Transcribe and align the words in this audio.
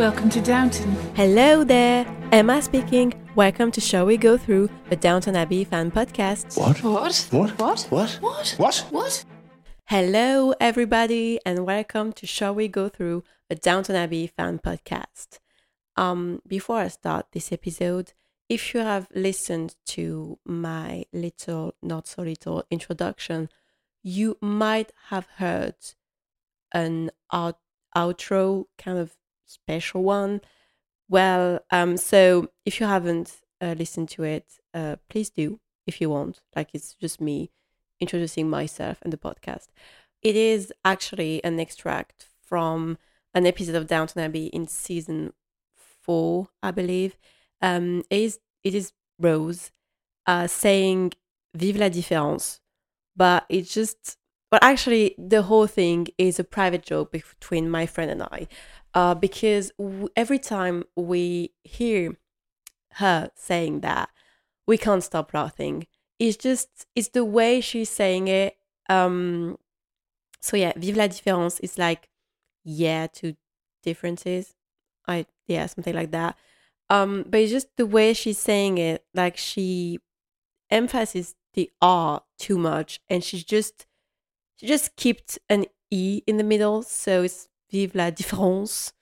Welcome 0.00 0.30
to 0.30 0.40
Downton. 0.40 0.92
Hello 1.14 1.62
there, 1.62 2.06
Emma 2.32 2.62
speaking. 2.62 3.12
Welcome 3.34 3.70
to 3.72 3.82
Shall 3.82 4.06
We 4.06 4.16
Go 4.16 4.38
Through, 4.38 4.70
the 4.88 4.96
Downton 4.96 5.36
Abbey 5.36 5.62
fan 5.62 5.90
podcast. 5.90 6.56
What? 6.56 6.82
What? 6.82 7.28
What? 7.30 7.50
What? 7.58 7.86
What? 7.90 8.18
What? 8.22 8.54
What? 8.56 8.86
What? 8.88 9.24
Hello, 9.88 10.54
everybody, 10.58 11.38
and 11.44 11.66
welcome 11.66 12.14
to 12.14 12.26
Shall 12.26 12.54
We 12.54 12.66
Go 12.66 12.88
Through, 12.88 13.24
a 13.50 13.54
Downton 13.54 13.94
Abbey 13.94 14.26
fan 14.26 14.58
podcast. 14.58 15.38
Um, 15.96 16.40
before 16.46 16.78
I 16.78 16.88
start 16.88 17.26
this 17.32 17.52
episode, 17.52 18.14
if 18.48 18.72
you 18.72 18.80
have 18.80 19.06
listened 19.14 19.76
to 19.88 20.38
my 20.46 21.04
little, 21.12 21.74
not 21.82 22.08
so 22.08 22.22
little 22.22 22.64
introduction, 22.70 23.50
you 24.02 24.38
might 24.40 24.92
have 25.10 25.26
heard 25.36 25.74
an 26.72 27.10
out- 27.30 27.58
outro 27.94 28.64
kind 28.78 28.96
of 28.96 29.14
special 29.50 30.02
one. 30.02 30.40
Well, 31.08 31.60
um, 31.70 31.96
so 31.96 32.50
if 32.64 32.80
you 32.80 32.86
haven't 32.86 33.40
uh, 33.60 33.74
listened 33.76 34.08
to 34.10 34.22
it, 34.22 34.46
uh, 34.72 34.96
please 35.08 35.30
do 35.30 35.60
if 35.86 36.00
you 36.00 36.10
want. 36.10 36.40
Like 36.54 36.70
it's 36.72 36.94
just 36.94 37.20
me 37.20 37.50
introducing 38.00 38.48
myself 38.48 38.98
and 39.02 39.12
the 39.12 39.16
podcast. 39.18 39.68
It 40.22 40.36
is 40.36 40.72
actually 40.84 41.42
an 41.44 41.58
extract 41.58 42.26
from 42.44 42.98
an 43.34 43.46
episode 43.46 43.74
of 43.74 43.86
Downton 43.86 44.22
Abbey 44.22 44.46
in 44.46 44.66
season 44.66 45.32
four, 45.74 46.48
I 46.62 46.70
believe. 46.70 47.16
Um, 47.60 48.04
it 48.10 48.20
is 48.20 48.38
it 48.64 48.74
is 48.74 48.92
Rose 49.18 49.72
uh, 50.26 50.46
saying 50.46 51.12
"Vive 51.54 51.76
la 51.76 51.88
différence," 51.88 52.60
but 53.16 53.46
it's 53.48 53.74
just 53.74 54.16
well, 54.50 54.60
actually, 54.62 55.14
the 55.16 55.42
whole 55.42 55.68
thing 55.68 56.08
is 56.18 56.40
a 56.40 56.44
private 56.44 56.82
joke 56.82 57.12
between 57.12 57.70
my 57.70 57.86
friend 57.86 58.10
and 58.10 58.22
I, 58.22 58.48
uh, 58.94 59.14
because 59.14 59.72
w- 59.78 60.08
every 60.16 60.38
time 60.38 60.84
we 60.96 61.52
hear 61.64 62.16
her 62.94 63.30
saying 63.34 63.80
that, 63.80 64.10
we 64.66 64.78
can't 64.78 65.02
stop 65.04 65.32
laughing. 65.34 65.86
It's 66.18 66.36
just 66.36 66.86
it's 66.94 67.08
the 67.08 67.24
way 67.24 67.60
she's 67.60 67.90
saying 67.90 68.28
it. 68.28 68.56
Um, 68.88 69.58
so 70.40 70.56
yeah, 70.56 70.72
vive 70.76 70.96
la 70.96 71.06
différence 71.06 71.60
is 71.60 71.78
like 71.78 72.08
yeah 72.64 73.06
to 73.08 73.36
differences. 73.82 74.54
I 75.06 75.26
yeah 75.46 75.66
something 75.66 75.94
like 75.94 76.10
that. 76.12 76.36
Um, 76.88 77.24
but 77.28 77.40
it's 77.40 77.52
just 77.52 77.68
the 77.76 77.86
way 77.86 78.12
she's 78.14 78.38
saying 78.38 78.78
it, 78.78 79.04
like 79.14 79.36
she 79.36 80.00
emphasizes 80.70 81.34
the 81.54 81.70
R 81.80 82.22
too 82.38 82.58
much, 82.58 83.00
and 83.08 83.22
she's 83.24 83.44
just 83.44 83.86
she 84.56 84.66
just 84.66 84.96
kept 84.96 85.38
an 85.48 85.66
E 85.90 86.22
in 86.26 86.36
the 86.36 86.44
middle, 86.44 86.82
so 86.82 87.22
it's 87.24 87.48
vive 87.70 87.94
la 87.94 88.10
différence. 88.10 88.92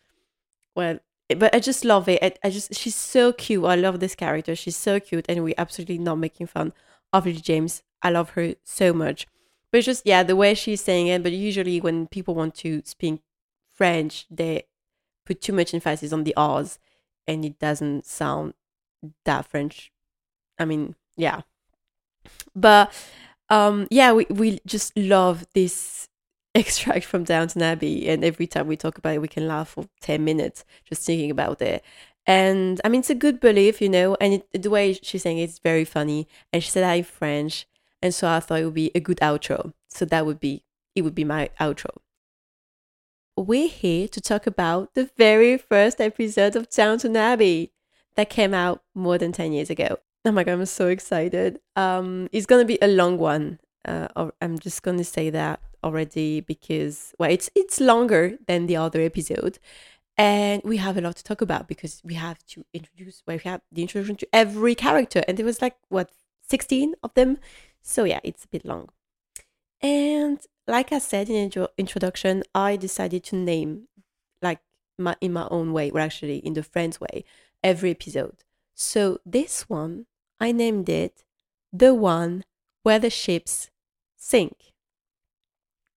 Well, 0.75 0.99
but 1.37 1.55
I 1.55 1.61
just 1.61 1.85
love 1.85 2.09
it. 2.09 2.23
I, 2.23 2.33
I 2.43 2.51
just 2.51 2.75
she's 2.75 2.95
so 2.95 3.33
cute. 3.33 3.65
I 3.65 3.75
love 3.75 4.01
this 4.01 4.15
character. 4.15 4.57
She's 4.57 4.77
so 4.77 4.99
cute, 5.01 5.27
and 5.29 5.45
we're 5.45 5.55
absolutely 5.59 5.99
not 5.99 6.19
making 6.19 6.47
fun 6.47 6.73
of 7.13 7.27
Lily 7.27 7.41
James. 7.41 7.83
I 8.03 8.11
love 8.11 8.31
her 8.31 8.55
so 8.65 8.93
much. 8.93 9.27
But 9.71 9.85
just 9.85 10.07
yeah, 10.07 10.23
the 10.23 10.37
way 10.37 10.55
she's 10.55 10.81
saying 10.81 11.09
it. 11.09 11.23
But 11.23 11.33
usually 11.33 11.81
when 11.81 12.07
people 12.07 12.35
want 12.35 12.55
to 12.57 12.83
speak 12.85 13.21
French, 13.75 14.27
they 14.31 14.65
put 15.27 15.41
too 15.43 15.53
much 15.53 15.75
emphasis 15.75 16.13
on 16.13 16.25
the 16.25 16.35
R's, 16.37 16.79
and 17.27 17.45
it 17.45 17.59
doesn't 17.59 18.07
sound 18.07 18.55
that 19.25 19.47
French. 19.47 19.93
I 20.59 20.65
mean, 20.65 20.95
yeah. 21.17 21.43
But 22.57 22.93
um, 23.51 23.87
yeah, 23.91 24.13
we 24.13 24.27
we 24.31 24.61
just 24.67 24.97
love 24.97 25.47
this 25.55 26.09
extract 26.55 27.05
from 27.05 27.25
Downton 27.25 27.63
Abbey, 27.63 28.09
and 28.09 28.25
every 28.25 28.47
time 28.47 28.67
we 28.67 28.77
talk 28.77 28.99
about 28.99 29.15
it, 29.15 29.23
we 29.23 29.29
can 29.29 29.47
laugh 29.47 29.71
for 29.71 29.87
ten 30.01 30.25
minutes 30.25 30.65
just 30.85 31.05
thinking 31.05 31.31
about 31.31 31.61
it. 31.63 31.85
And 32.27 32.81
I 32.85 32.89
mean, 32.89 33.01
it's 33.01 33.11
a 33.11 33.15
good 33.15 33.41
belief, 33.41 33.81
you 33.81 33.89
know, 33.89 34.17
and 34.21 34.35
it, 34.35 34.63
the 34.63 34.71
way 34.71 34.93
she's 34.93 35.23
saying 35.23 35.39
it's 35.39 35.59
very 35.59 35.85
funny, 35.85 36.29
and 36.53 36.63
she 36.63 36.71
said 36.71 36.83
that 36.83 36.95
in 36.95 37.05
French, 37.05 37.67
and 38.03 38.15
so 38.15 38.29
I 38.29 38.41
thought 38.41 38.61
it 38.61 38.65
would 38.65 38.75
be 38.75 38.91
a 38.95 39.01
good 39.01 39.19
outro. 39.19 39.73
So 39.89 40.05
that 40.07 40.27
would 40.27 40.41
be 40.41 40.65
it 40.95 41.03
would 41.03 41.15
be 41.15 41.25
my 41.25 41.51
outro. 41.61 41.97
We're 43.37 43.69
here 43.69 44.09
to 44.09 44.21
talk 44.21 44.47
about 44.47 44.95
the 44.95 45.11
very 45.17 45.57
first 45.59 46.01
episode 46.01 46.57
of 46.57 46.69
Downton 46.71 47.17
Abbey 47.17 47.73
that 48.17 48.31
came 48.31 48.53
out 48.53 48.83
more 48.95 49.17
than 49.17 49.33
ten 49.33 49.53
years 49.53 49.71
ago. 49.71 49.99
Oh 50.25 50.33
my 50.33 50.45
god, 50.45 50.53
I'm 50.53 50.67
so 50.67 50.89
excited. 50.89 51.61
Um, 51.77 52.29
it's 52.33 52.47
gonna 52.47 52.65
be 52.65 52.79
a 52.83 52.89
long 52.89 53.19
one. 53.19 53.61
Uh, 53.85 54.31
I'm 54.41 54.59
just 54.59 54.83
gonna 54.83 55.05
say 55.05 55.31
that 55.31 55.61
already 55.85 56.41
because 56.41 57.15
well, 57.19 57.31
it's 57.31 57.51
it's 57.55 57.81
longer 57.81 58.39
than 58.47 58.67
the 58.67 58.77
other 58.77 59.01
episode, 59.01 59.59
and 60.17 60.63
we 60.65 60.79
have 60.79 60.97
a 60.97 61.01
lot 61.01 61.17
to 61.17 61.25
talk 61.25 61.41
about 61.41 61.69
because 61.69 62.01
we 62.05 62.15
have 62.15 62.45
to 62.47 62.65
introduce. 62.75 63.23
Well, 63.27 63.37
we 63.37 63.49
have 63.51 63.63
the 63.73 63.83
introduction 63.83 64.17
to 64.17 64.29
every 64.33 64.75
character, 64.75 65.23
and 65.29 65.37
there 65.37 65.47
was 65.47 65.63
like 65.63 65.77
what 65.89 66.11
16 66.49 66.95
of 67.03 67.15
them. 67.15 67.39
So 67.83 68.05
yeah, 68.05 68.21
it's 68.25 68.45
a 68.45 68.49
bit 68.49 68.65
long. 68.65 68.89
And 69.81 70.41
like 70.67 70.93
I 70.93 70.99
said 70.99 71.29
in 71.29 71.35
the 71.35 71.41
intro- 71.43 71.69
introduction, 71.79 72.43
I 72.55 72.77
decided 72.77 73.25
to 73.25 73.37
name 73.37 73.89
like 74.43 74.61
my 74.99 75.17
in 75.21 75.33
my 75.33 75.47
own 75.51 75.73
way, 75.73 75.91
or 75.91 76.01
actually 76.01 76.39
in 76.39 76.55
the 76.55 76.63
Friends 76.63 77.01
way, 77.01 77.25
every 77.63 77.91
episode. 77.91 78.45
So 78.75 79.19
this 79.27 79.69
one, 79.69 80.07
I 80.41 80.53
named 80.53 80.89
it 80.89 81.25
The 81.73 81.95
One 81.95 82.45
Where 82.83 82.99
the 82.99 83.11
Ships 83.11 83.71
Sink. 84.17 84.68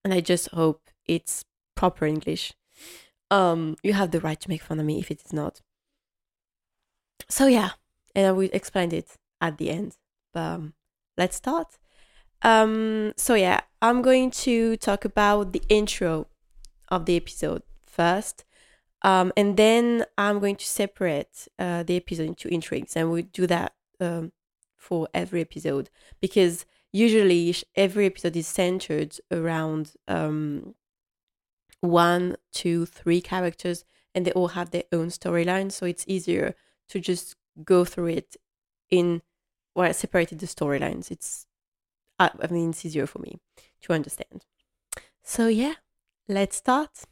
And 0.04 0.12
I 0.12 0.20
just 0.20 0.48
hope 0.50 0.90
it's 1.06 1.44
proper 1.74 2.06
English. 2.06 2.54
Um, 3.30 3.76
you 3.82 3.92
have 3.92 4.10
the 4.10 4.20
right 4.20 4.38
to 4.40 4.48
make 4.48 4.62
fun 4.62 4.80
of 4.80 4.86
me 4.86 4.98
if 4.98 5.10
it 5.10 5.22
is 5.24 5.32
not. 5.32 5.60
So 7.28 7.46
yeah, 7.46 7.70
and 8.14 8.26
I 8.26 8.32
will 8.32 8.50
explain 8.52 8.92
it 8.92 9.16
at 9.40 9.58
the 9.58 9.70
end. 9.70 9.96
But 10.34 10.40
um, 10.40 10.74
let's 11.16 11.36
start. 11.36 11.78
Um, 12.42 13.12
so 13.16 13.34
yeah, 13.34 13.60
I'm 13.80 14.02
going 14.02 14.30
to 14.30 14.76
talk 14.76 15.04
about 15.04 15.52
the 15.52 15.62
intro 15.68 16.26
of 16.88 17.06
the 17.06 17.16
episode 17.16 17.62
first. 17.86 18.44
Um, 19.02 19.32
and 19.36 19.56
then 19.56 20.04
I'm 20.16 20.38
going 20.38 20.56
to 20.56 20.66
separate 20.66 21.48
uh, 21.58 21.82
the 21.82 21.96
episode 21.96 22.28
into 22.28 22.48
intrigues, 22.48 22.96
and 22.96 23.10
we'll 23.10 23.24
do 23.32 23.46
that 23.48 23.74
um, 24.00 24.32
for 24.76 25.08
every 25.12 25.40
episode 25.40 25.90
because 26.20 26.64
usually 26.92 27.54
every 27.74 28.06
episode 28.06 28.36
is 28.36 28.46
centered 28.46 29.16
around 29.30 29.92
um, 30.06 30.74
one, 31.80 32.36
two, 32.52 32.86
three 32.86 33.20
characters, 33.20 33.84
and 34.14 34.26
they 34.26 34.32
all 34.32 34.48
have 34.48 34.70
their 34.70 34.84
own 34.92 35.08
storyline. 35.08 35.72
So 35.72 35.86
it's 35.86 36.04
easier 36.06 36.54
to 36.88 37.00
just 37.00 37.36
go 37.64 37.84
through 37.84 38.08
it 38.08 38.36
in 38.90 39.22
well, 39.74 39.88
I 39.88 39.92
separated 39.92 40.38
the 40.38 40.46
storylines. 40.46 41.10
It's 41.10 41.46
I, 42.18 42.30
mean 42.50 42.70
it's 42.70 42.84
easier 42.84 43.06
for 43.06 43.18
me 43.20 43.40
to 43.82 43.92
understand. 43.92 44.44
So 45.22 45.48
yeah, 45.48 45.74
let's 46.28 46.56
start. 46.56 47.04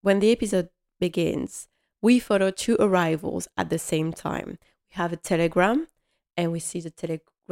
When 0.00 0.20
the 0.20 0.32
episode 0.32 0.68
begins, 1.00 1.68
we 2.00 2.18
follow 2.18 2.50
two 2.50 2.76
arrivals 2.78 3.48
at 3.56 3.70
the 3.70 3.78
same 3.78 4.12
time. 4.12 4.58
We 4.90 4.94
have 4.96 5.12
a 5.12 5.16
telegram, 5.16 5.88
and 6.36 6.52
we 6.52 6.60
see 6.60 6.80
the 6.80 6.90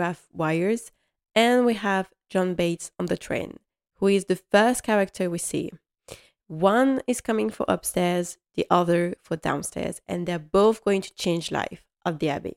telegraph 0.01 0.29
wires, 0.33 0.93
and 1.35 1.67
we 1.67 1.75
have 1.75 2.09
John 2.31 2.55
Bates 2.55 2.91
on 2.99 3.07
the 3.07 3.17
train, 3.17 3.59
who 3.97 4.09
is 4.09 4.25
the 4.25 4.41
first 4.51 4.83
character 4.83 5.29
we 5.29 5.39
see. 5.39 5.71
One 6.49 7.03
is 7.07 7.21
coming 7.21 7.51
for 7.51 7.67
upstairs, 7.69 8.39
the 8.55 8.67
other 8.71 9.15
for 9.23 9.37
downstairs, 9.37 10.01
and 10.09 10.27
they're 10.27 10.39
both 10.39 10.85
going 10.85 11.03
to 11.03 11.15
change 11.15 11.53
life 11.53 11.85
of 12.05 12.19
the 12.19 12.31
abbey. 12.31 12.57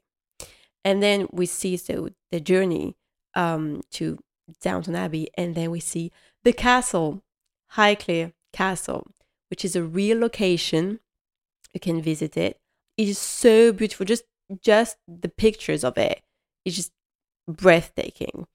And 0.85 1.03
then 1.03 1.27
we 1.31 1.45
see 1.45 1.77
so 1.77 2.09
the 2.31 2.39
journey 2.39 2.95
um, 3.35 3.81
to 3.91 4.19
Downton 4.61 4.95
Abbey, 4.95 5.29
and 5.37 5.53
then 5.53 5.69
we 5.69 5.79
see 5.79 6.11
the 6.43 6.53
castle, 6.53 7.21
Highclere 7.75 8.33
Castle, 8.51 9.07
which 9.49 9.65
is 9.65 9.75
a 9.75 9.83
real 9.83 10.17
location. 10.19 10.99
You 11.73 11.79
can 11.79 12.01
visit 12.01 12.37
it. 12.37 12.59
It 12.97 13.09
is 13.09 13.19
so 13.19 13.73
beautiful. 13.73 14.05
Just 14.05 14.23
just 14.61 14.97
the 15.07 15.29
pictures 15.29 15.83
of 15.83 15.97
it. 15.97 16.21
it 16.65 16.69
is 16.69 16.75
just 16.75 16.91
breathtaking. 17.47 18.47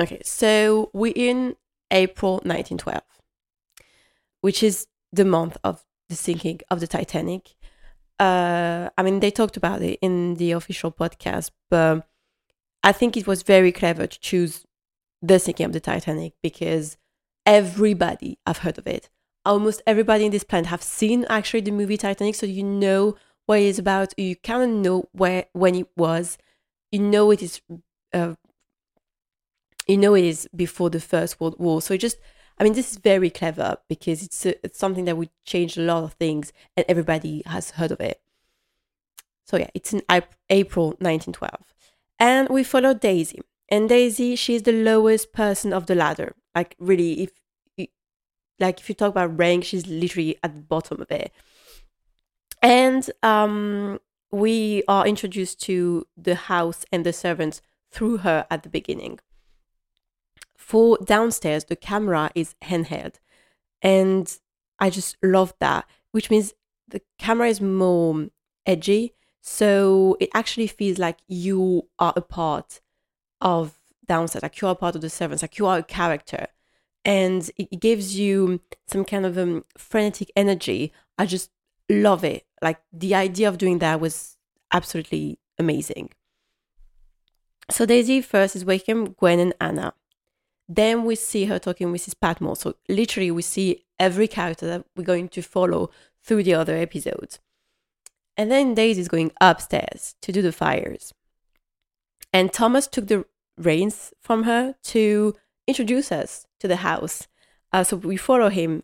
Okay, 0.00 0.20
so 0.24 0.90
we're 0.92 1.12
in 1.14 1.56
April 1.90 2.34
1912, 2.44 3.02
which 4.40 4.62
is 4.62 4.86
the 5.12 5.24
month 5.24 5.56
of 5.62 5.84
the 6.08 6.14
sinking 6.14 6.60
of 6.70 6.80
the 6.80 6.86
Titanic. 6.86 7.54
Uh, 8.18 8.88
I 8.96 9.02
mean, 9.02 9.20
they 9.20 9.30
talked 9.30 9.56
about 9.56 9.82
it 9.82 9.98
in 10.00 10.34
the 10.34 10.52
official 10.52 10.90
podcast, 10.90 11.50
but 11.70 12.06
I 12.82 12.92
think 12.92 13.16
it 13.16 13.26
was 13.26 13.42
very 13.42 13.72
clever 13.72 14.06
to 14.06 14.20
choose 14.20 14.64
the 15.20 15.38
sinking 15.38 15.66
of 15.66 15.72
the 15.72 15.80
Titanic 15.80 16.34
because 16.42 16.96
everybody 17.46 18.38
I've 18.46 18.58
heard 18.58 18.78
of 18.78 18.86
it. 18.86 19.08
Almost 19.44 19.82
everybody 19.86 20.24
in 20.24 20.30
this 20.30 20.44
planet 20.44 20.66
have 20.66 20.82
seen 20.82 21.26
actually 21.28 21.62
the 21.62 21.72
movie 21.72 21.96
Titanic, 21.96 22.34
so 22.34 22.46
you 22.46 22.62
know 22.62 23.16
what 23.46 23.58
it 23.58 23.64
is 23.64 23.78
about. 23.78 24.14
You 24.18 24.36
kind 24.36 24.62
of 24.62 24.68
know 24.70 25.08
where 25.12 25.46
when 25.52 25.74
it 25.74 25.88
was. 25.96 26.38
You 26.92 27.00
know 27.00 27.30
it 27.32 27.42
is. 27.42 27.60
Uh, 28.12 28.34
you 29.86 29.96
know 29.96 30.14
it 30.14 30.24
is 30.24 30.48
before 30.54 30.90
the 30.90 31.00
First 31.00 31.40
World 31.40 31.56
War. 31.58 31.82
So 31.82 31.96
just, 31.96 32.18
I 32.58 32.64
mean, 32.64 32.74
this 32.74 32.92
is 32.92 32.98
very 32.98 33.30
clever 33.30 33.78
because 33.88 34.22
it's, 34.22 34.46
a, 34.46 34.64
it's 34.64 34.78
something 34.78 35.04
that 35.06 35.16
would 35.16 35.30
change 35.44 35.76
a 35.76 35.82
lot 35.82 36.04
of 36.04 36.12
things 36.14 36.52
and 36.76 36.86
everybody 36.88 37.42
has 37.46 37.72
heard 37.72 37.90
of 37.90 38.00
it. 38.00 38.20
So, 39.44 39.56
yeah, 39.56 39.70
it's 39.74 39.92
in 39.92 40.02
April 40.48 40.88
1912. 41.00 41.74
And 42.18 42.48
we 42.48 42.62
follow 42.62 42.94
Daisy. 42.94 43.40
And 43.68 43.88
Daisy, 43.88 44.36
she's 44.36 44.62
the 44.62 44.72
lowest 44.72 45.32
person 45.32 45.72
of 45.72 45.86
the 45.86 45.94
ladder. 45.94 46.34
Like, 46.54 46.76
really, 46.78 47.22
if 47.22 47.30
you, 47.76 47.88
like 48.60 48.80
if 48.80 48.88
you 48.88 48.94
talk 48.94 49.10
about 49.10 49.36
rank, 49.36 49.64
she's 49.64 49.86
literally 49.86 50.38
at 50.42 50.54
the 50.54 50.60
bottom 50.60 51.00
of 51.00 51.10
it. 51.10 51.32
And 52.62 53.10
um, 53.22 53.98
we 54.32 54.82
are 54.88 55.06
introduced 55.06 55.60
to 55.62 56.06
the 56.16 56.34
house 56.34 56.84
and 56.90 57.04
the 57.04 57.12
servants 57.12 57.60
through 57.90 58.18
her 58.18 58.46
at 58.50 58.62
the 58.62 58.68
beginning. 58.68 59.20
For 60.56 60.96
downstairs, 61.04 61.64
the 61.64 61.76
camera 61.76 62.30
is 62.34 62.54
handheld. 62.64 63.16
And 63.82 64.34
I 64.78 64.88
just 64.88 65.16
love 65.22 65.52
that, 65.60 65.86
which 66.12 66.30
means 66.30 66.54
the 66.88 67.02
camera 67.18 67.48
is 67.48 67.60
more 67.60 68.28
edgy. 68.64 69.14
So 69.42 70.16
it 70.18 70.30
actually 70.34 70.68
feels 70.68 70.98
like 70.98 71.18
you 71.28 71.88
are 71.98 72.14
a 72.16 72.22
part 72.22 72.80
of 73.40 73.78
downstairs, 74.06 74.42
like 74.42 74.60
you 74.60 74.68
are 74.68 74.74
part 74.74 74.94
of 74.94 75.02
the 75.02 75.10
servants, 75.10 75.42
like 75.42 75.58
you 75.58 75.66
are 75.66 75.78
a 75.78 75.82
character. 75.82 76.46
And 77.04 77.50
it 77.56 77.80
gives 77.80 78.18
you 78.18 78.60
some 78.86 79.04
kind 79.04 79.26
of 79.26 79.36
um, 79.36 79.64
frenetic 79.76 80.30
energy. 80.36 80.92
I 81.18 81.26
just 81.26 81.50
love 81.88 82.24
it. 82.24 82.44
Like 82.60 82.80
the 82.92 83.14
idea 83.14 83.48
of 83.48 83.58
doing 83.58 83.78
that 83.78 84.00
was 84.00 84.36
absolutely 84.72 85.38
amazing. 85.58 86.10
So 87.70 87.86
Daisy 87.86 88.20
first 88.20 88.56
is 88.56 88.64
waking 88.64 89.14
Gwen 89.18 89.40
and 89.40 89.54
Anna. 89.60 89.94
Then 90.68 91.04
we 91.04 91.14
see 91.14 91.46
her 91.46 91.58
talking 91.58 91.90
with 91.90 92.02
Mrs. 92.02 92.14
Patmore. 92.20 92.56
So 92.56 92.74
literally 92.88 93.30
we 93.30 93.42
see 93.42 93.84
every 93.98 94.28
character 94.28 94.66
that 94.66 94.84
we're 94.96 95.04
going 95.04 95.28
to 95.30 95.42
follow 95.42 95.90
through 96.22 96.42
the 96.44 96.54
other 96.54 96.76
episodes. 96.76 97.38
And 98.36 98.50
then 98.50 98.74
Daisy 98.74 99.00
is 99.00 99.08
going 99.08 99.32
upstairs 99.40 100.14
to 100.22 100.32
do 100.32 100.42
the 100.42 100.52
fires. 100.52 101.12
And 102.32 102.52
Thomas 102.52 102.86
took 102.86 103.08
the 103.08 103.26
reins 103.58 104.12
from 104.20 104.44
her 104.44 104.74
to 104.84 105.34
introduce 105.66 106.10
us 106.10 106.46
to 106.60 106.68
the 106.68 106.76
house. 106.76 107.28
Uh, 107.72 107.84
so 107.84 107.96
we 107.96 108.16
follow 108.16 108.48
him 108.48 108.82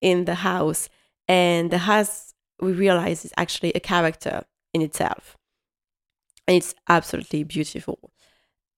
in 0.00 0.26
the 0.26 0.36
house, 0.36 0.88
and 1.26 1.70
the 1.70 1.78
house 1.78 2.33
we 2.60 2.72
realize 2.72 3.24
is 3.24 3.32
actually 3.36 3.72
a 3.72 3.80
character 3.80 4.44
in 4.72 4.82
itself. 4.82 5.36
And 6.46 6.56
it's 6.56 6.74
absolutely 6.88 7.44
beautiful. 7.44 8.10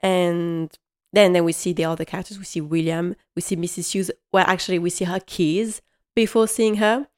And 0.00 0.76
then, 1.12 1.32
then 1.32 1.44
we 1.44 1.52
see 1.52 1.72
the 1.72 1.84
other 1.84 2.04
characters. 2.04 2.38
We 2.38 2.44
see 2.44 2.60
William, 2.60 3.16
we 3.34 3.42
see 3.42 3.56
Mrs. 3.56 3.92
Hughes. 3.92 4.10
Well, 4.32 4.44
actually, 4.46 4.78
we 4.78 4.90
see 4.90 5.04
her 5.04 5.20
keys 5.20 5.82
before 6.14 6.46
seeing 6.48 6.76
her. 6.76 7.08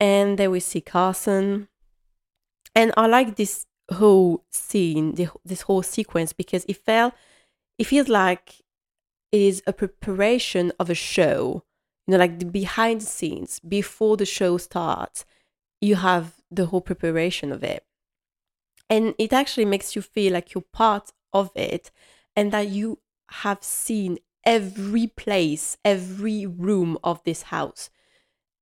And 0.00 0.38
then 0.38 0.50
we 0.50 0.60
see 0.60 0.80
Carson. 0.80 1.68
And 2.74 2.92
I 2.96 3.06
like 3.06 3.36
this 3.36 3.66
whole 3.92 4.44
scene, 4.50 5.14
the, 5.14 5.28
this 5.44 5.62
whole 5.62 5.82
sequence, 5.82 6.32
because 6.32 6.64
it 6.66 6.78
felt, 6.78 7.14
it 7.78 7.84
feels 7.84 8.08
like 8.08 8.54
it 9.30 9.40
is 9.40 9.62
a 9.66 9.72
preparation 9.72 10.72
of 10.80 10.90
a 10.90 10.94
show. 10.94 11.64
You 12.06 12.12
know, 12.12 12.18
like 12.18 12.38
the 12.38 12.44
behind 12.44 13.00
the 13.02 13.06
scenes 13.06 13.60
before 13.60 14.16
the 14.16 14.26
show 14.26 14.58
starts, 14.58 15.24
you 15.80 15.96
have 15.96 16.34
the 16.50 16.66
whole 16.66 16.80
preparation 16.80 17.52
of 17.52 17.62
it. 17.62 17.84
And 18.88 19.14
it 19.18 19.32
actually 19.32 19.64
makes 19.64 19.96
you 19.96 20.02
feel 20.02 20.32
like 20.32 20.54
you're 20.54 20.64
part 20.72 21.12
of 21.32 21.50
it 21.54 21.90
and 22.36 22.52
that 22.52 22.68
you 22.68 22.98
have 23.30 23.62
seen 23.62 24.18
every 24.44 25.06
place, 25.06 25.76
every 25.84 26.46
room 26.46 26.98
of 27.02 27.22
this 27.24 27.42
house. 27.42 27.90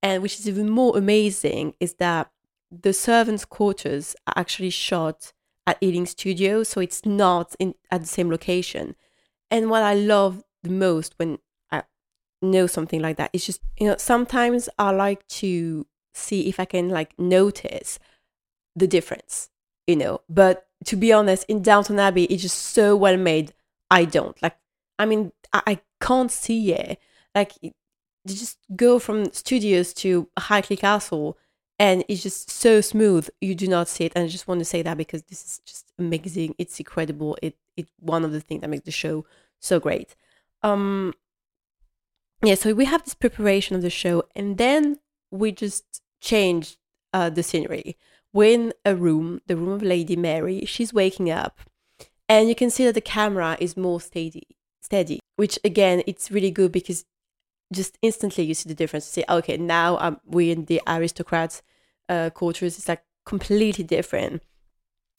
And 0.02 0.22
which 0.22 0.38
is 0.38 0.48
even 0.48 0.70
more 0.70 0.96
amazing 0.96 1.74
is 1.80 1.94
that 1.94 2.30
the 2.70 2.92
servants' 2.92 3.44
quarters 3.44 4.16
are 4.26 4.34
actually 4.36 4.70
shot 4.70 5.32
at 5.66 5.78
Ealing 5.82 6.06
Studio, 6.06 6.62
so 6.62 6.80
it's 6.80 7.04
not 7.04 7.54
in 7.58 7.74
at 7.90 8.00
the 8.00 8.06
same 8.06 8.30
location. 8.30 8.96
And 9.50 9.70
what 9.70 9.82
I 9.82 9.94
love 9.94 10.42
the 10.62 10.70
most 10.70 11.14
when 11.18 11.38
I 11.70 11.82
know 12.40 12.66
something 12.66 13.00
like 13.00 13.16
that 13.18 13.30
is 13.32 13.46
just 13.46 13.60
you 13.78 13.86
know 13.86 13.96
sometimes 13.98 14.68
I 14.78 14.90
like 14.90 15.26
to 15.28 15.86
see 16.12 16.48
if 16.48 16.60
I 16.60 16.64
can 16.64 16.88
like 16.88 17.18
notice 17.18 17.98
the 18.76 18.86
difference, 18.86 19.50
you 19.86 19.96
know. 19.96 20.20
But 20.28 20.66
to 20.86 20.96
be 20.96 21.12
honest, 21.12 21.44
in 21.48 21.62
Downton 21.62 21.98
Abbey, 21.98 22.24
it's 22.24 22.42
just 22.42 22.58
so 22.58 22.96
well 22.96 23.16
made. 23.16 23.52
I 23.90 24.04
don't 24.04 24.40
like. 24.42 24.56
I 24.98 25.06
mean, 25.06 25.32
I, 25.52 25.62
I 25.66 25.80
can't 26.00 26.30
see 26.30 26.72
it. 26.72 26.98
Like, 27.34 27.52
you 27.62 27.72
just 28.26 28.58
go 28.76 28.98
from 28.98 29.32
studios 29.32 29.92
to 29.94 30.28
Highclere 30.38 30.78
Castle, 30.78 31.38
and 31.78 32.04
it's 32.08 32.22
just 32.22 32.50
so 32.50 32.80
smooth. 32.80 33.28
You 33.40 33.54
do 33.54 33.66
not 33.66 33.88
see 33.88 34.04
it, 34.04 34.12
and 34.14 34.24
I 34.24 34.28
just 34.28 34.48
want 34.48 34.60
to 34.60 34.64
say 34.64 34.82
that 34.82 34.96
because 34.96 35.22
this 35.24 35.44
is 35.44 35.60
just 35.64 35.92
amazing. 35.98 36.54
It's 36.58 36.78
incredible. 36.78 37.36
It 37.42 37.56
it 37.76 37.88
one 37.98 38.24
of 38.24 38.32
the 38.32 38.40
things 38.40 38.60
that 38.60 38.70
makes 38.70 38.84
the 38.84 38.90
show 38.90 39.24
so 39.60 39.80
great. 39.80 40.14
Um, 40.62 41.14
yeah. 42.42 42.54
So 42.54 42.74
we 42.74 42.84
have 42.84 43.04
this 43.04 43.14
preparation 43.14 43.76
of 43.76 43.82
the 43.82 43.90
show, 43.90 44.24
and 44.34 44.58
then 44.58 44.98
we 45.32 45.50
just 45.50 46.02
changed 46.20 46.76
uh, 47.12 47.30
the 47.30 47.42
scenery. 47.42 47.96
We're 48.32 48.54
in 48.54 48.72
a 48.84 48.94
room, 48.94 49.40
the 49.46 49.56
room 49.56 49.70
of 49.70 49.82
Lady 49.82 50.16
Mary. 50.16 50.64
She's 50.66 50.94
waking 50.94 51.30
up, 51.30 51.58
and 52.28 52.48
you 52.48 52.54
can 52.54 52.70
see 52.70 52.84
that 52.84 52.94
the 52.94 53.00
camera 53.00 53.56
is 53.58 53.76
more 53.76 54.00
steady, 54.00 54.46
steady. 54.80 55.20
Which 55.36 55.58
again, 55.64 56.02
it's 56.06 56.30
really 56.30 56.50
good 56.50 56.72
because 56.72 57.04
just 57.72 57.98
instantly 58.02 58.44
you 58.44 58.54
see 58.54 58.68
the 58.68 58.74
difference. 58.74 59.06
You 59.08 59.22
say, 59.22 59.34
okay, 59.34 59.56
now 59.56 59.98
um, 59.98 60.20
we're 60.24 60.52
in 60.52 60.66
the 60.66 60.80
aristocrats' 60.86 61.62
uh, 62.08 62.30
quarters. 62.30 62.78
It's 62.78 62.88
like 62.88 63.02
completely 63.26 63.84
different. 63.84 64.42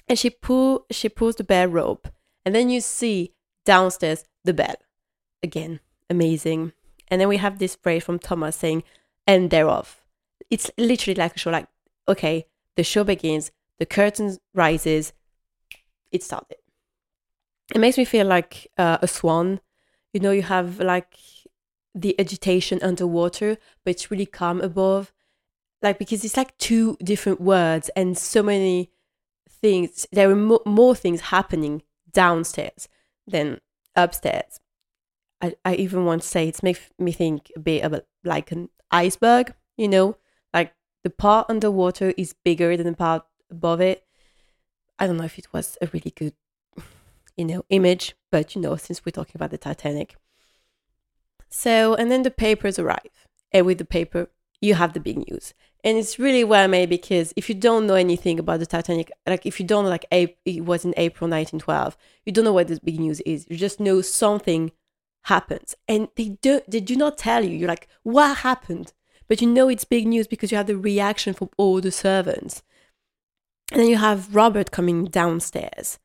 And 0.07 0.17
she 0.19 0.29
pull, 0.29 0.85
she 0.91 1.09
pulls 1.09 1.35
the 1.35 1.43
bell 1.43 1.67
rope, 1.67 2.07
and 2.45 2.53
then 2.53 2.69
you 2.69 2.81
see 2.81 3.33
downstairs 3.65 4.25
the 4.43 4.53
bell. 4.53 4.75
Again, 5.41 5.79
amazing. 6.09 6.73
And 7.07 7.21
then 7.21 7.27
we 7.27 7.37
have 7.37 7.59
this 7.59 7.75
phrase 7.75 8.03
from 8.03 8.19
Thomas 8.19 8.55
saying, 8.55 8.83
"And 9.25 9.49
thereof." 9.49 10.02
It's 10.53 10.69
literally 10.77 11.15
like 11.15 11.35
a 11.35 11.39
show 11.39 11.49
like 11.51 11.67
okay 12.07 12.45
the 12.77 12.83
show 12.83 13.03
begins 13.03 13.51
the 13.79 13.85
curtain 13.85 14.37
rises 14.53 15.13
it 16.13 16.23
started. 16.23 16.57
It 17.73 17.79
makes 17.79 17.97
me 17.97 18.05
feel 18.05 18.27
like 18.27 18.67
uh, 18.77 18.99
a 19.01 19.07
swan. 19.07 19.59
You 20.13 20.19
know 20.19 20.31
you 20.31 20.43
have 20.43 20.79
like 20.79 21.17
the 21.95 22.17
agitation 22.19 22.79
underwater 22.81 23.57
but 23.83 23.91
it's 23.91 24.11
really 24.11 24.27
calm 24.27 24.61
above. 24.61 25.11
Like 25.81 25.97
because 25.99 26.23
it's 26.23 26.37
like 26.37 26.57
two 26.57 26.97
different 27.03 27.41
words 27.41 27.89
and 27.95 28.17
so 28.17 28.43
many 28.43 28.91
things 29.49 30.05
there 30.11 30.29
are 30.29 30.35
mo- 30.35 30.61
more 30.65 30.95
things 30.95 31.21
happening 31.21 31.81
downstairs 32.11 32.87
than 33.25 33.59
upstairs. 33.95 34.59
I, 35.41 35.55
I 35.65 35.75
even 35.75 36.05
want 36.05 36.21
to 36.21 36.27
say 36.27 36.47
it's 36.47 36.63
makes 36.63 36.91
me 36.99 37.11
think 37.11 37.51
a 37.55 37.59
bit 37.59 37.83
of 37.83 37.93
a, 37.93 38.03
like 38.23 38.51
an 38.51 38.69
iceberg 38.91 39.55
you 39.77 39.87
know 39.87 40.15
like 40.53 40.73
the 41.03 41.09
part 41.09 41.49
underwater 41.49 42.13
is 42.17 42.35
bigger 42.43 42.75
than 42.77 42.87
the 42.87 42.93
part 42.93 43.25
above 43.49 43.81
it. 43.81 44.05
I 44.99 45.07
don't 45.07 45.17
know 45.17 45.25
if 45.25 45.39
it 45.39 45.51
was 45.51 45.77
a 45.81 45.87
really 45.87 46.11
good, 46.15 46.33
you 47.37 47.45
know, 47.45 47.65
image, 47.69 48.15
but 48.31 48.55
you 48.55 48.61
know, 48.61 48.75
since 48.75 49.05
we're 49.05 49.11
talking 49.11 49.35
about 49.35 49.51
the 49.51 49.57
Titanic. 49.57 50.15
So, 51.49 51.95
and 51.95 52.11
then 52.11 52.23
the 52.23 52.31
papers 52.31 52.79
arrive. 52.79 53.27
And 53.51 53.65
with 53.65 53.77
the 53.77 53.85
paper, 53.85 54.29
you 54.61 54.73
have 54.75 54.93
the 54.93 54.99
big 54.99 55.17
news. 55.29 55.53
And 55.83 55.97
it's 55.97 56.17
really 56.17 56.43
well 56.43 56.67
made 56.67 56.89
because 56.89 57.33
if 57.35 57.49
you 57.49 57.55
don't 57.55 57.85
know 57.85 57.95
anything 57.95 58.39
about 58.39 58.59
the 58.59 58.65
Titanic, 58.65 59.11
like 59.27 59.45
if 59.45 59.59
you 59.59 59.65
don't 59.65 59.85
like 59.85 60.05
it 60.11 60.65
was 60.65 60.85
in 60.85 60.93
April 60.95 61.29
1912, 61.29 61.97
you 62.25 62.31
don't 62.31 62.45
know 62.45 62.53
what 62.53 62.69
this 62.69 62.79
big 62.79 62.99
news 62.99 63.19
is. 63.21 63.45
You 63.49 63.57
just 63.57 63.81
know 63.81 64.01
something 64.01 64.71
happens. 65.23 65.75
And 65.87 66.07
they 66.15 66.29
do 66.41 66.61
they 66.67 66.79
do 66.79 66.95
not 66.95 67.17
tell 67.17 67.43
you. 67.43 67.57
You're 67.57 67.67
like, 67.67 67.89
what 68.03 68.37
happened? 68.37 68.93
But 69.27 69.41
you 69.41 69.47
know 69.47 69.69
it's 69.69 69.85
big 69.85 70.07
news 70.07 70.27
because 70.27 70.51
you 70.51 70.57
have 70.57 70.67
the 70.67 70.77
reaction 70.77 71.33
from 71.33 71.49
all 71.57 71.81
the 71.81 71.91
servants. 71.91 72.63
And 73.71 73.81
then 73.81 73.89
you 73.89 73.97
have 73.97 74.35
Robert 74.35 74.71
coming 74.71 75.05
downstairs. 75.05 75.99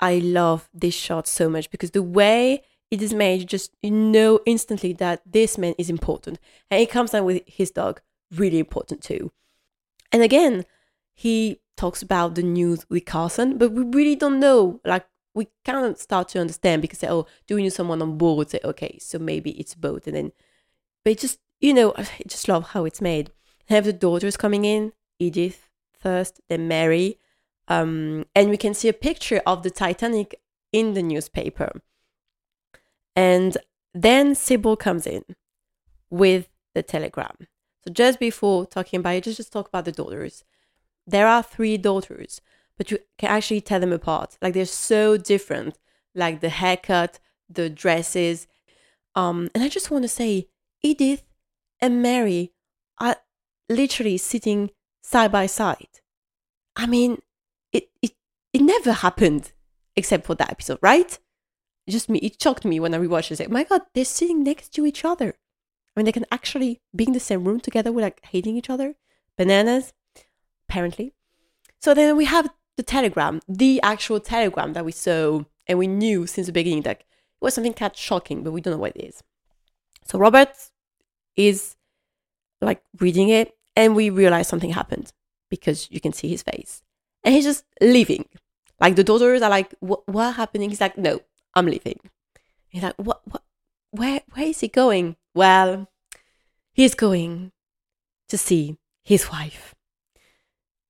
I 0.00 0.18
love 0.18 0.68
this 0.74 0.94
shot 0.94 1.26
so 1.26 1.48
much 1.48 1.70
because 1.70 1.92
the 1.92 2.02
way 2.02 2.62
it 2.90 3.00
is 3.00 3.14
made, 3.14 3.40
you 3.40 3.46
just 3.46 3.74
you 3.82 3.90
know 3.90 4.40
instantly 4.46 4.92
that 4.94 5.22
this 5.24 5.56
man 5.56 5.74
is 5.78 5.90
important. 5.90 6.38
And 6.70 6.80
he 6.80 6.86
comes 6.86 7.12
down 7.12 7.24
with 7.24 7.42
his 7.46 7.70
dog, 7.70 8.00
really 8.30 8.58
important 8.58 9.02
too. 9.02 9.32
And 10.12 10.22
again, 10.22 10.64
he 11.14 11.60
talks 11.76 12.02
about 12.02 12.34
the 12.34 12.42
news 12.42 12.84
with 12.88 13.04
Carson, 13.04 13.58
but 13.58 13.72
we 13.72 13.84
really 13.84 14.16
don't 14.16 14.40
know. 14.40 14.80
Like 14.84 15.06
we 15.34 15.48
of 15.68 15.98
start 15.98 16.28
to 16.28 16.40
understand 16.40 16.82
because 16.82 16.98
say, 16.98 17.08
oh, 17.08 17.26
do 17.46 17.56
we 17.56 17.62
need 17.62 17.72
someone 17.72 18.02
on 18.02 18.16
board? 18.18 18.50
Say, 18.50 18.60
okay, 18.64 18.98
so 19.00 19.18
maybe 19.18 19.50
it's 19.52 19.74
boat, 19.74 20.06
and 20.06 20.16
then, 20.16 20.32
but 21.04 21.12
it 21.12 21.18
just 21.18 21.38
you 21.60 21.74
know, 21.74 21.94
I 21.96 22.06
just 22.26 22.48
love 22.48 22.70
how 22.70 22.84
it's 22.84 23.00
made. 23.00 23.32
have 23.68 23.84
the 23.84 23.92
daughters 23.92 24.36
coming 24.36 24.64
in, 24.64 24.92
Edith 25.18 25.70
first, 25.98 26.40
then 26.48 26.68
Mary. 26.68 27.18
Um, 27.66 28.26
and 28.34 28.50
we 28.50 28.56
can 28.58 28.74
see 28.74 28.88
a 28.88 28.92
picture 28.92 29.40
of 29.46 29.62
the 29.62 29.70
Titanic 29.70 30.40
in 30.72 30.94
the 30.94 31.02
newspaper. 31.02 31.80
And 33.16 33.56
then 33.94 34.34
Sybil 34.34 34.76
comes 34.76 35.06
in 35.06 35.24
with 36.10 36.48
the 36.74 36.82
telegram. 36.82 37.36
So 37.84 37.92
just 37.92 38.18
before 38.18 38.66
talking 38.66 39.00
about 39.00 39.14
it, 39.16 39.24
just, 39.24 39.36
just 39.36 39.52
talk 39.52 39.68
about 39.68 39.84
the 39.84 39.92
daughters. 39.92 40.44
There 41.06 41.26
are 41.26 41.42
three 41.42 41.76
daughters, 41.76 42.40
but 42.76 42.90
you 42.90 42.98
can 43.18 43.30
actually 43.30 43.60
tell 43.60 43.80
them 43.80 43.92
apart. 43.92 44.36
Like 44.42 44.54
they're 44.54 44.66
so 44.66 45.16
different, 45.16 45.78
like 46.14 46.40
the 46.40 46.48
haircut, 46.48 47.20
the 47.48 47.70
dresses. 47.70 48.46
Um, 49.14 49.50
and 49.54 49.62
I 49.62 49.68
just 49.68 49.90
want 49.90 50.02
to 50.02 50.08
say, 50.08 50.48
Edith 50.82 51.22
and 51.80 52.02
Mary 52.02 52.52
are 52.98 53.16
literally 53.68 54.16
sitting 54.16 54.70
side 55.02 55.32
by 55.32 55.46
side. 55.46 56.00
I 56.76 56.86
mean, 56.86 57.22
it 57.72 57.88
it 58.02 58.12
it 58.52 58.62
never 58.62 58.92
happened 58.92 59.52
except 59.96 60.26
for 60.26 60.34
that 60.34 60.50
episode, 60.50 60.78
right? 60.82 61.18
Just 61.88 62.08
me, 62.08 62.18
it 62.20 62.40
shocked 62.40 62.64
me 62.64 62.80
when 62.80 62.94
I 62.94 62.98
rewatched 62.98 63.30
it. 63.30 63.40
Like, 63.40 63.50
my 63.50 63.64
God, 63.64 63.82
they're 63.94 64.04
sitting 64.04 64.42
next 64.42 64.70
to 64.70 64.86
each 64.86 65.04
other. 65.04 65.34
I 65.94 66.00
mean, 66.00 66.06
they 66.06 66.12
can 66.12 66.26
actually 66.32 66.80
be 66.96 67.04
in 67.04 67.12
the 67.12 67.20
same 67.20 67.44
room 67.44 67.60
together 67.60 67.92
without 67.92 68.06
like 68.06 68.24
hating 68.24 68.56
each 68.56 68.70
other. 68.70 68.94
Bananas, 69.36 69.92
apparently. 70.68 71.14
So 71.80 71.94
then 71.94 72.16
we 72.16 72.24
have 72.24 72.48
the 72.76 72.82
telegram, 72.82 73.40
the 73.46 73.80
actual 73.82 74.18
telegram 74.18 74.72
that 74.72 74.84
we 74.84 74.92
saw 74.92 75.42
and 75.66 75.78
we 75.78 75.86
knew 75.86 76.26
since 76.26 76.46
the 76.46 76.52
beginning 76.52 76.82
that 76.82 77.00
it 77.00 77.06
was 77.40 77.54
something 77.54 77.74
kind 77.74 77.92
of 77.92 77.98
shocking, 77.98 78.42
but 78.42 78.52
we 78.52 78.60
don't 78.60 78.72
know 78.72 78.78
what 78.78 78.96
it 78.96 79.04
is. 79.04 79.22
So 80.06 80.18
Robert 80.18 80.50
is 81.36 81.76
like 82.60 82.82
reading 82.98 83.28
it, 83.28 83.56
and 83.76 83.94
we 83.94 84.10
realize 84.10 84.48
something 84.48 84.70
happened 84.70 85.12
because 85.50 85.88
you 85.90 86.00
can 86.00 86.12
see 86.12 86.28
his 86.28 86.42
face, 86.42 86.82
and 87.22 87.34
he's 87.34 87.44
just 87.44 87.64
leaving. 87.80 88.26
Like 88.80 88.96
the 88.96 89.04
daughters 89.04 89.42
are 89.42 89.50
like, 89.50 89.74
"What? 89.80 90.34
Happening?" 90.34 90.70
He's 90.70 90.80
like, 90.80 90.98
"No, 90.98 91.20
I'm 91.54 91.66
leaving." 91.66 92.00
He's 92.68 92.82
like, 92.82 92.94
"What? 92.96 93.20
What? 93.26 93.42
Where? 93.90 94.20
Where 94.32 94.46
is 94.46 94.60
he 94.60 94.68
going?" 94.68 95.16
Well, 95.34 95.88
he's 96.72 96.94
going 96.94 97.52
to 98.28 98.38
see 98.38 98.78
his 99.02 99.30
wife, 99.30 99.74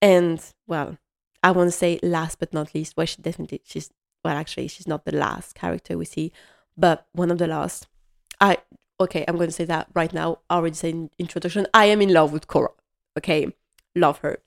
and 0.00 0.40
well, 0.66 0.98
I 1.42 1.50
want 1.50 1.68
to 1.68 1.76
say 1.76 1.98
last 2.02 2.38
but 2.38 2.52
not 2.52 2.74
least. 2.74 2.96
Well, 2.96 3.06
she 3.06 3.20
definitely 3.20 3.60
she's 3.64 3.90
well, 4.24 4.36
actually, 4.36 4.68
she's 4.68 4.88
not 4.88 5.04
the 5.04 5.14
last 5.14 5.54
character 5.54 5.98
we 5.98 6.06
see, 6.06 6.32
but 6.76 7.06
one 7.12 7.30
of 7.30 7.38
the 7.38 7.46
last. 7.46 7.86
I 8.40 8.58
okay, 9.00 9.24
I'm 9.26 9.36
going 9.36 9.48
to 9.48 9.52
say 9.52 9.64
that 9.64 9.88
right 9.94 10.12
now. 10.12 10.38
I 10.48 10.56
already 10.56 10.74
said 10.74 10.94
in 10.94 11.10
introduction. 11.18 11.66
I 11.74 11.86
am 11.86 12.02
in 12.02 12.12
love 12.12 12.32
with 12.32 12.46
Cora. 12.46 12.70
Okay, 13.16 13.52
love 13.94 14.18
her, 14.18 14.38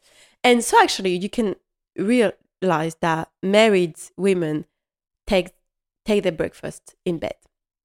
and 0.44 0.64
so 0.64 0.82
actually, 0.82 1.16
you 1.16 1.30
can 1.30 1.56
realize 1.98 2.96
that 3.02 3.30
married 3.42 3.96
women 4.18 4.66
take 5.26 5.52
take 6.06 6.24
their 6.24 6.32
breakfast 6.32 6.96
in 7.06 7.18
bed. 7.18 7.36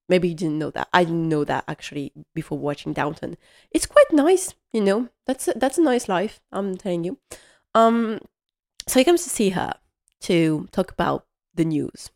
Maybe 0.09 0.29
you 0.29 0.35
didn't 0.35 0.59
know 0.59 0.69
that. 0.71 0.89
I 0.93 1.03
didn't 1.05 1.29
know 1.29 1.43
that 1.45 1.63
actually 1.67 2.11
before 2.35 2.57
watching 2.57 2.93
Downton. 2.93 3.37
It's 3.71 3.85
quite 3.85 4.11
nice, 4.11 4.53
you 4.71 4.81
know. 4.81 5.09
That's 5.25 5.47
a, 5.47 5.53
that's 5.55 5.77
a 5.77 5.81
nice 5.81 6.09
life. 6.09 6.41
I'm 6.51 6.77
telling 6.77 7.03
you. 7.03 7.17
Um, 7.73 8.19
so 8.87 8.99
he 8.99 9.05
comes 9.05 9.23
to 9.23 9.29
see 9.29 9.49
her 9.51 9.73
to 10.21 10.67
talk 10.71 10.91
about 10.91 11.25
the 11.55 11.65
news. 11.65 12.11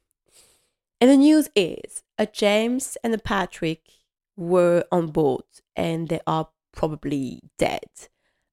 And 0.99 1.09
the 1.09 1.17
news 1.17 1.49
is 1.55 2.03
a 2.17 2.25
James 2.25 2.97
and 3.03 3.13
a 3.13 3.17
Patrick 3.17 3.81
were 4.37 4.85
on 4.91 5.07
board 5.07 5.43
and 5.75 6.07
they 6.07 6.21
are 6.25 6.47
probably 6.71 7.41
dead. 7.57 7.89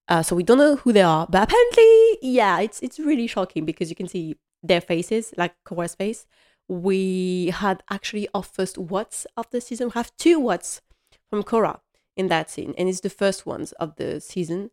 Uh, 0.09 0.23
so 0.23 0.35
we 0.35 0.43
don't 0.43 0.59
know 0.59 0.77
who 0.77 0.93
they 0.93 1.03
are, 1.03 1.27
but 1.31 1.45
apparently, 1.45 2.19
yeah, 2.21 2.61
it's 2.61 2.81
it's 2.81 2.99
really 2.99 3.27
shocking 3.27 3.65
because 3.65 3.89
you 3.89 3.97
can 3.97 4.09
see 4.09 4.37
their 4.63 4.81
faces, 4.81 5.33
like 5.37 5.55
Cora's 5.65 5.95
face. 5.95 6.27
We 6.69 7.51
had 7.55 7.83
actually 7.91 8.29
our 8.35 8.43
first 8.43 8.77
what's 8.77 9.27
of 9.37 9.49
the 9.51 9.61
season. 9.61 9.89
We 9.89 9.93
have 9.93 10.15
two 10.17 10.41
what's 10.41 10.83
from 11.31 11.43
Cora 11.43 11.81
in 12.17 12.29
that 12.29 12.51
scene, 12.51 12.75
and 12.77 12.89
it's 12.89 13.01
the 13.01 13.11
first 13.11 13.47
ones 13.47 13.73
of 13.73 13.97
the 13.97 14.21
season. 14.21 14.71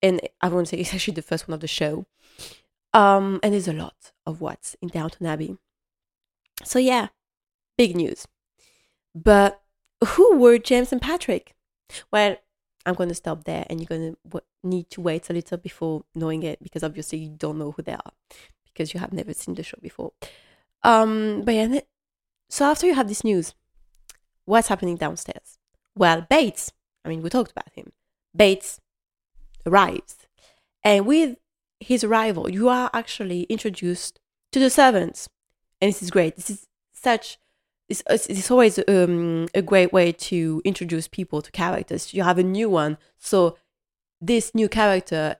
And 0.00 0.20
I 0.40 0.48
won't 0.48 0.68
say 0.68 0.76
it's 0.76 0.94
actually 0.94 1.14
the 1.14 1.22
first 1.22 1.48
one 1.48 1.54
of 1.54 1.60
the 1.60 1.66
show. 1.66 2.06
Um, 2.94 3.40
and 3.42 3.52
there's 3.52 3.68
a 3.68 3.72
lot 3.72 4.12
of 4.24 4.40
what's 4.40 4.76
in 4.80 4.88
Downton 4.88 5.26
Abbey. 5.26 5.56
So 6.64 6.78
yeah, 6.78 7.08
big 7.76 7.96
news. 7.96 8.26
But 9.12 9.60
who 10.06 10.36
were 10.36 10.58
James 10.58 10.92
and 10.92 11.00
Patrick? 11.00 11.54
Well, 12.12 12.36
I'm 12.86 12.94
going 12.94 13.08
to 13.08 13.14
stop 13.14 13.44
there 13.44 13.66
and 13.68 13.80
you're 13.80 13.86
going 13.86 14.16
to 14.30 14.42
need 14.62 14.90
to 14.90 15.00
wait 15.00 15.28
a 15.30 15.32
little 15.32 15.58
before 15.58 16.04
knowing 16.14 16.42
it 16.42 16.62
because 16.62 16.82
obviously 16.82 17.18
you 17.18 17.28
don't 17.30 17.58
know 17.58 17.72
who 17.72 17.82
they 17.82 17.92
are 17.92 18.12
because 18.64 18.94
you 18.94 19.00
have 19.00 19.12
never 19.12 19.34
seen 19.34 19.54
the 19.54 19.62
show 19.62 19.78
before. 19.82 20.12
Um, 20.82 21.42
but 21.44 21.54
yeah, 21.54 21.80
so 22.48 22.64
after 22.66 22.86
you 22.86 22.94
have 22.94 23.08
this 23.08 23.24
news, 23.24 23.54
what's 24.44 24.68
happening 24.68 24.96
downstairs? 24.96 25.58
Well, 25.94 26.26
Bates, 26.28 26.72
I 27.04 27.08
mean, 27.08 27.22
we 27.22 27.28
talked 27.28 27.50
about 27.50 27.72
him. 27.74 27.92
Bates 28.34 28.80
arrives 29.66 30.28
and 30.84 31.06
with 31.06 31.36
his 31.80 32.04
arrival, 32.04 32.50
you 32.50 32.68
are 32.68 32.90
actually 32.92 33.42
introduced 33.44 34.18
to 34.52 34.58
the 34.58 34.70
servants. 34.70 35.28
And 35.80 35.88
this 35.90 36.02
is 36.02 36.10
great. 36.10 36.36
This 36.36 36.50
is 36.50 36.66
such, 36.92 37.38
it's, 37.88 38.02
it's 38.08 38.50
always 38.50 38.78
um, 38.86 39.48
a 39.54 39.62
great 39.62 39.92
way 39.92 40.12
to 40.12 40.60
introduce 40.64 41.08
people 41.08 41.40
to 41.42 41.50
characters. 41.50 42.12
You 42.12 42.22
have 42.22 42.38
a 42.38 42.42
new 42.42 42.68
one. 42.68 42.98
So 43.18 43.56
this 44.20 44.54
new 44.54 44.68
character 44.68 45.36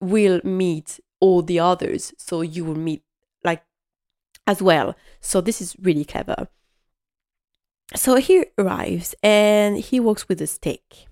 will 0.00 0.40
meet 0.44 1.00
all 1.20 1.42
the 1.42 1.60
others. 1.60 2.12
So 2.18 2.42
you 2.42 2.64
will 2.64 2.76
meet 2.76 3.02
like 3.42 3.62
as 4.46 4.60
well. 4.60 4.94
So 5.20 5.40
this 5.40 5.60
is 5.60 5.76
really 5.80 6.04
clever. 6.04 6.48
So 7.94 8.16
he 8.16 8.46
arrives 8.58 9.14
and 9.22 9.78
he 9.78 10.00
walks 10.00 10.28
with 10.28 10.40
a 10.40 10.46
stick 10.46 11.06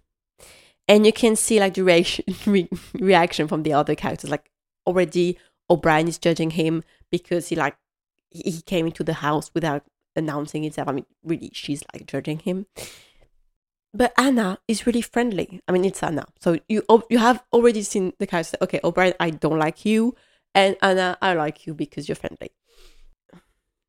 and 0.89 1.07
you 1.07 1.13
can 1.13 1.37
see 1.37 1.61
like 1.61 1.75
the 1.75 1.85
reaction, 1.85 2.25
re- 2.47 2.69
reaction 2.95 3.47
from 3.49 3.63
the 3.63 3.73
other 3.73 3.95
characters 3.95 4.31
like 4.31 4.51
already 4.87 5.39
o'brien 5.69 6.09
is 6.09 6.19
judging 6.19 6.51
him 6.51 6.83
because 7.11 7.49
he 7.49 7.57
like 7.57 7.77
he 8.31 8.63
came 8.63 8.87
into 8.87 9.05
the 9.05 9.15
house 9.15 9.51
without 9.55 9.85
announcing 10.17 10.63
himself 10.63 10.89
i 10.89 10.93
mean 10.93 11.07
really 11.25 11.51
she's 11.53 11.83
like 11.93 12.07
judging 12.07 12.39
him. 12.39 12.67
But 13.93 14.13
anna 14.17 14.59
is 14.69 14.87
really 14.87 15.03
friendly. 15.03 15.61
I 15.67 15.73
mean 15.73 15.85
it's 15.85 16.03
anna. 16.03 16.27
So 16.39 16.59
you 16.69 16.83
you 17.11 17.19
have 17.19 17.43
already 17.53 17.83
seen 17.83 18.13
the 18.19 18.27
character 18.27 18.57
okay 18.63 18.81
o'brien 18.85 19.15
i 19.19 19.31
don't 19.31 19.59
like 19.59 19.85
you 19.85 20.15
and 20.55 20.77
anna 20.81 21.19
i 21.21 21.35
like 21.35 21.67
you 21.67 21.75
because 21.75 22.09
you're 22.09 22.17
friendly. 22.17 22.51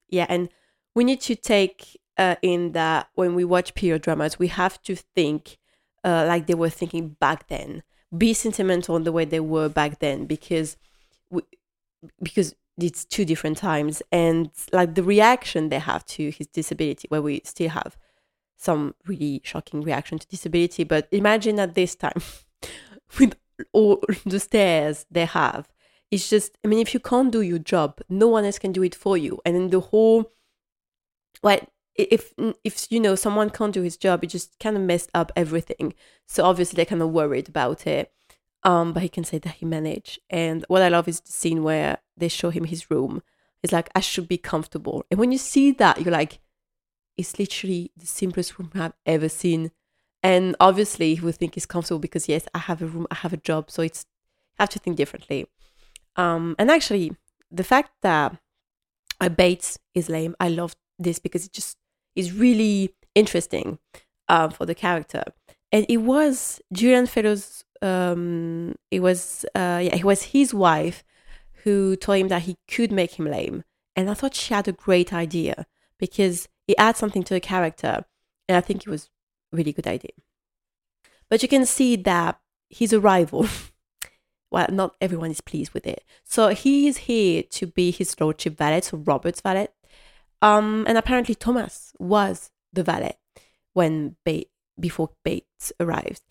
Yeah 0.10 0.26
and 0.28 0.50
we 0.96 1.04
need 1.04 1.22
to 1.22 1.36
take 1.36 2.00
uh, 2.18 2.36
in 2.42 2.74
that 2.74 3.08
when 3.16 3.36
we 3.36 3.46
watch 3.46 3.74
period 3.74 4.02
dramas 4.02 4.38
we 4.38 4.48
have 4.48 4.82
to 4.84 4.96
think 4.96 5.58
uh, 6.04 6.26
like 6.28 6.48
they 6.48 6.56
were 6.56 6.70
thinking 6.70 7.16
back 7.20 7.48
then. 7.48 7.84
Be 8.16 8.34
sentimental 8.34 8.96
in 8.98 9.04
the 9.04 9.12
way 9.12 9.26
they 9.26 9.40
were 9.40 9.70
back 9.70 10.00
then 10.00 10.26
because 10.26 10.76
we, 11.30 11.44
because 12.22 12.56
it's 12.84 13.06
two 13.06 13.26
different 13.26 13.58
times 13.58 14.02
and 14.12 14.50
like 14.72 14.96
the 14.96 15.04
reaction 15.04 15.70
they 15.70 15.80
have 15.80 16.06
to 16.06 16.30
his 16.32 16.48
disability 16.48 17.08
where 17.10 17.22
we 17.22 17.42
still 17.44 17.70
have 17.70 17.98
some 18.58 18.94
really 19.08 19.42
shocking 19.44 19.82
reaction 19.82 20.20
to 20.20 20.28
disability 20.28 20.84
but 20.84 21.08
imagine 21.12 21.60
at 21.60 21.76
this 21.76 21.96
time 21.96 22.22
with 23.20 23.36
all 23.74 24.02
the 24.26 24.40
stairs 24.40 25.06
they 25.12 25.26
have 25.26 25.68
it's 26.10 26.30
just 26.30 26.58
i 26.64 26.68
mean 26.68 26.80
if 26.80 26.94
you 26.94 27.00
can't 27.00 27.32
do 27.32 27.42
your 27.42 27.60
job 27.60 28.00
no 28.10 28.28
one 28.28 28.46
else 28.46 28.60
can 28.60 28.72
do 28.72 28.84
it 28.84 28.96
for 28.96 29.18
you 29.18 29.40
and 29.46 29.56
then 29.56 29.70
the 29.70 29.80
whole 29.80 30.32
well 31.44 31.60
if 31.96 32.34
if 32.64 32.92
you 32.92 33.00
know 33.00 33.16
someone 33.16 33.50
can't 33.50 33.74
do 33.74 33.82
his 33.82 33.98
job, 33.98 34.24
it 34.24 34.28
just 34.28 34.58
kind 34.60 34.78
of 34.78 34.84
messed 34.84 35.10
up 35.14 35.32
everything. 35.36 35.94
So 36.28 36.46
obviously 36.46 36.78
they're 36.78 36.86
kind 36.86 37.02
of 37.02 37.10
worried 37.10 37.50
about 37.50 37.86
it. 37.86 38.12
Um, 38.64 38.94
but 38.94 39.02
he 39.04 39.10
can 39.10 39.24
say 39.24 39.40
that 39.40 39.56
he 39.56 39.66
managed. 39.66 40.20
And 40.30 40.64
what 40.68 40.82
I 40.82 40.90
love 40.90 41.08
is 41.08 41.20
the 41.20 41.32
scene 41.32 41.64
where 41.64 41.98
they 42.16 42.28
show 42.28 42.52
him 42.52 42.66
his 42.66 42.92
room. 42.92 43.24
He's 43.62 43.72
like, 43.72 43.90
I 43.96 44.00
should 44.00 44.28
be 44.28 44.38
comfortable. 44.38 45.06
And 45.10 45.20
when 45.20 45.32
you 45.32 45.38
see 45.38 45.72
that, 45.72 46.02
you're 46.02 46.12
like, 46.12 46.40
it's 47.18 47.38
literally 47.40 47.92
the 47.98 48.06
simplest 48.06 48.58
room 48.58 48.72
I've 48.76 48.94
ever 49.06 49.30
seen. 49.30 49.72
And 50.24 50.56
obviously 50.60 51.16
he 51.16 51.22
will 51.22 51.32
think 51.32 51.56
he's 51.56 51.66
comfortable 51.66 52.00
because 52.00 52.30
yes, 52.30 52.48
I 52.54 52.60
have 52.60 52.82
a 52.82 52.86
room, 52.86 53.08
I 53.12 53.16
have 53.16 53.34
a 53.34 53.38
job. 53.38 53.72
So 53.72 53.82
it's 53.82 54.06
I 54.60 54.64
have 54.64 54.70
to 54.70 54.80
think 54.80 54.98
differently. 54.98 55.48
Um, 56.16 56.56
and 56.60 56.70
actually 56.70 57.16
the 57.50 57.64
fact 57.64 57.92
that 58.02 58.38
a 59.20 59.30
Bates 59.30 59.78
is 59.94 60.10
lame, 60.10 60.36
I 60.40 60.50
love 60.50 60.76
this 60.98 61.20
because 61.20 61.46
it 61.46 61.54
just 61.54 61.78
is 62.16 62.34
really 62.34 62.94
interesting 63.16 63.80
uh, 64.28 64.50
for 64.50 64.66
the 64.66 64.76
character. 64.76 65.24
And 65.72 65.86
it 65.88 65.98
was 65.98 66.62
Julian 66.72 67.08
Fellowes. 67.08 67.64
Um, 67.82 68.76
it 68.92 69.00
was 69.00 69.46
uh, 69.56 69.82
yeah, 69.84 69.96
it 69.96 70.04
was 70.04 70.24
his 70.24 70.54
wife 70.54 71.04
who 71.64 71.96
told 71.96 72.20
him 72.20 72.28
that 72.30 72.44
he 72.44 72.58
could 72.68 72.92
make 72.92 73.18
him 73.20 73.26
lame. 73.26 73.64
And 73.96 74.10
I 74.10 74.14
thought 74.14 74.36
she 74.36 74.54
had 74.54 74.68
a 74.68 74.74
great 74.74 75.14
idea 75.14 75.66
because 75.98 76.48
it 76.68 76.76
adds 76.78 77.00
something 77.00 77.24
to 77.24 77.34
the 77.34 77.40
character, 77.40 78.06
and 78.48 78.58
I 78.58 78.62
think 78.62 78.82
it 78.82 78.90
was 78.90 79.10
a 79.52 79.58
really 79.58 79.74
good 79.74 79.88
idea. 79.88 80.12
But 81.30 81.42
you 81.42 81.50
can 81.50 81.66
see 81.66 81.96
that 81.98 82.40
his 82.70 82.94
arrival. 82.94 83.48
well, 84.52 84.68
not 84.70 84.96
everyone 85.00 85.32
is 85.32 85.42
pleased 85.42 85.74
with 85.74 85.88
it. 85.88 86.04
So 86.24 86.50
he 86.50 86.88
is 86.88 86.98
here 86.98 87.44
to 87.44 87.68
be 87.68 87.92
his 87.92 88.20
lordship 88.20 88.58
valet, 88.58 88.82
so 88.82 88.98
Robert's 88.98 89.42
valet, 89.42 89.70
um, 90.42 90.86
and 90.88 90.98
apparently 90.98 91.36
Thomas 91.36 91.94
was 92.00 92.52
the 92.74 92.84
valet 92.84 93.18
when 93.74 94.16
ba- 94.26 94.46
before 94.80 95.12
Bates 95.24 95.72
arrives. 95.80 96.22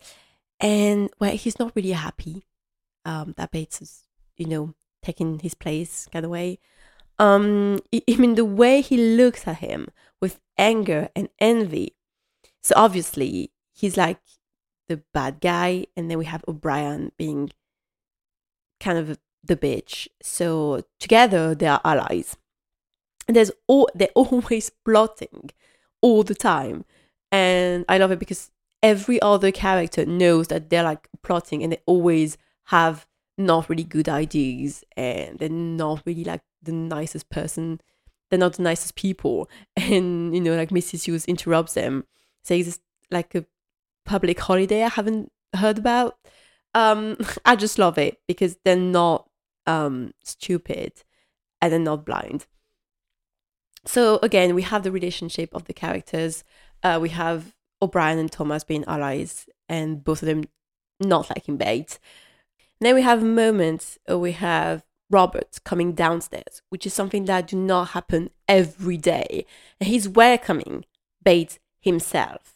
And 0.61 1.09
well, 1.19 1.35
he's 1.35 1.59
not 1.59 1.75
really 1.75 1.91
happy 1.91 2.45
um, 3.03 3.33
that 3.37 3.51
Bates 3.51 3.81
is, 3.81 4.03
you 4.37 4.45
know, 4.45 4.75
taking 5.03 5.39
his 5.39 5.55
place 5.55 6.07
kind 6.11 6.23
of 6.23 6.31
way. 6.31 6.59
Um, 7.17 7.79
I, 7.93 8.01
I 8.09 8.15
mean, 8.15 8.35
the 8.35 8.45
way 8.45 8.81
he 8.81 8.97
looks 8.97 9.47
at 9.47 9.57
him 9.57 9.87
with 10.21 10.39
anger 10.57 11.09
and 11.15 11.29
envy. 11.39 11.95
So 12.61 12.75
obviously, 12.77 13.51
he's 13.73 13.97
like 13.97 14.19
the 14.87 15.01
bad 15.13 15.41
guy, 15.41 15.85
and 15.97 16.09
then 16.09 16.17
we 16.17 16.25
have 16.25 16.45
O'Brien 16.47 17.11
being 17.17 17.51
kind 18.79 18.97
of 18.97 19.19
the 19.43 19.55
bitch. 19.55 20.07
So 20.21 20.83
together, 20.99 21.55
they 21.55 21.67
are 21.67 21.81
allies. 21.83 22.37
And 23.27 23.35
there's 23.35 23.51
all 23.67 23.89
they're 23.95 24.09
always 24.15 24.71
plotting 24.85 25.51
all 26.01 26.23
the 26.23 26.35
time, 26.35 26.85
and 27.31 27.85
I 27.89 27.97
love 27.97 28.11
it 28.11 28.19
because 28.19 28.51
every 28.83 29.21
other 29.21 29.51
character 29.51 30.05
knows 30.05 30.47
that 30.47 30.69
they're 30.69 30.83
like 30.83 31.07
plotting, 31.23 31.63
and 31.63 31.71
they 31.71 31.81
always 31.85 32.37
have 32.65 33.05
not 33.37 33.69
really 33.69 33.83
good 33.83 34.07
ideas 34.07 34.83
and 34.95 35.39
they're 35.39 35.49
not 35.49 36.03
really 36.05 36.23
like 36.23 36.41
the 36.61 36.71
nicest 36.71 37.29
person 37.29 37.79
they're 38.31 38.39
not 38.39 38.53
the 38.53 38.63
nicest 38.63 38.95
people. 38.95 39.49
And 39.77 40.33
you 40.33 40.41
know 40.41 40.55
like 40.55 40.69
mrs 40.69 41.03
hughes 41.03 41.25
interrupts 41.25 41.73
them 41.73 42.05
says 42.43 42.67
it's 42.67 42.79
like 43.11 43.35
a 43.35 43.45
public 44.05 44.39
holiday 44.39 44.83
i 44.83 44.89
haven't 44.89 45.31
heard 45.55 45.77
about. 45.77 46.17
Um 46.73 47.17
i 47.45 47.55
just 47.55 47.77
love 47.77 47.97
it 47.97 48.19
because 48.27 48.57
they're 48.63 48.75
not 48.75 49.29
um 49.67 50.13
stupid 50.23 50.93
and 51.61 51.71
they're 51.71 51.79
not 51.79 52.05
blind. 52.05 52.47
So 53.85 54.19
again 54.23 54.55
we 54.55 54.63
have 54.63 54.83
the 54.83 54.91
relationship 54.91 55.53
of 55.53 55.65
the 55.65 55.73
characters. 55.73 56.43
Uh 56.83 56.97
we 57.01 57.09
have 57.09 57.53
o'brien 57.81 58.19
and 58.19 58.31
thomas 58.31 58.63
being 58.63 58.85
allies 58.85 59.47
and 59.67 60.03
both 60.03 60.21
of 60.21 60.27
them 60.27 60.43
not 60.99 61.29
liking 61.29 61.57
bates 61.57 61.99
then 62.81 62.95
we 62.95 63.03
have 63.03 63.23
moments 63.23 63.99
where 64.05 64.17
we 64.17 64.31
have 64.31 64.83
Robert 65.11 65.59
coming 65.63 65.91
downstairs, 65.91 66.63
which 66.69 66.85
is 66.85 66.93
something 66.93 67.25
that 67.25 67.47
do 67.47 67.57
not 67.57 67.89
happen 67.89 68.31
every 68.47 68.97
day. 68.97 69.45
And 69.79 69.87
he's 69.87 70.09
welcoming 70.09 70.85
Bates 71.23 71.59
himself. 71.79 72.55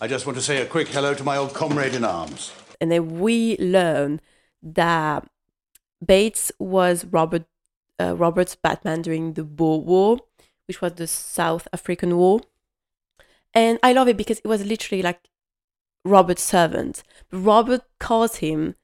I 0.00 0.06
just 0.06 0.24
want 0.24 0.38
to 0.38 0.42
say 0.42 0.62
a 0.62 0.66
quick 0.66 0.88
hello 0.88 1.12
to 1.14 1.24
my 1.24 1.36
old 1.36 1.52
comrade 1.52 1.94
in 1.94 2.04
arms. 2.04 2.52
And 2.80 2.90
then 2.90 3.20
we 3.20 3.58
learn 3.58 4.20
that 4.62 5.28
Bates 6.04 6.52
was 6.58 7.04
Robert 7.04 7.44
uh, 7.98 8.14
Robert's 8.14 8.54
Batman 8.54 9.02
during 9.02 9.32
the 9.32 9.44
Boer 9.44 9.80
War, 9.80 10.18
which 10.68 10.82
was 10.82 10.92
the 10.94 11.06
South 11.06 11.66
African 11.72 12.16
War. 12.16 12.40
And 13.56 13.78
I 13.82 13.94
love 13.94 14.06
it 14.06 14.18
because 14.18 14.38
it 14.38 14.46
was 14.46 14.66
literally 14.66 15.02
like 15.02 15.30
Robert's 16.04 16.42
servant. 16.42 17.02
Robert 17.32 17.82
calls 17.98 18.36
him 18.36 18.74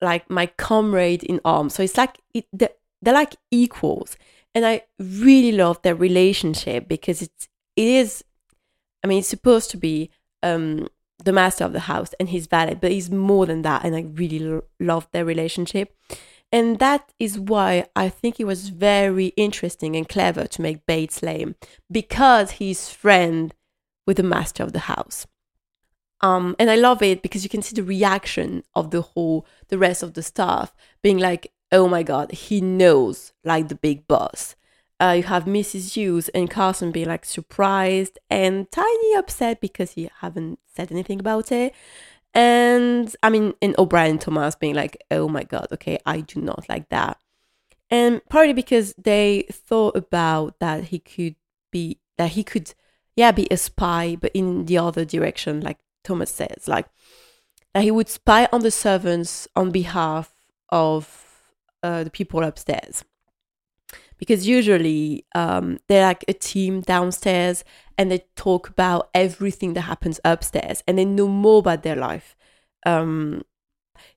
like 0.00 0.28
my 0.30 0.46
comrade 0.46 1.22
in 1.22 1.40
arms. 1.44 1.74
So 1.74 1.82
it's 1.82 1.98
like 1.98 2.18
it, 2.32 2.46
they're, 2.54 2.70
they're 3.02 3.12
like 3.12 3.36
equals, 3.50 4.16
and 4.54 4.64
I 4.64 4.82
really 4.98 5.52
love 5.52 5.82
their 5.82 5.94
relationship 5.94 6.88
because 6.88 7.20
it's 7.20 7.48
it 7.76 7.86
is. 7.86 8.24
I 9.04 9.08
mean, 9.08 9.18
it's 9.18 9.28
supposed 9.28 9.70
to 9.72 9.76
be 9.76 10.10
um, 10.42 10.88
the 11.22 11.32
master 11.32 11.64
of 11.64 11.72
the 11.72 11.80
house 11.80 12.14
and 12.18 12.30
his 12.30 12.46
valet, 12.46 12.74
but 12.74 12.92
he's 12.92 13.10
more 13.10 13.44
than 13.44 13.60
that, 13.62 13.84
and 13.84 13.94
I 13.94 14.06
really 14.14 14.38
lo- 14.38 14.64
love 14.80 15.06
their 15.12 15.26
relationship. 15.26 15.94
And 16.50 16.78
that 16.78 17.12
is 17.18 17.38
why 17.38 17.86
I 17.94 18.08
think 18.08 18.38
it 18.38 18.44
was 18.44 18.68
very 18.68 19.28
interesting 19.36 19.96
and 19.96 20.08
clever 20.08 20.46
to 20.46 20.62
make 20.62 20.86
Bates 20.86 21.22
lame 21.22 21.56
because 21.90 22.52
he's 22.52 22.90
friend 22.90 23.54
with 24.12 24.18
the 24.18 24.22
master 24.22 24.62
of 24.62 24.74
the 24.74 24.80
house. 24.80 25.26
Um, 26.20 26.54
and 26.58 26.70
I 26.70 26.76
love 26.76 27.02
it 27.02 27.22
because 27.22 27.42
you 27.44 27.48
can 27.48 27.62
see 27.62 27.74
the 27.74 27.82
reaction 27.82 28.62
of 28.74 28.90
the 28.90 29.00
whole, 29.00 29.46
the 29.68 29.78
rest 29.78 30.02
of 30.02 30.12
the 30.12 30.22
staff 30.22 30.74
being 31.02 31.16
like, 31.16 31.50
oh 31.72 31.88
my 31.88 32.02
God, 32.02 32.30
he 32.32 32.60
knows 32.60 33.32
like 33.42 33.68
the 33.68 33.74
big 33.74 34.06
boss. 34.06 34.54
Uh, 35.00 35.14
you 35.16 35.22
have 35.22 35.46
Mrs. 35.46 35.94
Hughes 35.94 36.28
and 36.28 36.50
Carson 36.50 36.92
being 36.92 37.08
like 37.08 37.24
surprised 37.24 38.18
and 38.28 38.70
tiny 38.70 39.14
upset 39.14 39.62
because 39.62 39.92
he 39.92 40.10
haven't 40.20 40.58
said 40.76 40.92
anything 40.92 41.18
about 41.18 41.50
it. 41.50 41.74
And 42.34 43.16
I 43.22 43.30
mean, 43.30 43.54
and 43.62 43.74
O'Brien 43.78 44.10
and 44.10 44.20
Thomas 44.20 44.56
being 44.56 44.74
like, 44.74 45.02
oh 45.10 45.26
my 45.26 45.44
God, 45.44 45.68
okay, 45.72 45.98
I 46.04 46.20
do 46.20 46.42
not 46.42 46.68
like 46.68 46.90
that. 46.90 47.16
And 47.90 48.20
partly 48.28 48.52
because 48.52 48.92
they 48.98 49.46
thought 49.50 49.96
about 49.96 50.58
that 50.60 50.84
he 50.84 50.98
could 50.98 51.36
be, 51.70 51.98
that 52.18 52.32
he 52.32 52.44
could, 52.44 52.74
yeah, 53.16 53.32
be 53.32 53.46
a 53.50 53.56
spy, 53.56 54.16
but 54.20 54.32
in 54.34 54.66
the 54.66 54.78
other 54.78 55.04
direction, 55.04 55.60
like 55.60 55.78
Thomas 56.04 56.30
says, 56.30 56.66
like 56.66 56.86
that 57.74 57.82
he 57.82 57.90
would 57.90 58.08
spy 58.08 58.48
on 58.52 58.60
the 58.60 58.70
servants 58.70 59.48
on 59.56 59.70
behalf 59.70 60.32
of 60.70 61.42
uh, 61.82 62.04
the 62.04 62.10
people 62.10 62.42
upstairs. 62.42 63.04
Because 64.18 64.46
usually 64.46 65.26
um, 65.34 65.78
they're 65.88 66.06
like 66.06 66.24
a 66.28 66.32
team 66.32 66.80
downstairs 66.80 67.64
and 67.98 68.10
they 68.10 68.24
talk 68.36 68.68
about 68.68 69.10
everything 69.14 69.74
that 69.74 69.82
happens 69.82 70.20
upstairs 70.24 70.82
and 70.86 70.96
they 70.96 71.04
know 71.04 71.26
more 71.26 71.58
about 71.58 71.82
their 71.82 71.96
life. 71.96 72.36
Um, 72.86 73.42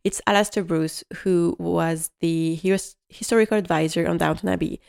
it's 0.04 0.22
Alastair 0.28 0.64
Bruce, 0.64 1.04
who 1.18 1.56
was 1.58 2.12
the 2.20 2.56
historical 3.10 3.58
advisor 3.58 4.08
on 4.08 4.20
Downton 4.20 4.50
Abbey, 4.50 4.80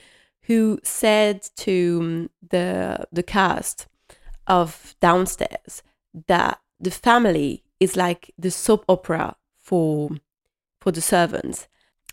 who 0.43 0.79
said 0.83 1.49
to 1.57 2.29
the 2.51 3.07
the 3.11 3.23
cast 3.23 3.87
of 4.47 4.95
Downstairs 5.01 5.83
that 6.27 6.61
the 6.81 6.91
family 6.91 7.63
is 7.81 7.97
like 7.97 8.33
the 8.39 8.51
soap 8.51 8.85
opera 8.89 9.37
for 9.59 10.11
for 10.81 10.93
the 10.93 11.01
servants. 11.01 11.69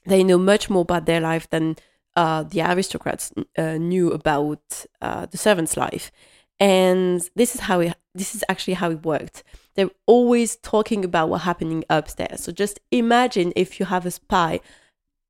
They 0.06 0.24
know 0.24 0.38
much 0.38 0.70
more 0.70 0.82
about 0.82 1.06
their 1.06 1.22
life 1.22 1.50
than 1.50 1.78
uh, 2.16 2.44
the 2.44 2.62
aristocrats 2.62 3.32
uh, 3.58 3.78
knew 3.78 4.12
about 4.12 4.86
uh, 5.02 5.26
the 5.28 5.38
servants' 5.38 5.78
life. 5.78 6.12
And 6.60 7.22
this 7.36 7.56
is 7.56 7.62
how 7.62 7.80
it, 7.80 7.96
this 8.14 8.36
is 8.36 8.44
actually 8.50 8.76
how 8.76 8.92
it 8.92 9.06
worked. 9.06 9.44
They're 9.76 9.90
always 10.06 10.56
talking 10.58 11.04
about 11.04 11.30
what 11.30 11.42
happening 11.42 11.84
upstairs. 11.90 12.42
So 12.42 12.52
just 12.52 12.80
imagine 12.92 13.54
if 13.56 13.80
you 13.80 13.86
have 13.88 14.06
a 14.06 14.12
spy 14.12 14.60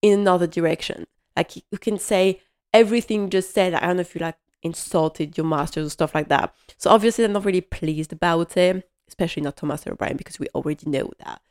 in 0.01 0.19
another 0.19 0.47
direction. 0.47 1.05
Like 1.35 1.55
you 1.55 1.77
can 1.79 1.97
say 1.97 2.41
everything 2.73 3.29
just 3.29 3.53
said. 3.53 3.73
I 3.73 3.87
don't 3.87 3.97
know 3.97 4.01
if 4.01 4.15
you 4.15 4.21
like 4.21 4.37
insulted 4.63 5.37
your 5.37 5.45
masters 5.45 5.87
or 5.87 5.89
stuff 5.89 6.15
like 6.15 6.29
that. 6.29 6.53
So 6.77 6.89
obviously 6.89 7.23
they're 7.23 7.33
not 7.33 7.45
really 7.45 7.61
pleased 7.61 8.13
about 8.13 8.57
it 8.57 8.89
especially 9.13 9.43
not 9.43 9.57
Thomas 9.57 9.85
O'Brien, 9.85 10.17
because 10.17 10.39
we 10.39 10.47
already 10.55 10.89
know 10.89 11.11
that 11.19 11.41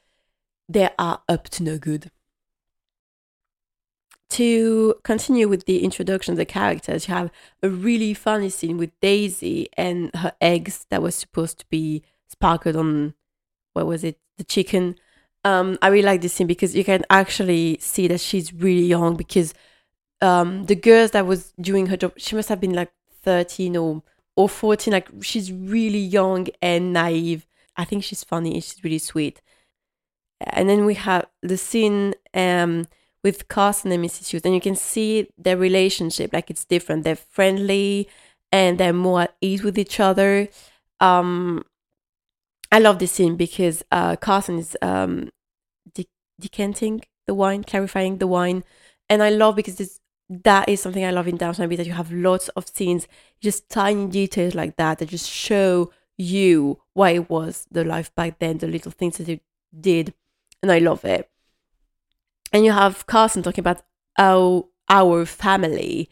they 0.68 0.88
are 0.98 1.22
up 1.28 1.48
to 1.50 1.62
no 1.62 1.78
good. 1.78 2.10
To 4.30 4.94
continue 5.04 5.46
with 5.46 5.66
the 5.66 5.84
introduction 5.84 6.32
of 6.32 6.38
the 6.38 6.46
characters, 6.46 7.06
you 7.06 7.14
have 7.14 7.30
a 7.62 7.68
really 7.68 8.14
funny 8.14 8.48
scene 8.48 8.78
with 8.78 8.98
Daisy 9.00 9.68
and 9.76 10.10
her 10.14 10.32
eggs 10.40 10.86
that 10.88 11.02
was 11.02 11.14
supposed 11.14 11.58
to 11.58 11.66
be 11.70 12.02
sparkled 12.28 12.76
on, 12.76 13.14
what 13.74 13.86
was 13.86 14.02
it, 14.02 14.18
the 14.38 14.44
chicken. 14.44 14.96
Um, 15.44 15.78
I 15.82 15.88
really 15.88 16.06
like 16.06 16.22
this 16.22 16.32
scene 16.32 16.46
because 16.46 16.74
you 16.74 16.82
can 16.82 17.04
actually 17.10 17.76
see 17.80 18.08
that 18.08 18.20
she's 18.20 18.54
really 18.54 18.86
young 18.86 19.16
because 19.16 19.52
um, 20.22 20.64
the 20.64 20.76
girls 20.76 21.10
that 21.10 21.26
was 21.26 21.52
doing 21.60 21.86
her 21.86 21.96
job, 21.96 22.14
she 22.16 22.34
must 22.34 22.48
have 22.48 22.60
been 22.60 22.72
like 22.72 22.90
13 23.22 23.76
or, 23.76 24.02
or 24.36 24.48
14. 24.48 24.92
Like 24.92 25.08
she's 25.20 25.52
really 25.52 25.98
young 25.98 26.48
and 26.60 26.92
naive. 26.92 27.46
I 27.76 27.84
think 27.84 28.04
she's 28.04 28.24
funny. 28.24 28.60
She's 28.60 28.82
really 28.84 28.98
sweet. 28.98 29.40
And 30.40 30.68
then 30.68 30.84
we 30.84 30.94
have 30.94 31.26
the 31.40 31.56
scene 31.56 32.14
um, 32.34 32.86
with 33.22 33.48
Carson 33.48 33.92
and 33.92 34.04
Mrs. 34.04 34.30
Hughes, 34.30 34.42
and 34.44 34.54
you 34.54 34.60
can 34.60 34.74
see 34.74 35.28
their 35.38 35.56
relationship. 35.56 36.32
Like 36.32 36.50
it's 36.50 36.64
different. 36.64 37.04
They're 37.04 37.16
friendly 37.16 38.08
and 38.50 38.78
they're 38.78 38.92
more 38.92 39.22
at 39.22 39.36
ease 39.40 39.62
with 39.62 39.78
each 39.78 39.98
other. 39.98 40.48
Um, 41.00 41.64
I 42.70 42.78
love 42.78 42.98
this 42.98 43.12
scene 43.12 43.36
because 43.36 43.84
uh, 43.90 44.16
Carson 44.16 44.58
is 44.58 44.76
um, 44.82 45.30
de- 45.94 46.08
decanting 46.38 47.02
the 47.26 47.34
wine, 47.34 47.64
clarifying 47.64 48.18
the 48.18 48.26
wine, 48.26 48.64
and 49.08 49.22
I 49.22 49.30
love 49.30 49.56
because 49.56 49.76
this 49.76 50.00
that 50.44 50.68
is 50.68 50.80
something 50.80 51.04
I 51.04 51.10
love 51.10 51.28
in 51.28 51.36
Downton 51.36 51.64
Abbey 51.64 51.76
that 51.76 51.86
you 51.86 51.92
have 51.92 52.10
lots 52.10 52.48
of 52.50 52.66
scenes, 52.68 53.06
just 53.40 53.68
tiny 53.68 54.06
details 54.06 54.54
like 54.54 54.76
that 54.76 54.98
that 54.98 55.08
just 55.08 55.28
show 55.28 55.92
you 56.16 56.80
why 56.94 57.10
it 57.10 57.28
was 57.28 57.66
the 57.70 57.84
life 57.84 58.14
back 58.14 58.38
then, 58.38 58.58
the 58.58 58.66
little 58.66 58.92
things 58.92 59.18
that 59.18 59.28
it 59.28 59.42
did, 59.78 60.14
and 60.62 60.72
I 60.72 60.78
love 60.78 61.04
it. 61.04 61.28
And 62.52 62.64
you 62.64 62.72
have 62.72 63.06
Carson 63.06 63.42
talking 63.42 63.62
about 63.62 63.82
our 64.18 64.66
our 64.88 65.26
family, 65.26 66.08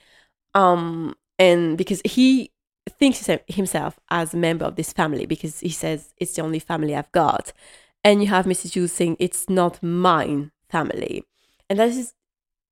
um, 0.54 1.14
and 1.38 1.78
because 1.78 2.02
he 2.04 2.50
thinks 2.98 3.28
himself 3.46 3.98
as 4.11 4.35
a 4.35 4.37
member 4.37 4.64
of 4.64 4.76
this 4.76 4.92
family 4.92 5.26
because 5.26 5.61
he 5.61 5.68
says 5.68 6.12
it's 6.16 6.35
the 6.35 6.42
only 6.42 6.59
family 6.59 6.94
I've 6.94 7.12
got, 7.12 7.52
and 8.04 8.22
you 8.22 8.28
have 8.28 8.44
Mrs. 8.44 8.72
Hughes 8.74 8.92
saying 8.92 9.16
it's 9.18 9.48
not 9.48 9.83
mine 9.83 10.50
family, 10.68 11.24
and 11.70 11.78
that 11.78 11.88
is 11.88 12.14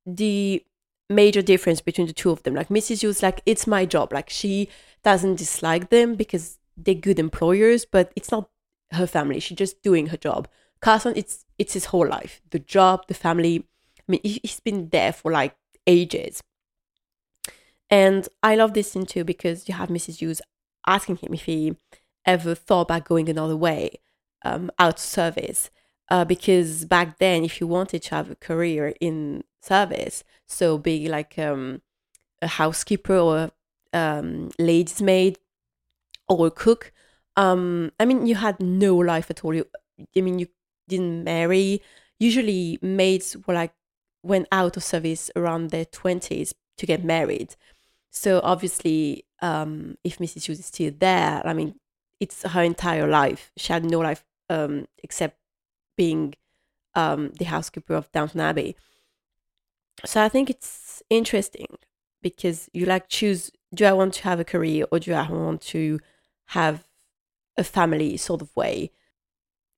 the 0.04 0.62
major 1.08 1.42
difference 1.42 1.80
between 1.80 2.06
the 2.06 2.12
two 2.12 2.30
of 2.30 2.42
them. 2.42 2.54
Like 2.54 2.68
Mrs. 2.68 3.00
Hughes, 3.02 3.22
like 3.22 3.40
it's 3.46 3.66
my 3.66 3.84
job. 3.86 4.12
Like 4.12 4.30
she 4.30 4.68
doesn't 5.04 5.36
dislike 5.36 5.90
them 5.90 6.14
because 6.14 6.58
they're 6.76 6.94
good 6.94 7.18
employers, 7.18 7.84
but 7.84 8.12
it's 8.16 8.30
not 8.30 8.50
her 8.92 9.06
family. 9.06 9.40
She's 9.40 9.58
just 9.58 9.82
doing 9.82 10.06
her 10.08 10.16
job. 10.16 10.48
Carson, 10.80 11.12
it's 11.16 11.44
it's 11.58 11.74
his 11.74 11.86
whole 11.86 12.06
life. 12.06 12.40
The 12.50 12.58
job, 12.58 13.06
the 13.08 13.14
family. 13.14 13.66
I 14.00 14.12
mean, 14.12 14.20
he- 14.22 14.40
he's 14.42 14.60
been 14.60 14.88
there 14.90 15.12
for 15.12 15.32
like 15.32 15.56
ages. 15.86 16.42
And 17.90 18.28
I 18.42 18.54
love 18.54 18.74
this 18.74 18.92
scene 18.92 19.06
too 19.06 19.24
because 19.24 19.68
you 19.68 19.74
have 19.74 19.88
Mrs. 19.88 20.18
Hughes 20.18 20.42
asking 20.86 21.16
him 21.16 21.34
if 21.34 21.44
he 21.44 21.76
ever 22.24 22.54
thought 22.54 22.82
about 22.82 23.06
going 23.06 23.28
another 23.28 23.56
way, 23.56 24.00
um, 24.44 24.70
out 24.78 24.94
of 24.94 24.98
service. 25.00 25.70
Uh, 26.10 26.24
because 26.24 26.84
back 26.84 27.18
then, 27.18 27.44
if 27.44 27.60
you 27.60 27.66
wanted 27.66 28.02
to 28.02 28.14
have 28.14 28.30
a 28.30 28.34
career 28.36 28.94
in 29.00 29.44
service, 29.62 30.24
so 30.48 30.78
be 30.78 31.08
like 31.08 31.38
um, 31.38 31.82
a 32.42 32.46
housekeeper 32.46 33.16
or 33.16 33.50
um, 33.92 34.50
lady's 34.58 35.00
maid 35.00 35.38
or 36.28 36.48
a 36.48 36.50
cook, 36.50 36.92
um, 37.36 37.92
I 38.00 38.04
mean, 38.04 38.26
you 38.26 38.34
had 38.34 38.60
no 38.60 38.96
life 38.96 39.30
at 39.30 39.44
all. 39.44 39.54
You, 39.54 39.66
I 40.16 40.20
mean, 40.20 40.38
you 40.40 40.48
didn't 40.88 41.24
marry. 41.24 41.80
Usually, 42.18 42.78
maids 42.82 43.36
were 43.46 43.54
like 43.54 43.72
went 44.24 44.48
out 44.50 44.76
of 44.76 44.82
service 44.82 45.30
around 45.36 45.70
their 45.70 45.84
twenties 45.84 46.54
to 46.78 46.86
get 46.86 47.04
married. 47.04 47.54
So 48.10 48.40
obviously, 48.42 49.24
um, 49.40 49.96
if 50.02 50.18
Mrs. 50.18 50.46
Hughes 50.46 50.58
is 50.58 50.66
still 50.66 50.92
there, 50.98 51.42
I 51.46 51.52
mean, 51.52 51.76
it's 52.18 52.42
her 52.42 52.62
entire 52.62 53.06
life. 53.06 53.52
She 53.56 53.72
had 53.72 53.84
no 53.84 54.00
life 54.00 54.24
um, 54.50 54.86
except 55.02 55.38
being 55.96 56.34
um, 56.94 57.30
the 57.38 57.44
housekeeper 57.44 57.94
of 57.94 58.10
Downton 58.10 58.40
Abbey. 58.40 58.76
So 60.04 60.22
I 60.22 60.28
think 60.28 60.50
it's 60.50 61.02
interesting 61.10 61.76
because 62.22 62.68
you 62.72 62.86
like 62.86 63.08
choose: 63.08 63.50
do 63.74 63.84
I 63.84 63.92
want 63.92 64.14
to 64.14 64.24
have 64.24 64.40
a 64.40 64.44
career 64.44 64.86
or 64.90 64.98
do 64.98 65.12
I 65.12 65.30
want 65.30 65.60
to 65.62 66.00
have 66.46 66.86
a 67.56 67.64
family 67.64 68.16
sort 68.16 68.42
of 68.42 68.54
way? 68.56 68.90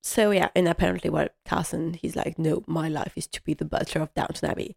So 0.03 0.31
yeah, 0.31 0.49
and 0.55 0.67
apparently, 0.69 1.11
well, 1.11 1.29
Carson, 1.45 1.95
he's 1.95 2.17
like, 2.17 2.39
no, 2.39 2.65
my 2.67 2.89
life 2.89 3.13
is 3.17 3.27
to 3.29 3.43
be 3.43 3.55
the 3.55 3.65
butler 3.65 4.03
of 4.03 4.15
Downton 4.15 4.51
Abbey. 4.51 4.77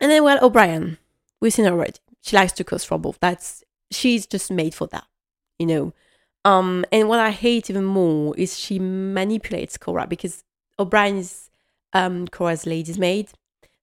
And 0.00 0.10
then, 0.10 0.24
well, 0.24 0.44
O'Brien, 0.44 0.98
we've 1.40 1.52
seen 1.52 1.64
her 1.64 1.72
already. 1.72 1.94
She 2.20 2.36
likes 2.36 2.52
to 2.52 2.64
cause 2.64 2.84
trouble. 2.84 3.14
That's 3.20 3.62
she's 3.90 4.26
just 4.26 4.50
made 4.50 4.74
for 4.74 4.86
that, 4.88 5.06
you 5.58 5.66
know. 5.66 5.92
Um, 6.44 6.84
and 6.92 7.08
what 7.08 7.20
I 7.20 7.30
hate 7.30 7.70
even 7.70 7.84
more 7.84 8.36
is 8.36 8.58
she 8.58 8.78
manipulates 8.78 9.78
Cora 9.78 10.06
because 10.06 10.44
O'Brien 10.78 11.16
is 11.16 11.43
um 11.94 12.28
Cora's 12.28 12.66
lady's 12.66 12.98
maid. 12.98 13.30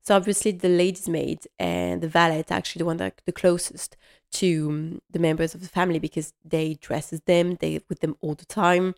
So 0.04 0.15
obviously 0.15 0.52
the 0.52 0.69
lady's 0.69 1.08
maid 1.08 1.47
and 1.60 2.02
the 2.02 2.08
valet 2.08 2.39
are 2.39 2.54
actually 2.54 2.80
the 2.80 2.86
one 2.86 2.97
that 2.97 3.21
the 3.26 3.32
closest 3.32 3.97
to 4.34 4.69
um, 4.69 5.02
the 5.10 5.19
members 5.19 5.54
of 5.54 5.62
the 5.62 5.67
family 5.67 6.00
because 6.00 6.34
they 6.43 6.76
dresses 6.76 7.21
them, 7.21 7.58
they 7.60 7.82
with 7.88 8.00
them 8.00 8.15
all 8.21 8.34
the 8.34 8.45
time. 8.45 8.95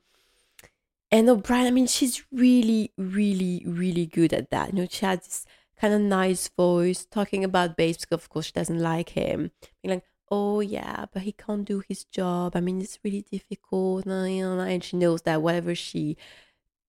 And 1.11 1.29
O'Brien, 1.29 1.67
I 1.67 1.71
mean, 1.71 1.87
she's 1.87 2.23
really, 2.31 2.91
really, 2.97 3.63
really 3.67 4.05
good 4.05 4.33
at 4.33 4.49
that. 4.49 4.73
You 4.73 4.81
know, 4.81 4.87
she 4.89 5.05
has 5.05 5.19
this 5.19 5.45
kind 5.79 5.93
of 5.93 6.01
nice 6.01 6.47
voice 6.47 7.05
talking 7.05 7.43
about 7.43 7.77
Bates 7.77 8.05
because 8.05 8.23
of 8.23 8.29
course 8.29 8.47
she 8.47 8.51
doesn't 8.53 8.79
like 8.79 9.09
him. 9.09 9.51
Being 9.81 9.95
like, 9.95 10.05
oh 10.31 10.61
yeah, 10.61 11.05
but 11.11 11.23
he 11.23 11.31
can't 11.33 11.65
do 11.65 11.83
his 11.87 12.05
job. 12.05 12.55
I 12.55 12.61
mean, 12.61 12.81
it's 12.81 12.99
really 13.03 13.25
difficult. 13.29 14.05
And 14.05 14.83
she 14.83 14.97
knows 14.97 15.21
that 15.23 15.41
whatever 15.41 15.75
she 15.75 16.17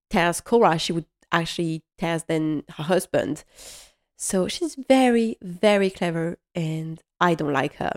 tells 0.08 0.40
Cora, 0.40 0.78
she 0.78 0.92
would 0.92 1.06
actually 1.40 1.82
tell 1.98 2.20
then 2.26 2.64
her 2.76 2.84
husband. 2.84 3.44
So 4.16 4.48
she's 4.48 4.76
very, 4.76 5.36
very 5.42 5.90
clever, 5.90 6.38
and 6.54 7.02
I 7.20 7.34
don't 7.34 7.52
like 7.52 7.74
her. 7.76 7.92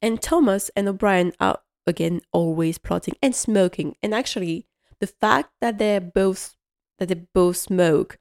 And 0.00 0.20
Thomas 0.20 0.70
and 0.76 0.88
O'Brien 0.88 1.32
are 1.38 1.60
again 1.86 2.20
always 2.32 2.78
plotting 2.78 3.14
and 3.22 3.34
smoking. 3.34 3.96
And 4.02 4.14
actually, 4.14 4.66
the 5.00 5.06
fact 5.06 5.50
that 5.60 5.78
they're 5.78 6.00
both 6.00 6.56
that 6.98 7.08
they 7.08 7.26
both 7.34 7.56
smoke 7.56 8.18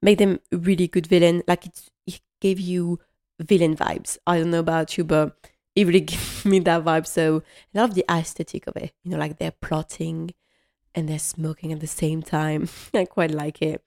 make 0.00 0.18
them 0.18 0.40
really 0.50 0.88
good 0.88 1.06
villain. 1.06 1.42
Like 1.46 1.66
it, 1.66 1.88
it 2.06 2.20
gave 2.40 2.60
you 2.60 2.98
villain 3.40 3.76
vibes. 3.76 4.18
I 4.26 4.38
don't 4.38 4.50
know 4.50 4.58
about 4.58 4.98
you, 4.98 5.04
but 5.04 5.36
it 5.74 5.86
really 5.86 6.00
gave 6.12 6.44
me 6.44 6.58
that 6.60 6.84
vibe. 6.84 7.06
So 7.06 7.42
I 7.74 7.78
love 7.78 7.94
the 7.94 8.04
aesthetic 8.10 8.66
of 8.66 8.76
it. 8.76 8.92
You 9.04 9.12
know, 9.12 9.18
like 9.18 9.38
they're 9.38 9.52
plotting 9.52 10.32
and 10.94 11.08
they're 11.08 11.18
smoking 11.18 11.72
at 11.72 11.80
the 11.80 11.86
same 11.86 12.22
time. 12.22 12.68
I 12.94 13.04
quite 13.04 13.30
like 13.30 13.62
it. 13.62 13.82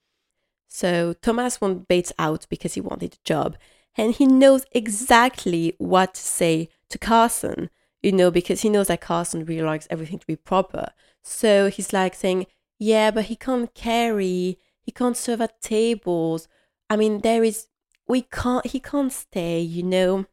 So 0.68 1.14
Thomas 1.14 1.62
wants 1.62 1.86
Bates 1.88 2.12
out 2.20 2.46
because 2.50 2.74
he 2.74 2.82
wanted 2.82 3.14
a 3.14 3.28
job. 3.28 3.58
And 3.98 4.14
he 4.14 4.26
knows 4.26 4.66
exactly 4.72 5.76
what 5.78 6.16
to 6.16 6.22
say 6.22 6.70
to 6.90 6.98
Carson, 6.98 7.70
you 8.04 8.12
know, 8.12 8.30
because 8.30 8.62
he 8.62 8.70
knows 8.70 8.88
that 8.88 9.02
Carson 9.02 9.46
really 9.46 9.62
likes 9.62 9.88
everything 9.90 10.20
to 10.20 10.28
be 10.28 10.36
proper. 10.36 10.90
So 11.24 11.70
he's 11.70 11.94
like 11.94 12.14
saying, 12.14 12.48
Yeah, 12.78 13.12
but 13.12 13.26
he 13.26 13.36
can't 13.36 13.74
carry, 13.74 14.60
he 14.82 14.92
can't 14.92 15.16
serve 15.16 15.42
at 15.42 15.62
tables. 15.62 16.48
I 16.90 16.98
mean, 16.98 17.22
there 17.22 17.44
is, 17.44 17.68
we 18.08 18.24
can't, 18.24 18.68
he 18.68 18.80
can't 18.80 19.14
stay, 19.14 19.62
you 19.62 19.84
know. 19.84 20.26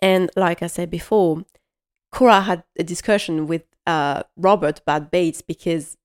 And 0.00 0.30
like 0.34 0.62
I 0.62 0.66
said 0.66 0.90
before, 0.90 1.44
Cora 2.10 2.40
had 2.40 2.64
a 2.78 2.82
discussion 2.82 3.46
with 3.46 3.62
uh, 3.86 4.22
Robert 4.36 4.80
about 4.80 5.10
Bates 5.10 5.42
because 5.42 5.96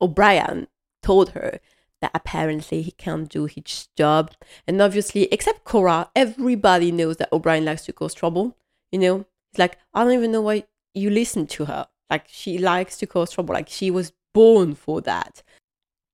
O'Brien 0.00 0.68
told 1.02 1.30
her 1.30 1.60
that 2.00 2.10
apparently 2.14 2.82
he 2.82 2.92
can't 2.92 3.28
do 3.28 3.46
his 3.46 3.88
job. 3.96 4.32
And 4.66 4.80
obviously, 4.80 5.24
except 5.32 5.64
Cora, 5.64 6.10
everybody 6.14 6.92
knows 6.92 7.16
that 7.16 7.32
O'Brien 7.32 7.64
likes 7.64 7.84
to 7.86 7.92
cause 7.92 8.14
trouble. 8.14 8.56
You 8.92 8.98
know, 8.98 9.26
it's 9.52 9.58
like, 9.58 9.78
I 9.94 10.04
don't 10.04 10.12
even 10.12 10.32
know 10.32 10.42
why 10.42 10.64
you 10.94 11.10
listen 11.10 11.46
to 11.48 11.64
her. 11.66 11.88
Like, 12.10 12.26
she 12.28 12.58
likes 12.58 12.96
to 12.98 13.06
cause 13.06 13.32
trouble. 13.32 13.54
Like, 13.54 13.68
she 13.68 13.90
was 13.90 14.12
born 14.32 14.74
for 14.74 15.00
that. 15.02 15.42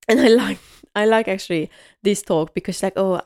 And 0.09 0.21
I 0.21 0.29
like, 0.29 0.59
I 0.95 1.05
like 1.07 1.29
actually 1.29 1.71
this 2.03 2.23
talk 2.23 2.55
because, 2.55 2.83
like, 2.83 2.95
oh, 2.97 3.21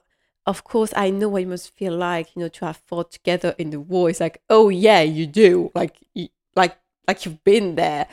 of 0.46 0.64
course, 0.64 0.92
I 0.96 1.10
know 1.10 1.28
what 1.28 1.42
it 1.42 1.48
must 1.48 1.76
feel 1.76 1.94
like, 1.94 2.34
you 2.34 2.40
know, 2.40 2.48
to 2.48 2.66
have 2.66 2.78
fought 2.86 3.12
together 3.12 3.54
in 3.58 3.70
the 3.70 3.80
war. 3.80 4.08
It's 4.08 4.20
like, 4.20 4.40
oh 4.48 4.70
yeah, 4.70 5.02
you 5.02 5.26
do. 5.26 5.70
Like, 5.74 5.96
you, 6.14 6.28
like, 6.56 6.76
like 7.08 7.24
you've 7.24 7.42
been 7.42 7.74
there. 7.74 8.06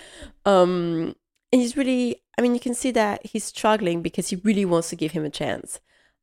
Um, 0.45 1.15
and 1.51 1.61
he's 1.61 1.77
really, 1.77 2.23
I 2.37 2.41
mean, 2.41 2.53
you 2.53 2.59
can 2.59 2.73
see 2.73 2.91
that 2.91 3.25
he's 3.25 3.43
struggling 3.43 4.01
because 4.01 4.29
he 4.29 4.37
really 4.37 4.65
wants 4.65 4.89
to 4.89 4.95
give 4.95 5.11
him 5.11 5.25
a 5.25 5.29
chance. 5.29 5.79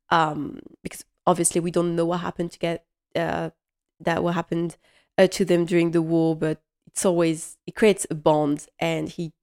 Um, 0.09 0.59
because 0.81 1.05
obviously 1.25 1.61
we 1.61 1.71
don't 1.71 1.95
know 1.95 2.05
what 2.05 2.19
happened 2.19 2.51
to 2.51 2.59
get 2.59 2.85
uh, 3.15 3.51
that 3.99 4.23
what 4.23 4.33
happened 4.33 4.77
uh, 5.17 5.27
to 5.27 5.45
them 5.45 5.65
during 5.65 5.91
the 5.91 6.01
war, 6.01 6.35
but 6.35 6.61
it's 6.87 7.05
always 7.05 7.57
it 7.65 7.75
creates 7.75 8.05
a 8.09 8.15
bond, 8.15 8.67
and 8.79 9.09
he, 9.09 9.33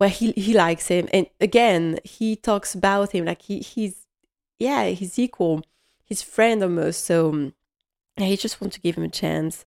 well, 0.00 0.08
he 0.08 0.32
he 0.32 0.54
likes 0.54 0.88
him, 0.88 1.08
and 1.12 1.26
again 1.40 1.98
he 2.04 2.36
talks 2.36 2.74
about 2.74 3.12
him 3.12 3.24
like 3.24 3.42
he 3.42 3.60
he's 3.60 4.06
yeah 4.58 4.86
he's 4.86 5.18
equal, 5.18 5.62
his 6.04 6.22
friend 6.22 6.62
almost. 6.62 7.04
So 7.04 7.52
he 8.16 8.36
just 8.36 8.60
wants 8.60 8.76
to 8.76 8.80
give 8.80 8.96
him 8.96 9.04
a 9.04 9.08
chance. 9.08 9.64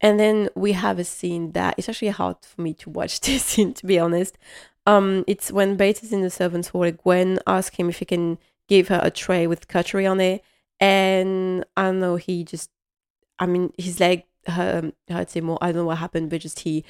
And 0.00 0.20
then 0.20 0.48
we 0.54 0.72
have 0.72 0.98
a 0.98 1.04
scene 1.04 1.52
that 1.52 1.74
it's 1.78 1.88
actually 1.88 2.08
hard 2.08 2.36
for 2.42 2.60
me 2.60 2.74
to 2.74 2.90
watch 2.90 3.20
this 3.22 3.44
scene, 3.44 3.74
to 3.74 3.86
be 3.86 3.98
honest. 3.98 4.38
Um, 4.86 5.24
it's 5.26 5.50
when 5.50 5.76
Bates 5.76 6.02
is 6.02 6.12
in 6.12 6.22
the 6.22 6.30
servants' 6.30 6.68
hall. 6.68 6.90
Gwen 6.90 7.38
asks 7.46 7.76
him 7.76 7.88
if 7.88 7.98
he 7.98 8.04
can 8.04 8.38
give 8.68 8.88
her 8.88 9.00
a 9.02 9.10
tray 9.10 9.46
with 9.46 9.68
cutlery 9.68 10.06
on 10.06 10.20
it, 10.20 10.44
and 10.78 11.64
I 11.76 11.84
don't 11.84 12.00
know. 12.00 12.16
He 12.16 12.44
just, 12.44 12.70
I 13.38 13.46
mean, 13.46 13.72
his 13.78 13.98
leg 13.98 14.24
um, 14.46 14.92
hurts 15.08 15.34
him, 15.34 15.46
more. 15.46 15.58
I 15.60 15.66
don't 15.66 15.82
know 15.82 15.86
what 15.86 15.98
happened, 15.98 16.30
but 16.30 16.40
just 16.40 16.60
he 16.60 16.84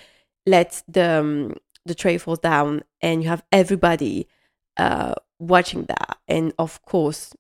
lets 0.45 0.83
the 0.87 1.21
um, 1.21 1.55
the 1.87 1.95
tray 1.95 2.19
fall 2.19 2.37
down, 2.37 2.83
and 3.01 3.23
you 3.23 3.31
have 3.31 3.45
everybody 3.51 4.29
uh, 4.77 5.15
watching 5.39 5.85
that, 5.85 6.19
and 6.29 6.53
of 6.59 6.83
course, 6.83 7.33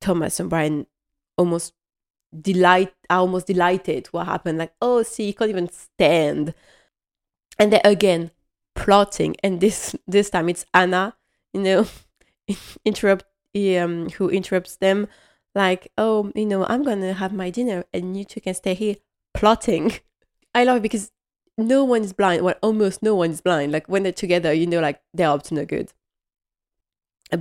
Thomas 0.00 0.40
and 0.40 0.46
O'Brien 0.46 0.86
almost 1.36 1.74
delight 2.38 2.92
almost 3.08 3.46
delighted 3.46 4.06
what 4.08 4.26
happened 4.26 4.58
like 4.58 4.72
oh 4.80 5.02
see 5.02 5.26
he 5.26 5.32
can't 5.32 5.50
even 5.50 5.68
stand. 5.68 6.54
And 7.58 7.72
then 7.72 7.80
again 7.84 8.30
plotting 8.74 9.36
and 9.42 9.60
this 9.60 9.94
this 10.06 10.30
time 10.30 10.48
it's 10.48 10.64
anna 10.72 11.14
you 11.52 11.60
know 11.60 11.86
interrupt 12.84 13.24
um 13.56 14.08
who 14.10 14.28
interrupts 14.30 14.76
them 14.76 15.08
like 15.54 15.90
oh 15.98 16.30
you 16.34 16.46
know 16.46 16.64
i'm 16.66 16.82
gonna 16.84 17.12
have 17.12 17.32
my 17.32 17.50
dinner 17.50 17.84
and 17.92 18.16
you 18.16 18.24
two 18.24 18.40
can 18.40 18.54
stay 18.54 18.74
here 18.74 18.94
plotting. 19.34 19.92
I 20.54 20.64
love 20.64 20.78
it 20.78 20.82
because 20.82 21.12
no 21.56 21.84
one 21.84 22.02
is 22.02 22.12
blind 22.12 22.42
well 22.42 22.54
almost 22.62 23.02
no 23.02 23.14
one 23.14 23.30
is 23.30 23.40
blind 23.40 23.70
like 23.72 23.88
when 23.88 24.02
they're 24.02 24.12
together 24.12 24.52
you 24.52 24.66
know 24.66 24.80
like 24.80 25.00
they're 25.14 25.28
up 25.28 25.42
to 25.44 25.54
no 25.54 25.64
good. 25.64 25.92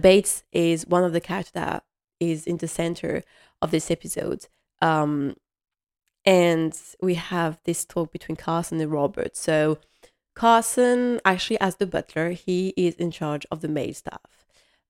Bates 0.01 0.43
is 0.51 0.85
one 0.85 1.03
of 1.03 1.13
the 1.13 1.21
characters 1.21 1.53
that 1.53 1.83
is 2.19 2.45
in 2.45 2.57
the 2.57 2.67
center 2.67 3.23
of 3.61 3.71
this 3.71 3.89
episode 3.89 4.47
um, 4.81 5.35
and 6.25 6.79
we 7.01 7.15
have 7.15 7.59
this 7.65 7.85
talk 7.85 8.11
between 8.11 8.35
Carson 8.35 8.79
and 8.79 8.91
Robert. 8.91 9.35
So 9.35 9.79
Carson, 10.35 11.19
actually, 11.25 11.59
as 11.59 11.77
the 11.77 11.87
butler, 11.87 12.31
he 12.31 12.73
is 12.77 12.95
in 12.95 13.11
charge 13.11 13.45
of 13.51 13.61
the 13.61 13.67
maid 13.67 13.95
staff. 13.95 14.45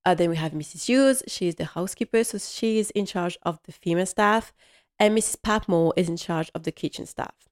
Uh, 0.05 0.15
then 0.15 0.29
we 0.29 0.35
have 0.37 0.53
Mrs. 0.53 0.85
Hughes. 0.85 1.23
She 1.27 1.47
is 1.47 1.55
the 1.55 1.65
housekeeper, 1.65 2.23
so 2.23 2.37
she 2.37 2.79
is 2.79 2.89
in 2.91 3.05
charge 3.05 3.37
of 3.43 3.59
the 3.63 3.71
female 3.71 4.05
staff. 4.05 4.53
And 4.97 5.17
Mrs. 5.17 5.41
Patmore 5.41 5.93
is 5.95 6.09
in 6.09 6.17
charge 6.17 6.51
of 6.53 6.63
the 6.63 6.71
kitchen 6.71 7.05
staff. 7.05 7.49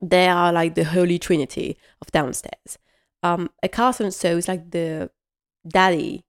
they 0.00 0.28
are 0.28 0.52
like 0.52 0.74
the 0.74 0.84
holy 0.84 1.18
trinity 1.18 1.76
of 2.00 2.10
downstairs. 2.12 2.78
Um, 3.22 3.50
a 3.62 3.68
Carson 3.68 4.10
so 4.10 4.36
is 4.36 4.48
like 4.48 4.70
the 4.70 5.10
daddy 5.66 6.24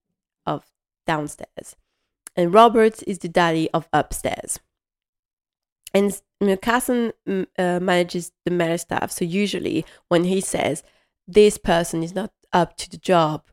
of 0.46 0.64
downstairs, 1.06 1.76
and 2.36 2.52
Robert 2.52 3.02
is 3.06 3.18
the 3.18 3.28
daddy 3.28 3.68
of 3.72 3.88
upstairs. 3.92 4.58
And 5.94 6.20
Carson 6.60 7.12
uh, 7.26 7.80
manages 7.80 8.32
the 8.44 8.50
male 8.50 8.78
staff, 8.78 9.10
so 9.10 9.24
usually 9.24 9.84
when 10.08 10.24
he 10.24 10.40
says 10.40 10.82
this 11.26 11.58
person 11.58 12.02
is 12.02 12.14
not 12.14 12.32
up 12.52 12.76
to 12.76 12.90
the 12.90 12.98
job, 12.98 13.44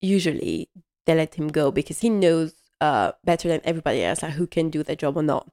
usually 0.00 0.68
they 1.06 1.14
let 1.14 1.34
him 1.34 1.48
go 1.48 1.70
because 1.70 2.00
he 2.00 2.10
knows 2.10 2.54
uh, 2.80 3.12
better 3.24 3.48
than 3.48 3.60
everybody 3.64 4.02
else 4.02 4.22
like 4.22 4.32
who 4.32 4.46
can 4.46 4.70
do 4.70 4.82
the 4.82 4.96
job 4.96 5.16
or 5.16 5.22
not. 5.22 5.50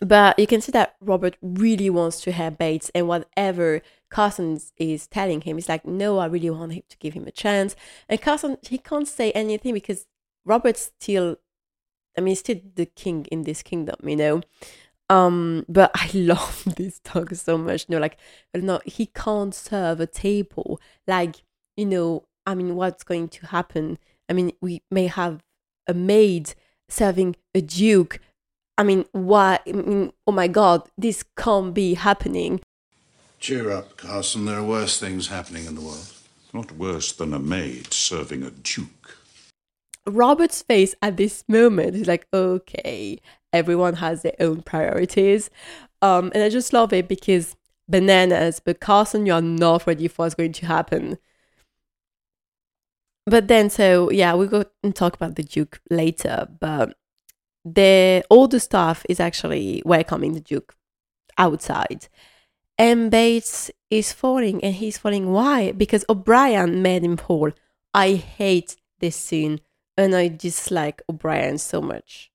But 0.00 0.38
you 0.38 0.46
can 0.46 0.60
see 0.60 0.72
that 0.72 0.96
Robert 1.00 1.36
really 1.42 1.90
wants 1.90 2.20
to 2.22 2.32
have 2.32 2.56
Bates, 2.56 2.90
and 2.94 3.06
whatever 3.06 3.82
Carson 4.08 4.58
is 4.78 5.06
telling 5.06 5.42
him, 5.42 5.56
he's 5.56 5.68
like, 5.68 5.84
"No, 5.86 6.18
I 6.18 6.26
really 6.26 6.48
want 6.48 6.72
him 6.72 6.82
to 6.88 6.96
give 6.98 7.12
him 7.12 7.26
a 7.26 7.30
chance." 7.30 7.76
And 8.08 8.20
Carson, 8.20 8.56
he 8.62 8.78
can't 8.78 9.06
say 9.06 9.30
anything 9.32 9.74
because 9.74 10.06
Robert's 10.46 10.90
still, 10.98 11.36
I 12.16 12.22
mean, 12.22 12.34
still 12.36 12.60
the 12.74 12.86
king 12.86 13.26
in 13.30 13.42
this 13.42 13.62
kingdom, 13.62 13.96
you 14.08 14.16
know. 14.16 14.40
Um, 15.10 15.66
but 15.68 15.90
I 15.94 16.08
love 16.14 16.64
this 16.76 17.00
dog 17.00 17.34
so 17.34 17.58
much. 17.58 17.84
You 17.88 17.96
know, 17.96 18.00
like, 18.00 18.16
no, 18.54 18.80
he 18.86 19.06
can't 19.06 19.54
serve 19.54 20.00
a 20.00 20.06
table. 20.06 20.80
Like, 21.06 21.42
you 21.76 21.84
know, 21.84 22.24
I 22.46 22.54
mean, 22.54 22.76
what's 22.76 23.04
going 23.04 23.28
to 23.28 23.46
happen? 23.48 23.98
I 24.28 24.32
mean, 24.32 24.52
we 24.62 24.80
may 24.90 25.08
have 25.08 25.42
a 25.86 25.92
maid 25.92 26.54
serving 26.88 27.36
a 27.54 27.60
duke 27.60 28.20
I 28.80 28.82
mean, 28.82 29.04
why? 29.12 29.58
I 29.66 29.72
mean, 29.72 30.10
oh 30.26 30.32
my 30.32 30.48
God, 30.48 30.88
this 30.96 31.22
can't 31.36 31.74
be 31.74 31.92
happening. 31.92 32.62
Cheer 33.38 33.70
up, 33.70 33.98
Carson. 33.98 34.46
There 34.46 34.56
are 34.56 34.64
worse 34.64 34.98
things 34.98 35.28
happening 35.28 35.66
in 35.66 35.74
the 35.74 35.82
world. 35.82 36.10
Not 36.54 36.72
worse 36.72 37.12
than 37.12 37.34
a 37.34 37.38
maid 37.38 37.92
serving 37.92 38.42
a 38.42 38.50
duke. 38.50 39.18
Robert's 40.06 40.62
face 40.62 40.94
at 41.02 41.18
this 41.18 41.44
moment 41.46 41.94
is 41.94 42.06
like, 42.06 42.26
okay, 42.32 43.18
everyone 43.52 43.94
has 43.94 44.22
their 44.22 44.36
own 44.40 44.62
priorities. 44.62 45.50
Um, 46.02 46.30
and 46.34 46.42
I 46.42 46.48
just 46.48 46.72
love 46.72 46.92
it 46.92 47.08
because 47.08 47.56
bananas, 47.88 48.60
but 48.64 48.80
Carson, 48.80 49.26
you're 49.26 49.42
not 49.42 49.86
ready 49.86 50.08
for 50.08 50.24
what's 50.24 50.34
going 50.34 50.52
to 50.52 50.66
happen. 50.66 51.18
But 53.26 53.48
then, 53.48 53.70
so 53.70 54.10
yeah, 54.10 54.32
we'll 54.32 54.48
go 54.48 54.64
and 54.82 54.94
talk 54.94 55.14
about 55.14 55.36
the 55.36 55.42
Duke 55.42 55.80
later. 55.90 56.48
But 56.58 56.96
the 57.64 58.24
all 58.30 58.48
the 58.48 58.60
staff 58.60 59.04
is 59.08 59.20
actually 59.20 59.82
welcoming 59.84 60.32
the 60.32 60.40
Duke 60.40 60.74
outside. 61.38 62.08
And 62.78 63.10
Bates 63.10 63.70
is 63.90 64.12
falling, 64.12 64.64
and 64.64 64.74
he's 64.74 64.96
falling. 64.96 65.32
Why? 65.32 65.72
Because 65.72 66.04
O'Brien 66.08 66.80
made 66.80 67.04
him 67.04 67.18
fall. 67.18 67.52
I 67.92 68.14
hate 68.14 68.76
this 69.00 69.16
scene, 69.16 69.60
and 69.98 70.14
I 70.14 70.28
dislike 70.28 71.02
O'Brien 71.08 71.58
so 71.58 71.82
much. 71.82 72.30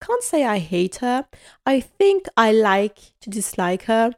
Can't 0.00 0.22
say 0.22 0.44
I 0.44 0.58
hate 0.58 0.96
her. 0.96 1.26
I 1.64 1.80
think 1.80 2.26
I 2.36 2.52
like 2.52 2.98
to 3.20 3.30
dislike 3.30 3.84
her, 3.84 4.12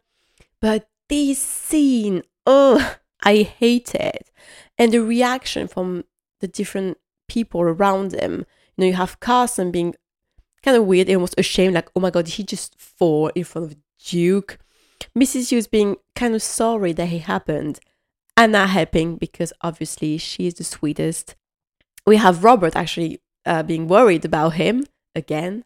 but 0.60 0.88
this 1.08 1.38
scene, 1.38 2.22
oh, 2.46 2.96
I 3.22 3.42
hate 3.42 3.94
it. 3.94 4.30
And 4.76 4.92
the 4.92 5.02
reaction 5.02 5.68
from 5.68 6.04
the 6.40 6.48
different 6.48 6.98
people 7.28 7.60
around 7.60 8.12
him. 8.12 8.46
You 8.76 8.82
know, 8.82 8.86
you 8.86 8.92
have 8.94 9.20
Carson 9.20 9.70
being 9.70 9.94
kind 10.62 10.76
of 10.76 10.84
weird 10.84 11.10
almost 11.10 11.34
ashamed, 11.38 11.74
like, 11.74 11.90
oh 11.94 12.00
my 12.00 12.10
god, 12.10 12.28
he 12.28 12.42
just 12.42 12.78
fall 12.78 13.28
in 13.34 13.44
front 13.44 13.72
of 13.72 13.76
Duke? 14.04 14.58
Mrs. 15.16 15.50
Hughes 15.50 15.66
being 15.66 15.96
kind 16.14 16.34
of 16.34 16.42
sorry 16.42 16.92
that 16.92 17.12
it 17.12 17.22
happened. 17.22 17.80
Anna 18.36 18.66
helping 18.66 19.16
because 19.16 19.52
obviously 19.62 20.18
she 20.18 20.46
is 20.46 20.54
the 20.54 20.64
sweetest. 20.64 21.34
We 22.06 22.16
have 22.16 22.44
Robert 22.44 22.76
actually 22.76 23.20
uh, 23.44 23.62
being 23.62 23.88
worried 23.88 24.24
about 24.24 24.50
him 24.50 24.84
again. 25.14 25.64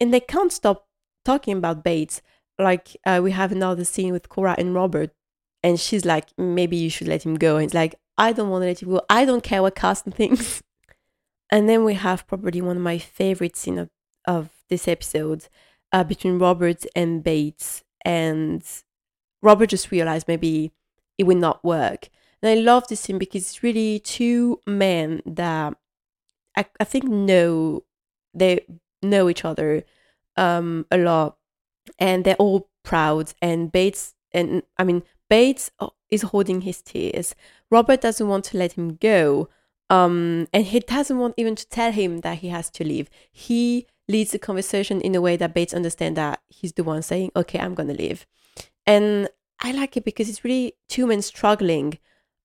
And 0.00 0.12
they 0.12 0.20
can't 0.20 0.52
stop 0.52 0.86
talking 1.24 1.56
about 1.56 1.84
Bates. 1.84 2.22
Like, 2.58 2.96
uh, 3.06 3.20
we 3.22 3.30
have 3.32 3.52
another 3.52 3.84
scene 3.84 4.12
with 4.12 4.28
Cora 4.28 4.54
and 4.58 4.74
Robert, 4.74 5.10
and 5.62 5.78
she's 5.78 6.04
like, 6.04 6.28
maybe 6.36 6.76
you 6.76 6.90
should 6.90 7.08
let 7.08 7.24
him 7.24 7.36
go. 7.36 7.56
And 7.56 7.66
it's 7.66 7.74
like, 7.74 7.94
I 8.16 8.32
don't 8.32 8.50
want 8.50 8.62
to 8.62 8.66
let 8.66 8.82
you 8.82 8.88
go. 8.88 9.02
I 9.08 9.24
don't 9.24 9.42
care 9.42 9.62
what 9.62 9.76
Carson 9.76 10.12
thinks. 10.12 10.62
and 11.50 11.68
then 11.68 11.84
we 11.84 11.94
have 11.94 12.26
probably 12.26 12.60
one 12.60 12.76
of 12.76 12.82
my 12.82 12.98
favorite 12.98 13.56
scenes 13.56 13.80
of 13.80 13.90
of 14.26 14.50
this 14.68 14.86
episode 14.86 15.48
uh, 15.92 16.04
between 16.04 16.38
Robert 16.38 16.84
and 16.94 17.24
Bates, 17.24 17.82
and 18.04 18.62
Robert 19.42 19.70
just 19.70 19.90
realized 19.90 20.28
maybe 20.28 20.72
it 21.16 21.24
would 21.24 21.38
not 21.38 21.64
work. 21.64 22.10
And 22.42 22.50
I 22.50 22.62
love 22.62 22.86
this 22.88 23.00
scene 23.00 23.18
because 23.18 23.42
it's 23.42 23.62
really 23.62 23.98
two 23.98 24.60
men 24.66 25.22
that 25.26 25.76
I, 26.56 26.66
I 26.78 26.84
think 26.84 27.04
know 27.04 27.84
they 28.34 28.66
know 29.02 29.28
each 29.28 29.44
other 29.44 29.84
um, 30.36 30.86
a 30.90 30.98
lot, 30.98 31.36
and 31.98 32.24
they're 32.24 32.36
all 32.36 32.68
proud. 32.82 33.34
And 33.42 33.70
Bates 33.70 34.14
and 34.32 34.62
I 34.76 34.84
mean 34.84 35.02
Bates 35.28 35.70
oh, 35.80 35.92
is 36.10 36.22
holding 36.22 36.62
his 36.62 36.80
tears. 36.82 37.34
Robert 37.70 38.00
doesn't 38.00 38.28
want 38.28 38.44
to 38.46 38.56
let 38.56 38.72
him 38.72 38.96
go, 38.96 39.48
um, 39.90 40.48
and 40.52 40.64
he 40.64 40.80
doesn't 40.80 41.18
want 41.18 41.34
even 41.36 41.54
to 41.56 41.68
tell 41.68 41.92
him 41.92 42.20
that 42.20 42.38
he 42.38 42.48
has 42.48 42.70
to 42.70 42.84
leave. 42.84 43.10
He 43.30 43.86
leads 44.08 44.30
the 44.30 44.38
conversation 44.38 45.00
in 45.02 45.14
a 45.14 45.20
way 45.20 45.36
that 45.36 45.52
Bates 45.52 45.74
understand 45.74 46.16
that 46.16 46.40
he's 46.48 46.72
the 46.72 46.84
one 46.84 47.02
saying, 47.02 47.32
"Okay, 47.36 47.58
I'm 47.58 47.74
gonna 47.74 47.94
leave," 47.94 48.26
and 48.86 49.28
I 49.60 49.72
like 49.72 49.96
it 49.96 50.04
because 50.04 50.28
it's 50.28 50.44
really 50.44 50.74
two 50.88 51.06
men 51.06 51.22
struggling, 51.22 51.98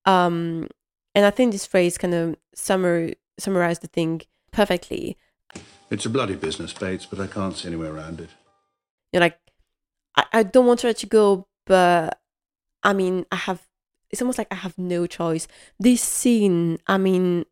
um, 0.04 0.68
and 1.14 1.24
I 1.24 1.30
think 1.30 1.52
this 1.52 1.66
phrase 1.66 1.96
kind 1.98 2.14
of 2.14 2.36
summar 2.56 3.14
summarize 3.38 3.78
the 3.80 3.88
thing 3.88 4.22
perfectly. 4.52 5.16
It's 5.94 6.06
a 6.06 6.10
bloody 6.10 6.34
business, 6.34 6.72
Bates, 6.72 7.06
but 7.06 7.20
I 7.20 7.28
can't 7.28 7.56
see 7.56 7.68
any 7.68 7.76
way 7.76 7.86
around 7.86 8.20
it. 8.20 8.30
You're 9.12 9.20
like, 9.20 9.38
I, 10.16 10.24
I 10.32 10.42
don't 10.42 10.66
want 10.66 10.80
to 10.80 10.88
let 10.88 11.04
you 11.04 11.08
go, 11.08 11.46
but 11.66 12.20
I 12.82 12.92
mean, 12.92 13.26
I 13.30 13.36
have. 13.36 13.62
It's 14.10 14.20
almost 14.20 14.38
like 14.38 14.48
I 14.50 14.56
have 14.56 14.76
no 14.76 15.06
choice. 15.06 15.46
This 15.78 16.02
scene, 16.02 16.80
I 16.88 16.98
mean, 16.98 17.44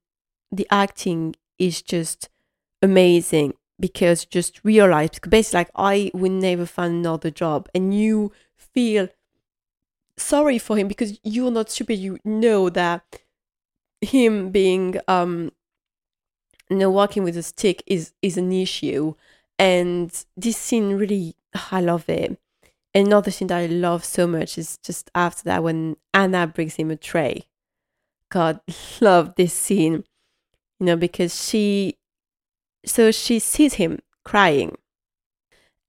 the 0.51 0.67
acting 0.73 1.37
is 1.57 1.83
just 1.83 2.31
amazing 2.83 3.55
because 3.79 4.25
just 4.25 4.61
realize 4.65 5.11
basically 5.29 5.61
like 5.61 5.71
I 5.77 6.11
would 6.13 6.33
never 6.33 6.67
find 6.67 6.95
another 6.95 7.31
job 7.31 7.69
and 7.73 7.95
you 7.95 8.33
feel 8.57 9.09
sorry 10.17 10.59
for 10.59 10.77
him 10.77 10.89
because 10.89 11.19
you're 11.23 11.51
not 11.53 11.71
stupid 11.71 11.99
you 11.99 12.19
know 12.25 12.69
that 12.71 13.21
him 14.01 14.51
being 14.51 14.99
um 15.09 15.53
you 16.71 16.77
know 16.77 16.91
walking 16.91 17.25
with 17.25 17.37
a 17.37 17.43
stick 17.43 17.83
is 17.87 18.13
is 18.23 18.37
an 18.37 18.53
issue. 18.53 19.15
And 19.59 20.11
this 20.37 20.57
scene 20.57 20.95
really 20.95 21.37
I 21.71 21.81
love 21.81 22.09
it. 22.09 22.39
Another 22.95 23.31
scene 23.31 23.49
that 23.49 23.59
I 23.59 23.67
love 23.67 24.05
so 24.05 24.27
much 24.27 24.59
is 24.59 24.79
just 24.79 25.11
after 25.15 25.45
that 25.45 25.63
when 25.63 25.97
Anna 26.13 26.47
brings 26.47 26.75
him 26.75 26.91
a 26.91 26.97
tray. 26.97 27.47
God 28.31 28.61
love 29.01 29.35
this 29.37 29.55
scene. 29.55 30.05
You 30.81 30.87
know 30.87 30.97
because 30.97 31.45
she 31.45 31.99
so 32.85 33.11
she 33.11 33.39
sees 33.39 33.75
him 33.75 34.01
crying. 34.25 34.77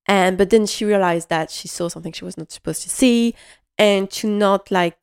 And 0.05 0.37
but 0.37 0.49
then 0.49 0.65
she 0.65 0.85
realized 0.85 1.29
that 1.29 1.49
she 1.49 1.67
saw 1.67 1.87
something 1.87 2.11
she 2.11 2.25
was 2.25 2.37
not 2.37 2.51
supposed 2.51 2.83
to 2.83 2.89
see 2.89 3.35
and 3.77 4.09
to 4.11 4.27
not 4.27 4.69
like 4.69 4.97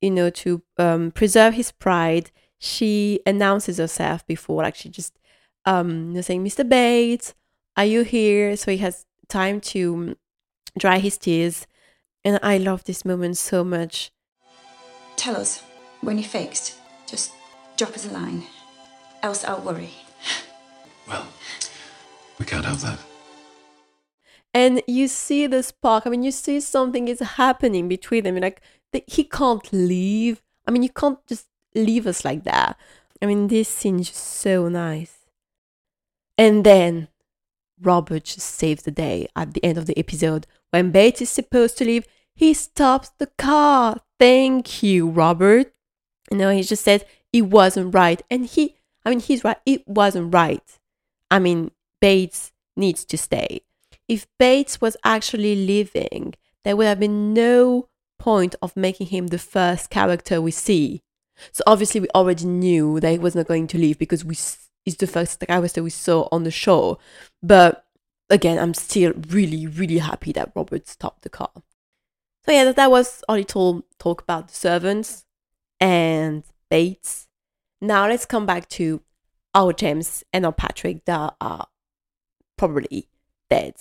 you 0.00 0.10
know 0.10 0.30
to 0.30 0.62
um, 0.78 1.10
preserve 1.10 1.54
his 1.54 1.72
pride 1.72 2.30
she 2.64 3.20
announces 3.26 3.78
herself 3.78 4.26
before 4.26 4.62
like 4.62 4.74
she 4.74 4.88
just 4.88 5.18
um 5.66 6.08
you 6.08 6.14
know, 6.14 6.20
saying 6.20 6.44
mr 6.44 6.66
bates 6.68 7.34
are 7.76 7.84
you 7.84 8.02
here? 8.02 8.56
So 8.56 8.70
he 8.70 8.78
has 8.78 9.04
time 9.28 9.60
to 9.60 10.16
dry 10.78 10.98
his 10.98 11.18
tears. 11.18 11.66
And 12.24 12.38
i 12.42 12.56
love 12.56 12.84
this 12.84 13.04
moment 13.04 13.36
so 13.36 13.64
much. 13.64 14.10
Tell 15.16 15.36
us 15.36 15.62
when 16.00 16.18
you're 16.18 16.28
fixed 16.28 16.74
just 17.06 17.32
drop 17.76 17.90
us 17.94 18.06
a 18.06 18.12
line. 18.12 18.44
Else 19.22 19.44
i'll 19.44 19.60
worry. 19.60 19.90
Well, 21.06 21.26
we 22.38 22.46
can't 22.46 22.64
have 22.64 22.80
that. 22.80 22.98
and 24.54 24.80
you 24.86 25.06
see 25.08 25.46
the 25.46 25.62
spark. 25.62 26.06
I 26.06 26.10
mean 26.10 26.22
you 26.22 26.30
see 26.30 26.60
something 26.60 27.08
is 27.08 27.20
happening 27.20 27.88
between 27.88 28.24
them. 28.24 28.36
Like 28.36 28.62
the, 28.92 29.04
he 29.06 29.24
can't 29.24 29.70
leave. 29.72 30.42
I 30.66 30.70
mean 30.70 30.82
you 30.82 30.88
can't 30.90 31.18
just 31.26 31.46
leave 31.74 32.06
us 32.06 32.24
like 32.24 32.44
that. 32.44 32.78
I 33.22 33.26
mean 33.26 33.48
this 33.48 33.68
scene 33.68 34.00
is 34.00 34.08
just 34.08 34.24
so 34.24 34.68
nice. 34.68 35.18
And 36.36 36.64
then 36.64 37.08
robert 37.80 38.24
just 38.24 38.48
saves 38.48 38.84
the 38.84 38.90
day 38.90 39.26
at 39.34 39.52
the 39.54 39.64
end 39.64 39.78
of 39.78 39.86
the 39.86 39.98
episode. 39.98 40.46
When 40.70 40.90
bates 40.90 41.20
is 41.20 41.30
supposed 41.30 41.78
to 41.78 41.84
leave 41.84 42.06
he 42.34 42.54
stops 42.54 43.10
the 43.18 43.28
car. 43.38 43.98
Thank 44.18 44.82
you 44.82 45.08
robert. 45.08 45.72
You 46.30 46.38
know 46.38 46.50
he 46.50 46.62
just 46.62 46.84
said 46.84 47.06
it 47.32 47.42
wasn't 47.42 47.94
right. 47.94 48.22
And 48.30 48.46
he 48.46 48.76
i 49.04 49.10
mean 49.10 49.20
he's 49.20 49.44
right. 49.44 49.58
It 49.66 49.86
wasn't 49.86 50.34
right. 50.34 50.78
I 51.30 51.38
mean 51.38 51.70
bates 52.00 52.52
needs 52.76 53.04
to 53.06 53.18
stay. 53.18 53.62
If 54.08 54.26
Bates 54.38 54.80
was 54.80 54.96
actually 55.04 55.54
leaving, 55.66 56.34
there 56.62 56.76
would 56.76 56.86
have 56.86 57.00
been 57.00 57.32
no 57.32 57.88
point 58.18 58.54
of 58.60 58.76
making 58.76 59.08
him 59.08 59.28
the 59.28 59.38
first 59.38 59.90
character 59.90 60.40
we 60.40 60.50
see. 60.50 61.02
So 61.52 61.62
obviously 61.66 62.00
we 62.00 62.08
already 62.14 62.46
knew 62.46 63.00
that 63.00 63.10
he 63.10 63.18
was 63.18 63.34
not 63.34 63.46
going 63.46 63.66
to 63.68 63.78
leave 63.78 63.98
because 63.98 64.24
we 64.24 64.34
s- 64.34 64.68
he's 64.84 64.96
the 64.96 65.06
first 65.06 65.40
character 65.40 65.82
we 65.82 65.90
saw 65.90 66.28
on 66.30 66.44
the 66.44 66.50
show. 66.50 66.98
But 67.42 67.84
again, 68.30 68.58
I'm 68.58 68.74
still 68.74 69.12
really, 69.28 69.66
really 69.66 69.98
happy 69.98 70.32
that 70.32 70.52
Robert 70.54 70.88
stopped 70.88 71.22
the 71.22 71.28
car. 71.30 71.50
So 72.44 72.52
yeah, 72.52 72.64
that, 72.64 72.76
that 72.76 72.90
was 72.90 73.22
our 73.28 73.36
little 73.36 73.84
talk 73.98 74.22
about 74.22 74.48
the 74.48 74.54
servants 74.54 75.24
and 75.80 76.44
Bates. 76.70 77.26
Now 77.80 78.08
let's 78.08 78.26
come 78.26 78.46
back 78.46 78.68
to 78.70 79.00
our 79.54 79.72
James 79.72 80.24
and 80.32 80.44
our 80.44 80.52
Patrick 80.52 81.04
that 81.04 81.34
are 81.40 81.66
probably 82.56 83.08
dead. 83.50 83.74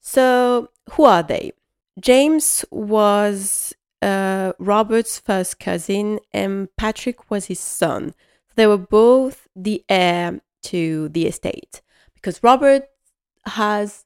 So 0.00 0.70
who 0.92 1.04
are 1.04 1.22
they? 1.22 1.52
James 2.00 2.64
was 2.70 3.74
uh, 4.02 4.52
Robert's 4.58 5.18
first 5.18 5.58
cousin, 5.60 6.18
and 6.32 6.68
Patrick 6.76 7.30
was 7.30 7.46
his 7.46 7.60
son. 7.60 8.14
They 8.56 8.66
were 8.66 8.78
both 8.78 9.48
the 9.56 9.84
heir 9.88 10.40
to 10.64 11.08
the 11.08 11.26
estate 11.26 11.80
because 12.14 12.42
Robert 12.42 12.84
has 13.46 14.04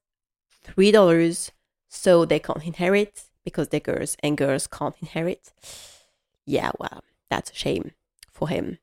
three 0.63 0.93
dollars, 0.93 1.51
so 1.89 2.25
they 2.25 2.39
can't 2.39 2.65
inherit 2.65 3.25
because 3.45 3.69
they're 3.69 3.81
girls 3.81 4.17
and 4.23 4.37
girls 4.37 4.67
can't 4.67 4.95
inherit. 5.01 5.53
Yeah, 6.45 6.71
well, 6.79 7.03
that's 7.31 7.51
a 7.51 7.55
shame 7.55 7.93
for 8.33 8.49
him. 8.49 8.79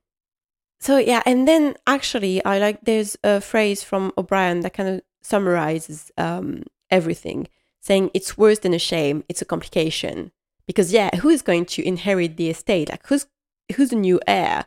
So 0.79 0.97
yeah, 0.97 1.21
and 1.25 1.47
then 1.47 1.75
actually, 1.87 2.43
I 2.43 2.59
like 2.59 2.81
there's 2.81 3.15
a 3.23 3.39
phrase 3.39 3.83
from 3.83 4.11
O'Brien 4.17 4.61
that 4.61 4.73
kind 4.73 4.89
of 4.89 5.01
summarizes 5.21 6.11
um, 6.17 6.63
everything, 6.89 7.47
saying 7.79 8.11
it's 8.13 8.37
worse 8.37 8.59
than 8.59 8.73
a 8.73 8.79
shame; 8.79 9.23
it's 9.29 9.41
a 9.41 9.45
complication. 9.45 10.31
Because 10.67 10.93
yeah, 10.93 11.15
who 11.17 11.29
is 11.29 11.41
going 11.41 11.65
to 11.65 11.85
inherit 11.85 12.37
the 12.37 12.49
estate? 12.49 12.89
Like 12.89 13.05
who's 13.07 13.27
who's 13.75 13.89
the 13.89 13.95
new 13.95 14.19
heir? 14.27 14.65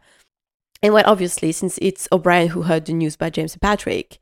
And 0.82 0.92
well, 0.92 1.04
obviously, 1.06 1.52
since 1.52 1.78
it's 1.80 2.06
O'Brien 2.12 2.48
who 2.48 2.62
heard 2.62 2.85
the 2.85 2.92
news 2.92 3.14
about 3.14 3.32
James 3.32 3.54
and 3.54 3.62
Patrick, 3.62 4.18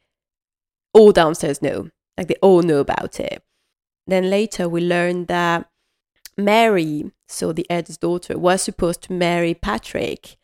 all 0.92 1.12
downstairs 1.12 1.60
know. 1.60 1.90
Like 2.16 2.28
they 2.28 2.36
all 2.40 2.62
know 2.62 2.78
about 2.78 3.18
it. 3.18 3.42
Then 4.06 4.30
later 4.30 4.68
we 4.68 4.80
learn 4.80 5.26
that 5.26 5.68
Mary, 6.36 7.10
so 7.28 7.52
the 7.52 7.66
heir's 7.70 7.96
daughter, 7.96 8.38
was 8.38 8.62
supposed 8.62 9.02
to 9.02 9.12
marry 9.12 9.54
Patrick 9.54 10.36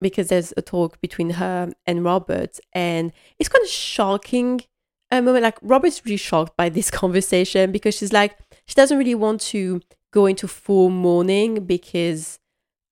because 0.00 0.28
there's 0.28 0.54
a 0.56 0.62
talk 0.62 1.00
between 1.00 1.30
her 1.30 1.72
and 1.86 2.04
Robert, 2.04 2.58
and 2.72 3.12
it's 3.38 3.48
kind 3.48 3.62
of 3.62 3.68
shocking. 3.68 4.62
A 5.10 5.22
moment 5.22 5.42
like 5.42 5.58
Robert's 5.62 6.04
really 6.04 6.18
shocked 6.18 6.56
by 6.56 6.68
this 6.68 6.90
conversation 7.02 7.72
because 7.72 7.94
she's 7.94 8.12
like 8.12 8.38
she 8.66 8.74
doesn't 8.74 8.98
really 8.98 9.14
want 9.14 9.40
to 9.40 9.80
go 10.12 10.26
into 10.26 10.48
full 10.48 10.90
mourning 10.90 11.64
because 11.64 12.38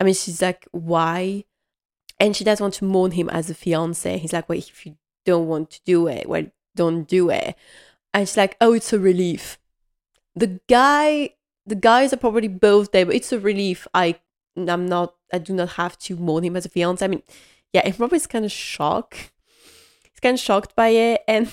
I 0.01 0.05
mean 0.05 0.15
she's 0.15 0.43
like 0.43 0.67
why, 0.73 1.45
and 2.21 2.37
she 2.37 2.45
doesn't 2.45 2.63
want 2.63 2.75
to 2.75 2.85
mourn 2.85 3.13
him 3.13 3.29
as 3.31 3.51
a 3.51 3.55
fiance. 3.55 4.19
He's 4.19 4.33
like 4.33 4.49
well 4.49 4.59
if 4.59 4.87
you 4.87 4.97
don't 5.25 5.49
want 5.49 5.71
to 5.71 5.81
do 5.85 6.07
it, 6.07 6.29
well 6.29 6.47
don't 6.75 7.05
do 7.05 7.31
it, 7.31 7.57
and 8.13 8.29
she's 8.29 8.37
like 8.37 8.57
oh 8.61 8.73
it's 8.73 8.93
a 8.93 8.99
relief. 8.99 9.59
The 10.35 10.61
guy 10.69 11.31
the 11.67 11.75
guys 11.75 12.13
are 12.13 12.19
probably 12.19 12.49
both 12.49 12.93
there, 12.93 13.07
but 13.07 13.15
it's 13.15 13.33
a 13.33 13.41
relief. 13.41 13.87
I 13.93 14.21
I'm 14.57 14.87
not 14.87 15.15
I 15.33 15.39
do 15.39 15.53
not 15.53 15.71
have 15.71 15.99
to 16.01 16.17
mourn 16.17 16.45
him 16.45 16.57
as 16.57 16.67
a 16.67 16.69
fiance. 16.69 17.05
I 17.05 17.09
mean, 17.09 17.23
yeah, 17.73 17.83
and 17.85 17.99
Robert's 17.99 18.27
kind 18.27 18.45
of 18.45 18.53
shocked. 18.53 19.33
He's 20.05 20.21
kind 20.21 20.35
of 20.35 20.41
shocked 20.41 20.75
by 20.77 20.89
it, 20.89 21.23
and 21.27 21.51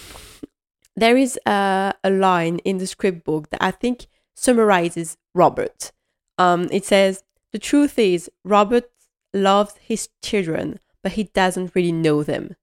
there 0.95 1.17
is 1.17 1.39
a 1.45 1.93
line 2.05 2.59
in 2.59 2.77
the 2.77 2.87
script 2.87 3.23
book 3.23 3.49
that 3.49 3.63
I 3.63 3.71
think 3.71 4.07
summarizes 4.35 5.17
Robert. 5.33 5.91
Um, 6.37 6.67
it 6.71 6.85
says 6.85 7.23
the 7.51 7.59
truth 7.59 7.99
is 7.99 8.29
Robert 8.43 8.89
loves 9.33 9.75
his 9.81 10.09
children, 10.21 10.79
but 11.01 11.13
he 11.13 11.25
doesn't 11.25 11.75
really 11.75 11.91
know 11.91 12.23
them. 12.23 12.55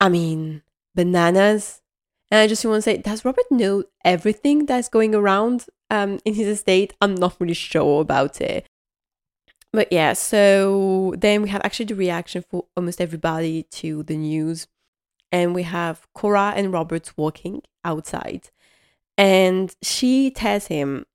I 0.00 0.08
mean, 0.08 0.62
bananas. 0.94 1.82
And 2.30 2.40
I 2.40 2.46
just 2.46 2.64
want 2.64 2.78
to 2.78 2.82
say, 2.82 2.98
does 2.98 3.24
Robert 3.24 3.44
know 3.50 3.84
everything 4.04 4.66
that's 4.66 4.88
going 4.88 5.14
around 5.14 5.66
um, 5.90 6.18
in 6.24 6.34
his 6.34 6.48
estate? 6.48 6.94
I'm 7.00 7.14
not 7.14 7.36
really 7.38 7.54
sure 7.54 8.00
about 8.00 8.40
it. 8.40 8.66
But 9.72 9.92
yeah, 9.92 10.14
so 10.14 11.14
then 11.18 11.42
we 11.42 11.50
have 11.50 11.60
actually 11.64 11.86
the 11.86 11.94
reaction 11.94 12.44
for 12.48 12.64
almost 12.76 13.00
everybody 13.00 13.64
to 13.64 14.02
the 14.02 14.16
news. 14.16 14.66
And 15.30 15.54
we 15.54 15.64
have 15.64 16.06
Cora 16.14 16.54
and 16.56 16.72
Robert 16.72 17.12
walking 17.16 17.62
outside. 17.84 18.48
And 19.18 19.74
she 19.82 20.30
tells 20.30 20.66
him, 20.66 21.06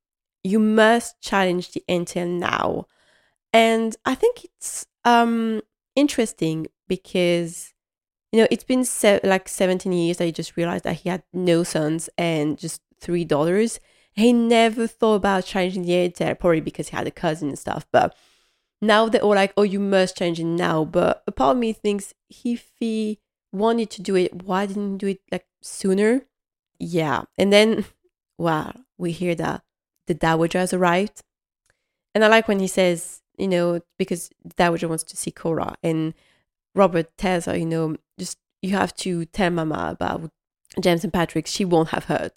You 0.44 0.60
must 0.60 1.22
challenge 1.22 1.72
the 1.72 1.84
entail 1.88 2.28
now. 2.28 2.88
And 3.54 3.96
I 4.06 4.16
think 4.16 4.46
it's 4.46 4.86
um, 5.06 5.62
interesting 5.96 6.68
because 6.88 7.74
you 8.32 8.40
know, 8.40 8.48
it's 8.50 8.64
been 8.64 8.86
se- 8.86 9.22
like 9.24 9.50
17 9.50 9.92
years 9.92 10.18
that 10.18 10.26
he 10.26 10.32
just 10.32 10.56
realized 10.56 10.86
that 10.86 10.98
he 10.98 11.10
had 11.10 11.24
no 11.34 11.64
sons 11.64 12.10
and 12.18 12.58
just 12.58 12.82
three 13.00 13.26
daughters. 13.26 13.80
He 14.14 14.32
never 14.34 14.88
thought 14.88 15.16
about 15.16 15.46
changing 15.46 15.84
the 15.84 15.94
age 15.94 16.18
probably 16.40 16.62
because 16.62 16.90
he 16.90 16.96
had 16.96 17.08
a 17.08 17.12
cousin 17.12 17.50
and 17.50 17.60
stuff. 17.60 17.86
But 17.92 18.16
now 18.82 19.10
they're 19.10 19.22
all 19.22 19.36
like, 19.36 19.54
oh, 19.58 19.64
you 19.64 19.80
must 19.80 20.18
change 20.18 20.40
it 20.40 20.46
now. 20.46 20.86
But 20.86 21.24
a 21.28 21.32
part 21.32 21.58
of 21.58 21.60
me 21.60 21.74
thinks 21.74 22.14
if 22.30 22.72
he 22.80 23.20
wanted 23.52 23.90
to 23.92 24.02
do 24.02 24.16
it, 24.16 24.44
why 24.44 24.66
didn't 24.66 24.94
he 24.94 24.98
do 24.98 25.08
it 25.08 25.22
like 25.32 25.46
sooner? 25.62 26.22
Yeah. 26.80 27.24
And 27.38 27.52
then, 27.52 27.86
wow, 28.38 28.74
we 28.98 29.12
hear 29.12 29.36
that 29.36 29.64
the 30.12 30.20
Dowager 30.20 30.60
has 30.60 30.74
arrived. 30.74 31.22
And 32.14 32.26
I 32.26 32.28
like 32.28 32.50
when 32.50 32.60
he 32.60 32.68
says, 32.68 33.22
you 33.38 33.48
know, 33.48 33.80
because 33.98 34.30
the 34.44 34.54
Dowager 34.58 34.90
wants 34.90 35.06
to 35.06 35.16
see 35.16 35.32
Cora 35.32 35.76
and 35.82 36.14
Robert 36.76 37.18
tells 37.18 37.46
her, 37.46 37.56
you 37.56 37.66
know, 37.66 37.96
just 38.20 38.38
you 38.62 38.72
have 38.72 38.94
to 38.98 39.24
tell 39.26 39.50
Mama 39.52 39.88
about 39.92 40.30
James 40.82 41.06
and 41.06 41.14
Patrick. 41.14 41.48
She 41.48 41.64
won't 41.64 41.90
have 41.90 42.06
heard. 42.06 42.34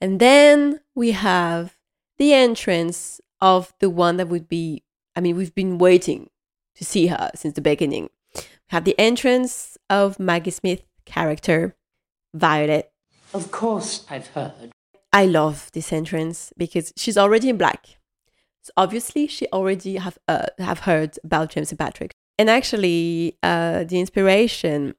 And 0.00 0.20
then 0.20 0.80
we 0.94 1.10
have 1.10 1.76
the 2.18 2.32
entrance 2.32 3.20
of 3.40 3.72
the 3.80 3.90
one 3.90 4.16
that 4.18 4.28
would 4.28 4.48
be, 4.48 4.84
I 5.16 5.20
mean, 5.20 5.36
we've 5.36 5.54
been 5.54 5.78
waiting 5.78 6.30
to 6.76 6.84
see 6.84 7.08
her 7.08 7.30
since 7.34 7.54
the 7.54 7.60
beginning. 7.60 8.10
We 8.36 8.42
have 8.68 8.84
the 8.84 8.98
entrance 8.98 9.76
of 9.90 10.20
Maggie 10.20 10.50
Smith 10.50 10.82
character, 11.04 11.74
Violet. 12.32 12.92
Of 13.32 13.50
course, 13.50 14.06
I've 14.08 14.28
heard. 14.28 14.70
I 15.14 15.26
love 15.26 15.70
this 15.72 15.92
entrance 15.92 16.52
because 16.58 16.92
she's 16.96 17.16
already 17.16 17.48
in 17.48 17.56
black. 17.56 17.98
So 18.62 18.72
obviously, 18.76 19.28
she 19.28 19.46
already 19.52 19.96
have 19.96 20.18
uh, 20.26 20.46
have 20.58 20.80
heard 20.80 21.18
about 21.22 21.50
James 21.50 21.70
and 21.70 21.78
Patrick. 21.78 22.14
And 22.36 22.50
actually, 22.50 23.38
uh, 23.42 23.84
the 23.84 24.00
inspiration 24.00 24.94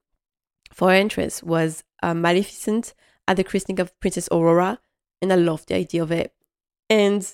for 0.72 0.92
entrance 0.92 1.44
was 1.44 1.84
uh, 2.02 2.14
Maleficent 2.14 2.94
at 3.28 3.36
the 3.36 3.44
christening 3.44 3.80
of 3.82 3.98
Princess 4.00 4.30
Aurora, 4.32 4.80
and 5.22 5.34
I 5.34 5.36
love 5.36 5.66
the 5.66 5.76
idea 5.76 6.02
of 6.02 6.12
it. 6.12 6.34
And 6.90 7.30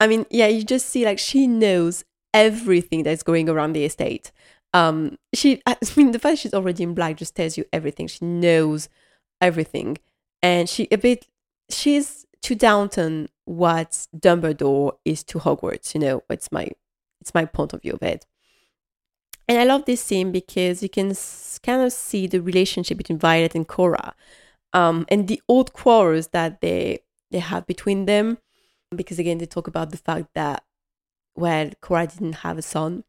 I 0.00 0.06
mean, 0.06 0.24
yeah, 0.30 0.46
you 0.46 0.64
just 0.64 0.88
see 0.88 1.04
like 1.04 1.18
she 1.18 1.46
knows 1.46 2.04
everything 2.32 3.02
that's 3.02 3.22
going 3.22 3.50
around 3.50 3.74
the 3.74 3.84
estate. 3.84 4.32
Um, 4.72 5.18
she, 5.34 5.60
I 5.66 5.76
mean, 5.96 6.12
the 6.12 6.18
fact 6.18 6.38
she's 6.38 6.54
already 6.54 6.82
in 6.82 6.94
black 6.94 7.16
just 7.16 7.36
tells 7.36 7.58
you 7.58 7.66
everything. 7.74 8.06
She 8.06 8.24
knows 8.24 8.88
everything, 9.40 9.98
and 10.42 10.66
she 10.68 10.88
a 10.90 10.96
bit, 10.96 11.26
she's 11.68 12.21
to 12.42 12.54
Downton 12.54 13.28
what 13.44 14.06
Dumbledore 14.16 14.92
is 15.04 15.22
to 15.24 15.38
Hogwarts. 15.38 15.94
You 15.94 16.00
know, 16.00 16.22
it's 16.28 16.50
my, 16.52 16.68
it's 17.20 17.34
my 17.34 17.44
point 17.44 17.72
of 17.72 17.82
view 17.82 17.92
of 17.92 18.02
it. 18.02 18.26
And 19.48 19.58
I 19.58 19.64
love 19.64 19.84
this 19.84 20.00
scene 20.00 20.32
because 20.32 20.82
you 20.82 20.88
can 20.88 21.14
kind 21.62 21.82
of 21.82 21.92
see 21.92 22.26
the 22.26 22.40
relationship 22.40 22.96
between 22.98 23.18
Violet 23.18 23.54
and 23.54 23.66
Cora, 23.66 24.14
um, 24.72 25.04
and 25.08 25.28
the 25.28 25.42
old 25.48 25.72
quarrels 25.72 26.28
that 26.28 26.60
they 26.60 27.00
they 27.30 27.40
have 27.40 27.66
between 27.66 28.06
them. 28.06 28.38
Because 28.94 29.18
again, 29.18 29.38
they 29.38 29.46
talk 29.46 29.66
about 29.66 29.90
the 29.90 29.96
fact 29.96 30.28
that 30.34 30.64
well, 31.34 31.70
Cora 31.80 32.06
didn't 32.06 32.34
have 32.34 32.56
a 32.56 32.62
son, 32.62 33.04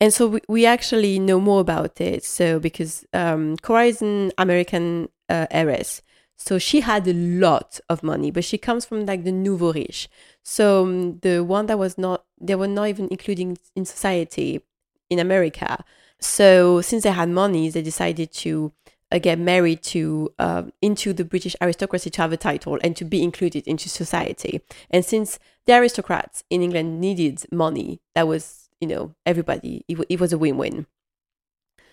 and 0.00 0.12
so 0.12 0.28
we, 0.28 0.40
we 0.48 0.66
actually 0.66 1.18
know 1.18 1.40
more 1.40 1.60
about 1.60 2.00
it. 2.00 2.24
So 2.24 2.58
because 2.58 3.04
um, 3.12 3.56
Cora 3.58 3.84
is 3.84 4.02
an 4.02 4.32
American 4.38 5.08
uh, 5.28 5.46
heiress, 5.50 6.02
so 6.36 6.58
she 6.58 6.80
had 6.80 7.06
a 7.08 7.14
lot 7.14 7.80
of 7.88 8.02
money, 8.02 8.30
but 8.30 8.44
she 8.44 8.58
comes 8.58 8.84
from 8.84 9.06
like 9.06 9.24
the 9.24 9.32
nouveau 9.32 9.72
riche. 9.72 10.08
So 10.42 10.84
um, 10.84 11.18
the 11.20 11.42
one 11.42 11.66
that 11.66 11.78
was 11.78 11.96
not, 11.98 12.24
they 12.40 12.54
were 12.54 12.68
not 12.68 12.88
even 12.88 13.08
including 13.10 13.58
in 13.74 13.84
society 13.84 14.62
in 15.08 15.18
America. 15.18 15.84
So 16.20 16.80
since 16.80 17.04
they 17.04 17.10
had 17.10 17.28
money, 17.30 17.68
they 17.68 17.82
decided 17.82 18.32
to 18.34 18.72
uh, 19.12 19.18
get 19.18 19.38
married 19.38 19.82
to 19.82 20.32
uh, 20.38 20.64
into 20.82 21.12
the 21.12 21.24
British 21.24 21.56
aristocracy 21.60 22.10
to 22.10 22.22
have 22.22 22.32
a 22.32 22.36
title 22.36 22.78
and 22.82 22.96
to 22.96 23.04
be 23.04 23.22
included 23.22 23.66
into 23.66 23.88
society. 23.88 24.60
And 24.90 25.04
since 25.04 25.38
the 25.66 25.74
aristocrats 25.74 26.44
in 26.50 26.62
England 26.62 27.00
needed 27.00 27.44
money, 27.52 28.00
that 28.14 28.26
was 28.28 28.68
you 28.80 28.88
know 28.88 29.14
everybody. 29.24 29.84
It, 29.88 29.94
w- 29.94 30.06
it 30.08 30.20
was 30.20 30.32
a 30.32 30.38
win-win. 30.38 30.86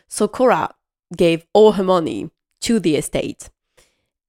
So 0.08 0.28
Cora 0.28 0.74
gave 1.16 1.46
all 1.54 1.74
her 1.74 1.84
money 1.84 2.30
to 2.62 2.80
the 2.80 2.96
estate, 2.96 3.50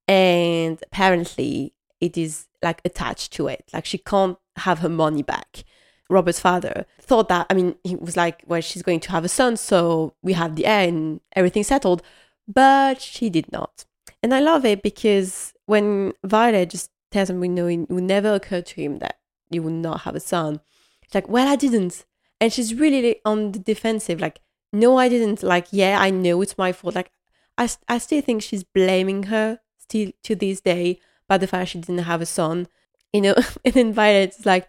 and 0.07 0.79
apparently 0.83 1.73
it 1.99 2.17
is 2.17 2.47
like 2.61 2.81
attached 2.85 3.33
to 3.33 3.47
it. 3.47 3.69
Like 3.73 3.85
she 3.85 3.97
can't 3.97 4.37
have 4.57 4.79
her 4.79 4.89
money 4.89 5.23
back. 5.23 5.63
Robert's 6.09 6.39
father 6.39 6.85
thought 7.01 7.29
that, 7.29 7.47
I 7.49 7.53
mean, 7.53 7.75
he 7.83 7.95
was 7.95 8.15
like, 8.15 8.43
well, 8.45 8.61
she's 8.61 8.83
going 8.83 8.99
to 9.01 9.11
have 9.11 9.25
a 9.25 9.29
son, 9.29 9.57
so 9.57 10.13
we 10.21 10.33
have 10.33 10.55
the 10.55 10.65
heir 10.65 10.87
and 10.87 11.19
everything 11.35 11.63
settled. 11.63 12.03
But 12.47 13.01
she 13.01 13.29
did 13.29 13.51
not. 13.51 13.85
And 14.21 14.33
I 14.33 14.39
love 14.39 14.65
it 14.65 14.83
because 14.83 15.53
when 15.65 16.13
Violet 16.23 16.69
just 16.69 16.91
tells 17.11 17.29
him, 17.29 17.39
we 17.39 17.47
know 17.47 17.67
it 17.67 17.89
would 17.89 18.03
never 18.03 18.33
occur 18.35 18.61
to 18.61 18.81
him 18.81 18.99
that 18.99 19.17
you 19.49 19.63
would 19.63 19.73
not 19.73 20.01
have 20.01 20.15
a 20.15 20.19
son. 20.19 20.61
It's 21.03 21.15
like, 21.15 21.27
well, 21.27 21.47
I 21.47 21.55
didn't. 21.55 22.05
And 22.39 22.53
she's 22.53 22.75
really 22.75 23.19
on 23.25 23.51
the 23.51 23.59
defensive, 23.59 24.19
like, 24.19 24.41
no, 24.71 24.97
I 24.97 25.09
didn't. 25.09 25.41
Like, 25.41 25.67
yeah, 25.71 25.97
I 25.99 26.09
know 26.09 26.41
it's 26.41 26.57
my 26.57 26.71
fault. 26.71 26.95
Like, 26.95 27.11
I, 27.57 27.69
I 27.87 27.97
still 27.97 28.21
think 28.21 28.43
she's 28.43 28.63
blaming 28.63 29.23
her 29.23 29.59
still 29.85 30.11
to 30.23 30.35
this 30.35 30.61
day 30.61 30.99
by 31.27 31.37
the 31.37 31.47
fact 31.47 31.69
she 31.69 31.79
didn't 31.79 32.09
have 32.09 32.21
a 32.21 32.25
son, 32.25 32.67
you 33.13 33.21
know. 33.21 33.35
and 33.65 33.73
then 33.73 33.93
Violet's 33.93 34.45
like, 34.45 34.67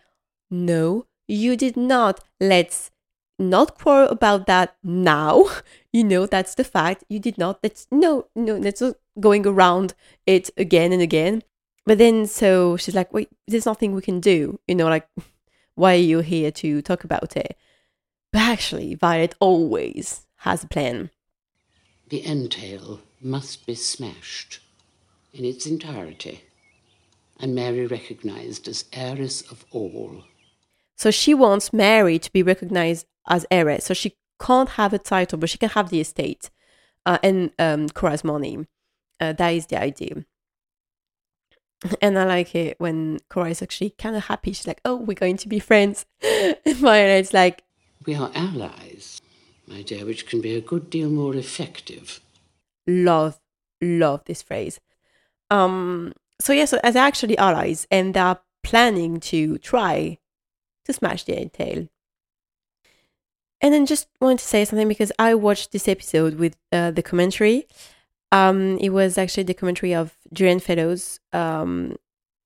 no, 0.50 1.06
you 1.26 1.56
did 1.56 1.76
not. 1.76 2.20
Let's 2.40 2.90
not 3.38 3.78
quarrel 3.78 4.08
about 4.08 4.46
that 4.46 4.76
now. 4.82 5.44
You 5.92 6.04
know, 6.04 6.26
that's 6.26 6.54
the 6.54 6.62
fact. 6.62 7.04
You 7.08 7.18
did 7.18 7.38
not. 7.38 7.58
Let's 7.62 7.86
no, 7.90 8.26
no, 8.36 8.56
let's 8.56 8.82
not 8.82 8.96
going 9.18 9.46
around 9.46 9.94
it 10.26 10.50
again 10.58 10.92
and 10.92 11.00
again. 11.00 11.42
But 11.86 11.96
then 11.96 12.26
so 12.26 12.76
she's 12.76 12.94
like, 12.94 13.14
wait, 13.14 13.30
there's 13.48 13.64
nothing 13.64 13.94
we 13.94 14.02
can 14.02 14.20
do. 14.20 14.60
You 14.68 14.74
know, 14.74 14.88
like, 14.88 15.08
why 15.74 15.94
are 15.94 16.08
you 16.12 16.18
here 16.18 16.50
to 16.50 16.82
talk 16.82 17.02
about 17.02 17.34
it? 17.34 17.56
But 18.30 18.42
actually, 18.42 18.94
Violet 18.94 19.34
always 19.40 20.26
has 20.44 20.64
a 20.64 20.68
plan. 20.68 21.08
The 22.10 22.26
entail 22.26 23.00
must 23.22 23.64
be 23.64 23.74
smashed 23.74 24.60
in 25.36 25.44
its 25.44 25.66
entirety, 25.66 26.44
and 27.38 27.54
Mary 27.54 27.86
recognized 27.86 28.66
as 28.68 28.86
heiress 28.92 29.42
of 29.50 29.64
all. 29.70 30.24
So 30.96 31.10
she 31.10 31.34
wants 31.34 31.72
Mary 31.72 32.18
to 32.18 32.32
be 32.32 32.42
recognized 32.42 33.06
as 33.28 33.46
heiress. 33.50 33.84
So 33.84 33.94
she 33.94 34.16
can't 34.40 34.70
have 34.70 34.92
a 34.92 34.98
title, 34.98 35.38
but 35.38 35.50
she 35.50 35.58
can 35.58 35.70
have 35.70 35.90
the 35.90 36.00
estate 36.00 36.50
uh, 37.04 37.18
and 37.22 37.52
um, 37.58 37.88
Cora's 37.90 38.24
money. 38.24 38.66
Uh, 39.20 39.32
that 39.34 39.50
is 39.50 39.66
the 39.66 39.80
idea. 39.80 40.24
And 42.00 42.18
I 42.18 42.24
like 42.24 42.54
it 42.54 42.80
when 42.80 43.18
Cora 43.28 43.50
is 43.50 43.62
actually 43.62 43.90
kind 43.90 44.16
of 44.16 44.24
happy. 44.24 44.52
She's 44.52 44.66
like, 44.66 44.80
"Oh, 44.84 44.96
we're 44.96 45.14
going 45.14 45.36
to 45.38 45.48
be 45.48 45.58
friends." 45.58 46.06
and 46.22 46.56
Violet's 46.76 47.34
like, 47.34 47.64
We 48.06 48.14
are 48.14 48.30
allies, 48.34 49.20
my 49.66 49.82
dear, 49.82 50.06
which 50.06 50.26
can 50.26 50.40
be 50.40 50.54
a 50.54 50.60
good 50.60 50.88
deal 50.88 51.10
more 51.10 51.36
effective. 51.36 52.20
love, 52.86 53.38
love 53.82 54.24
this 54.24 54.40
phrase. 54.42 54.80
Um, 55.50 56.12
so 56.40 56.52
yeah, 56.52 56.64
so 56.64 56.78
as 56.82 56.96
actually 56.96 57.38
allies, 57.38 57.86
and 57.90 58.14
they're 58.14 58.38
planning 58.62 59.20
to 59.20 59.58
try 59.58 60.18
to 60.84 60.92
smash 60.92 61.24
the 61.24 61.40
entail. 61.40 61.88
And 63.60 63.72
then 63.72 63.86
just 63.86 64.08
wanted 64.20 64.40
to 64.40 64.44
say 64.44 64.64
something 64.64 64.88
because 64.88 65.12
I 65.18 65.34
watched 65.34 65.72
this 65.72 65.88
episode 65.88 66.34
with 66.34 66.56
uh, 66.72 66.90
the 66.90 67.02
commentary. 67.02 67.66
Um, 68.32 68.76
it 68.78 68.90
was 68.90 69.16
actually 69.16 69.44
the 69.44 69.54
commentary 69.54 69.94
of 69.94 70.16
Julian 70.32 70.60
Fellowes, 70.60 71.20
um, 71.32 71.96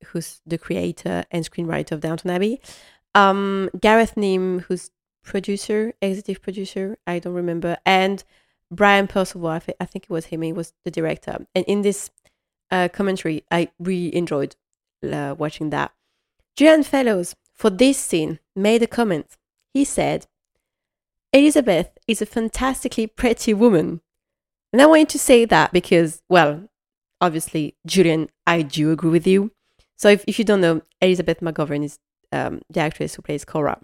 who's 0.06 0.40
the 0.46 0.58
creator 0.58 1.24
and 1.30 1.44
screenwriter 1.44 1.92
of 1.92 2.00
Downton 2.00 2.30
Abbey. 2.30 2.60
Um, 3.14 3.70
Gareth 3.80 4.14
Neame, 4.14 4.62
who's 4.62 4.90
producer, 5.24 5.92
executive 6.00 6.42
producer, 6.42 6.96
I 7.06 7.18
don't 7.18 7.34
remember, 7.34 7.76
and 7.84 8.22
Brian 8.70 9.08
Percival, 9.08 9.48
I, 9.48 9.58
thi- 9.58 9.74
I 9.80 9.84
think 9.84 10.04
it 10.04 10.10
was 10.10 10.26
him, 10.26 10.42
he 10.42 10.52
was 10.52 10.72
the 10.84 10.90
director. 10.90 11.44
And 11.54 11.64
in 11.66 11.82
this 11.82 12.10
uh, 12.70 12.88
commentary, 12.92 13.44
I 13.50 13.70
really 13.78 14.14
enjoyed 14.14 14.56
uh, 15.02 15.34
watching 15.36 15.70
that. 15.70 15.92
Julian 16.56 16.82
Fellowes, 16.82 17.34
for 17.54 17.70
this 17.70 17.98
scene, 17.98 18.38
made 18.54 18.82
a 18.82 18.86
comment. 18.86 19.36
He 19.72 19.84
said, 19.84 20.26
Elizabeth 21.32 21.90
is 22.08 22.20
a 22.20 22.26
fantastically 22.26 23.06
pretty 23.06 23.54
woman. 23.54 24.00
And 24.72 24.82
I 24.82 24.86
wanted 24.86 25.08
to 25.10 25.18
say 25.18 25.44
that 25.44 25.72
because, 25.72 26.22
well, 26.28 26.68
obviously, 27.20 27.76
Julian, 27.86 28.28
I 28.46 28.62
do 28.62 28.90
agree 28.90 29.10
with 29.10 29.26
you. 29.26 29.52
So 29.96 30.08
if, 30.08 30.24
if 30.26 30.38
you 30.38 30.44
don't 30.44 30.60
know, 30.60 30.82
Elizabeth 31.00 31.40
McGovern 31.40 31.84
is 31.84 31.98
um, 32.32 32.62
the 32.70 32.80
actress 32.80 33.14
who 33.14 33.22
plays 33.22 33.44
Cora. 33.44 33.78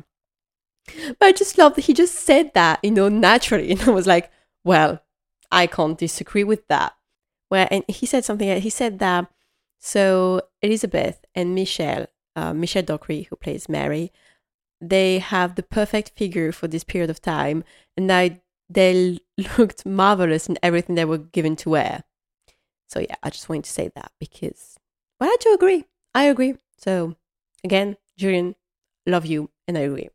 But 1.18 1.26
I 1.26 1.32
just 1.32 1.58
love 1.58 1.74
that 1.74 1.84
he 1.86 1.94
just 1.94 2.14
said 2.14 2.52
that, 2.54 2.80
you 2.82 2.90
know, 2.90 3.08
naturally. 3.08 3.70
And 3.72 3.82
I 3.82 3.90
was 3.90 4.06
like, 4.06 4.30
well, 4.64 5.02
I 5.50 5.66
can't 5.66 5.98
disagree 5.98 6.44
with 6.44 6.66
that. 6.68 6.95
Where 7.48 7.68
and 7.70 7.84
he 7.88 8.06
said 8.06 8.24
something. 8.24 8.60
He 8.60 8.70
said 8.70 8.98
that 8.98 9.30
so 9.78 10.42
Elizabeth 10.62 11.24
and 11.34 11.54
Michelle, 11.54 12.06
uh, 12.34 12.52
Michelle 12.52 12.82
Dockery, 12.82 13.22
who 13.22 13.36
plays 13.36 13.68
Mary, 13.68 14.12
they 14.80 15.18
have 15.18 15.54
the 15.54 15.62
perfect 15.62 16.12
figure 16.16 16.52
for 16.52 16.68
this 16.68 16.84
period 16.84 17.10
of 17.10 17.20
time, 17.20 17.64
and 17.96 18.10
I, 18.12 18.40
they 18.68 19.20
looked 19.58 19.86
marvelous 19.86 20.48
in 20.48 20.58
everything 20.62 20.94
they 20.94 21.04
were 21.04 21.18
given 21.18 21.56
to 21.56 21.70
wear. 21.70 22.04
So 22.88 23.00
yeah, 23.00 23.16
I 23.22 23.30
just 23.30 23.48
wanted 23.48 23.64
to 23.64 23.70
say 23.70 23.90
that 23.94 24.12
because 24.20 24.76
well, 25.20 25.30
I 25.30 25.36
do 25.40 25.54
agree. 25.54 25.84
I 26.14 26.24
agree. 26.24 26.54
So 26.78 27.16
again, 27.64 27.96
Julian, 28.16 28.54
love 29.06 29.26
you, 29.26 29.50
and 29.66 29.76
I 29.76 29.82
agree. 29.82 30.08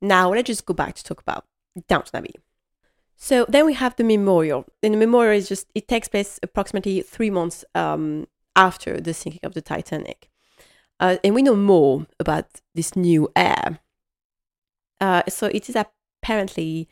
Now 0.00 0.32
let's 0.32 0.46
just 0.46 0.66
go 0.66 0.74
back 0.74 0.94
to 0.94 1.04
talk 1.04 1.20
about 1.20 1.46
Downton 1.88 2.16
Abbey. 2.16 2.34
So 3.16 3.46
then 3.48 3.66
we 3.66 3.74
have 3.74 3.96
the 3.96 4.04
memorial. 4.04 4.66
And 4.82 4.94
the 4.94 4.98
memorial 4.98 5.38
is 5.38 5.48
just 5.48 5.68
it 5.74 5.88
takes 5.88 6.08
place 6.08 6.38
approximately 6.42 7.02
three 7.02 7.30
months 7.30 7.64
um, 7.74 8.26
after 8.54 9.00
the 9.00 9.14
sinking 9.14 9.40
of 9.42 9.54
the 9.54 9.62
Titanic, 9.62 10.30
uh, 11.00 11.16
and 11.22 11.34
we 11.34 11.42
know 11.42 11.56
more 11.56 12.06
about 12.18 12.46
this 12.74 12.96
new 12.96 13.28
heir. 13.36 13.80
Uh, 15.00 15.22
so 15.28 15.46
it 15.48 15.68
is 15.68 15.76
apparently 15.76 16.88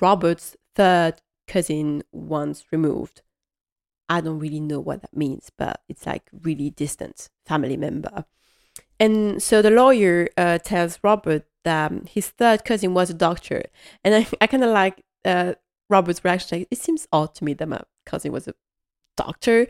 Robert's 0.00 0.56
third 0.74 1.20
cousin 1.46 2.02
once 2.10 2.64
removed. 2.72 3.22
I 4.08 4.20
don't 4.20 4.40
really 4.40 4.60
know 4.60 4.80
what 4.80 5.02
that 5.02 5.16
means, 5.16 5.50
but 5.56 5.82
it's 5.88 6.06
like 6.06 6.28
really 6.42 6.70
distant 6.70 7.30
family 7.46 7.76
member. 7.76 8.24
And 8.98 9.40
so 9.40 9.62
the 9.62 9.70
lawyer 9.70 10.28
uh, 10.36 10.58
tells 10.58 10.98
Robert 11.02 11.44
that 11.62 11.92
his 12.08 12.28
third 12.28 12.64
cousin 12.64 12.94
was 12.94 13.10
a 13.10 13.14
doctor. 13.14 13.62
And 14.02 14.14
I, 14.14 14.26
I 14.40 14.46
kind 14.48 14.64
of 14.64 14.70
like 14.70 15.04
uh, 15.24 15.54
Robert's 15.88 16.24
reaction. 16.24 16.66
It 16.70 16.78
seems 16.78 17.08
odd 17.12 17.34
to 17.36 17.44
me 17.44 17.54
that 17.54 17.68
my 17.68 17.80
cousin 18.06 18.32
was 18.32 18.48
a 18.48 18.54
doctor. 19.16 19.66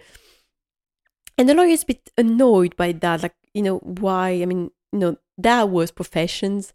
And 1.38 1.48
the 1.48 1.54
lawyer 1.54 1.68
is 1.68 1.82
a 1.82 1.86
bit 1.86 2.10
annoyed 2.18 2.76
by 2.76 2.92
that. 2.92 3.22
Like, 3.22 3.34
you 3.54 3.62
know, 3.62 3.78
why? 3.78 4.42
I 4.42 4.46
mean, 4.46 4.70
you 4.92 4.98
know, 4.98 5.16
that 5.38 5.70
was 5.70 5.90
professions. 5.90 6.72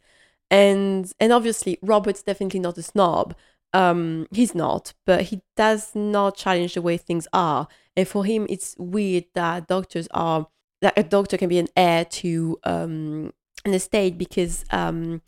And 0.50 1.12
and 1.20 1.32
obviously 1.32 1.78
Robert's 1.82 2.24
definitely 2.24 2.60
not 2.60 2.78
a 2.78 2.84
snob. 2.84 3.36
Um, 3.74 4.28
he's 4.32 4.56
not, 4.56 4.94
but 5.06 5.24
he 5.24 5.42
does 5.58 5.94
not 5.96 6.38
challenge 6.38 6.76
the 6.76 6.82
way 6.82 6.98
things 6.98 7.28
are. 7.34 7.68
And 7.98 8.08
for 8.08 8.24
him, 8.24 8.46
it's 8.50 8.76
weird 8.78 9.26
that 9.34 9.68
doctors 9.68 10.08
are 10.12 10.48
that 10.82 10.94
a 10.98 11.04
doctor 11.04 11.38
can 11.38 11.50
be 11.50 11.60
an 11.60 11.68
heir 11.76 12.06
to 12.06 12.58
um, 12.64 13.34
an 13.66 13.74
estate 13.74 14.18
because 14.18 14.66
um, 14.72 15.22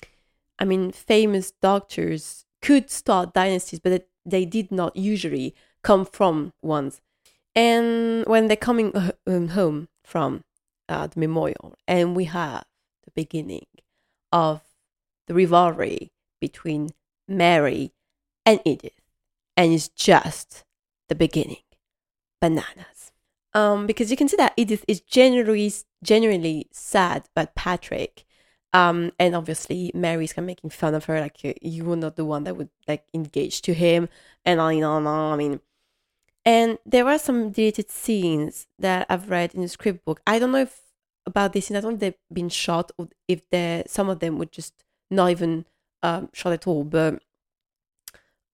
I 0.60 0.66
mean, 0.66 0.92
famous 0.92 1.52
doctors 1.52 2.46
could 2.68 2.90
start 2.90 3.34
dynasties, 3.34 3.80
but 3.80 4.10
they 4.26 4.44
did 4.44 4.74
not 4.74 4.94
usually 4.94 5.56
come 5.84 6.04
from 6.06 6.52
ones. 6.62 7.00
And 7.56 8.26
when 8.26 8.48
they're 8.48 8.58
coming 8.58 8.94
uh, 8.94 9.14
um, 9.26 9.48
home 9.50 9.88
from 10.04 10.44
uh, 10.90 11.08
the 11.08 11.18
memorial, 11.18 11.76
and 11.88 12.14
we 12.14 12.26
have 12.26 12.66
the 13.06 13.12
beginning 13.16 13.68
of 14.34 14.60
the 15.28 15.34
rivalry 15.34 16.12
between 16.42 16.90
Mary 17.26 17.94
and 18.46 18.60
Edith, 18.66 19.00
and 19.56 19.72
it's 19.72 19.88
just 19.88 20.66
the 21.08 21.16
beginning. 21.16 21.64
Bananas. 22.42 23.14
Um, 23.54 23.88
because 23.88 24.12
you 24.12 24.18
can 24.18 24.28
see 24.28 24.36
that 24.36 24.54
Edith 24.58 24.84
is 24.90 25.00
generally 25.00 25.72
genuinely 26.04 26.68
sad 26.74 27.30
about 27.34 27.56
Patrick. 27.56 28.26
Um, 28.74 29.12
and 29.18 29.36
obviously 29.36 29.92
Mary's 29.94 30.34
kind 30.34 30.44
of 30.44 30.48
making 30.48 30.70
fun 30.70 30.94
of 30.94 31.06
her, 31.06 31.20
like 31.20 31.42
you, 31.62 31.86
were 31.86 31.96
not 31.96 32.16
the 32.16 32.26
one 32.26 32.44
that 32.44 32.58
would 32.58 32.70
like 32.88 33.06
engage 33.14 33.62
to 33.64 33.74
him, 33.74 34.10
and 34.46 34.60
on 34.60 34.74
and 34.74 34.86
on. 34.86 35.08
I 35.08 35.36
mean, 35.36 35.60
and 36.46 36.78
there 36.86 37.08
are 37.08 37.18
some 37.18 37.52
deleted 37.52 37.90
scenes 37.90 38.68
that 38.80 39.06
I've 39.10 39.30
read 39.30 39.56
in 39.56 39.62
the 39.62 39.68
script 39.68 40.06
book. 40.06 40.22
I 40.28 40.40
don't 40.40 40.52
know 40.52 40.60
if 40.60 40.82
about 41.26 41.54
this, 41.54 41.70
and 41.70 41.78
I 41.78 41.82
don't 41.82 41.92
know 41.92 41.96
if 41.96 42.00
they've 42.00 42.14
been 42.32 42.50
shot 42.50 42.92
or 42.98 43.10
if 43.28 43.50
they 43.50 43.84
some 43.88 44.10
of 44.10 44.20
them 44.20 44.38
were 44.38 44.46
just 44.46 44.74
not 45.10 45.32
even 45.32 45.66
um, 46.04 46.30
shot 46.34 46.54
at 46.54 46.68
all. 46.68 46.84
But 46.84 47.22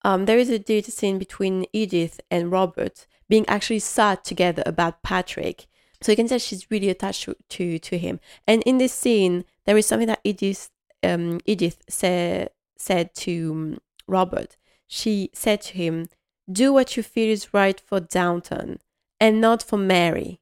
um, 0.04 0.26
there 0.26 0.38
is 0.38 0.50
a 0.50 0.58
deleted 0.58 0.94
scene 0.94 1.18
between 1.18 1.66
Edith 1.72 2.20
and 2.30 2.52
Robert 2.52 3.06
being 3.28 3.48
actually 3.48 3.78
sad 3.78 4.22
together 4.22 4.62
about 4.66 5.02
Patrick. 5.02 5.66
So 6.00 6.12
you 6.12 6.16
can 6.16 6.28
tell 6.28 6.38
she's 6.38 6.70
really 6.70 6.90
attached 6.90 7.24
to, 7.24 7.36
to, 7.48 7.78
to 7.78 7.98
him. 7.98 8.20
And 8.46 8.62
in 8.64 8.76
this 8.76 8.92
scene, 8.92 9.44
there 9.66 9.76
is 9.76 9.86
something 9.86 10.08
that 10.08 10.20
Edith 10.24 10.70
um, 11.02 11.40
Edith 11.44 11.82
say, 11.88 12.48
said 12.78 13.14
to 13.14 13.52
um, 13.52 13.78
Robert. 14.08 14.56
She 14.86 15.30
said 15.32 15.60
to 15.62 15.74
him, 15.74 16.08
"Do 16.50 16.72
what 16.72 16.96
you 16.96 17.02
feel 17.02 17.30
is 17.30 17.52
right 17.54 17.80
for 17.80 18.00
Downton, 18.00 18.78
and 19.20 19.40
not 19.40 19.62
for 19.62 19.76
Mary." 19.76 20.40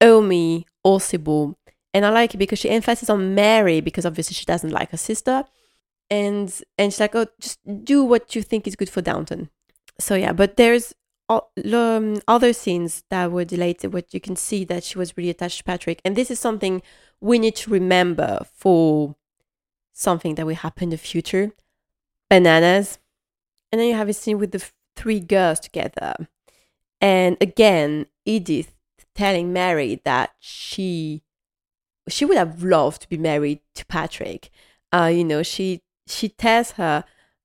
Oh 0.00 0.22
me, 0.22 0.64
Orsible, 0.84 1.56
And 1.92 2.06
I 2.06 2.10
like 2.10 2.34
it 2.34 2.38
because 2.38 2.60
she 2.60 2.70
emphasizes 2.70 3.10
on 3.10 3.34
Mary 3.34 3.80
because 3.80 4.06
obviously 4.06 4.34
she 4.34 4.44
doesn't 4.44 4.70
like 4.70 4.90
her 4.90 4.96
sister. 4.96 5.44
And 6.10 6.48
and 6.78 6.92
she's 6.92 7.00
like, 7.00 7.14
oh, 7.14 7.26
just 7.40 7.58
do 7.84 8.04
what 8.04 8.34
you 8.34 8.42
think 8.42 8.66
is 8.66 8.76
good 8.76 8.88
for 8.88 9.02
Downton. 9.02 9.50
So 9.98 10.14
yeah, 10.14 10.32
but 10.32 10.56
there's 10.56 10.94
other 11.28 12.52
scenes 12.52 13.04
that 13.10 13.30
were 13.30 13.44
delayed 13.44 13.82
where 13.84 14.02
you 14.10 14.20
can 14.20 14.36
see 14.36 14.64
that 14.64 14.84
she 14.84 14.98
was 14.98 15.16
really 15.16 15.30
attached 15.30 15.58
to 15.58 15.64
Patrick. 15.64 16.00
And 16.04 16.16
this 16.16 16.30
is 16.30 16.40
something 16.40 16.82
we 17.20 17.38
need 17.38 17.56
to 17.56 17.70
remember 17.70 18.46
for 18.54 19.16
something 19.92 20.36
that 20.36 20.46
will 20.46 20.54
happen 20.54 20.84
in 20.84 20.90
the 20.90 20.96
future. 20.96 21.52
Bananas. 22.30 22.98
And 23.70 23.80
then 23.80 23.88
you 23.88 23.94
have 23.94 24.08
a 24.08 24.14
scene 24.14 24.38
with 24.38 24.52
the 24.52 24.64
three 24.96 25.20
girls 25.20 25.60
together. 25.60 26.28
And 27.00 27.36
again, 27.40 28.06
Edith 28.24 28.74
telling 29.14 29.52
Mary 29.52 30.00
that 30.04 30.30
she 30.38 31.22
she 32.08 32.24
would 32.24 32.38
have 32.38 32.62
loved 32.62 33.02
to 33.02 33.08
be 33.08 33.18
married 33.18 33.60
to 33.74 33.84
Patrick. 33.86 34.50
Uh, 34.92 35.10
you 35.12 35.24
know, 35.24 35.42
she 35.42 35.82
she 36.06 36.28
tells 36.30 36.72
her, 36.72 37.04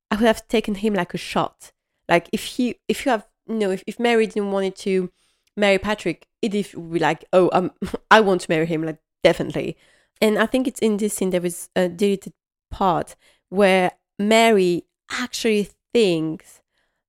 I 0.09 0.15
would 0.15 0.25
have 0.25 0.47
taken 0.47 0.75
him 0.75 0.93
like 0.93 1.13
a 1.13 1.17
shot. 1.17 1.73
Like 2.07 2.29
if 2.31 2.43
he 2.45 2.79
if 2.87 3.05
you 3.05 3.11
have 3.11 3.27
you 3.47 3.55
know, 3.55 3.71
if, 3.71 3.83
if 3.87 3.99
Mary 3.99 4.27
didn't 4.27 4.51
want 4.51 4.75
to 4.77 5.11
marry 5.55 5.77
Patrick, 5.77 6.27
Edith 6.41 6.75
would 6.75 6.93
be 6.93 6.99
like, 6.99 7.25
Oh, 7.33 7.49
um 7.53 7.71
I 8.11 8.21
want 8.21 8.41
to 8.41 8.51
marry 8.51 8.65
him, 8.65 8.83
like 8.83 8.99
definitely. 9.23 9.77
And 10.21 10.37
I 10.37 10.45
think 10.45 10.67
it's 10.67 10.79
in 10.79 10.97
this 10.97 11.13
scene 11.13 11.31
there 11.31 11.41
was 11.41 11.69
a 11.75 11.89
deleted 11.89 12.33
part 12.71 13.15
where 13.49 13.91
Mary 14.17 14.85
actually 15.11 15.69
thinks 15.93 16.61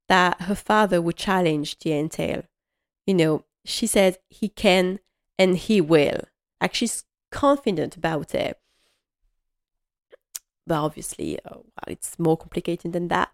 that 0.09 0.43
her 0.43 0.55
father 0.55 1.01
would 1.01 1.16
challenge 1.16 1.78
the 1.78 1.93
entail. 1.93 2.43
You 3.07 3.14
know, 3.14 3.45
she 3.64 3.87
says 3.87 4.18
he 4.28 4.49
can 4.49 5.01
and 5.39 5.57
he 5.57 5.80
will. 5.80 6.20
Like 6.61 6.74
she's 6.74 7.05
confident 7.30 7.97
about 7.97 8.35
it. 8.35 8.59
But 10.66 10.82
obviously, 10.82 11.39
uh, 11.41 11.57
well, 11.57 11.89
it's 11.89 12.18
more 12.18 12.37
complicated 12.37 12.93
than 12.93 13.09
that. 13.09 13.30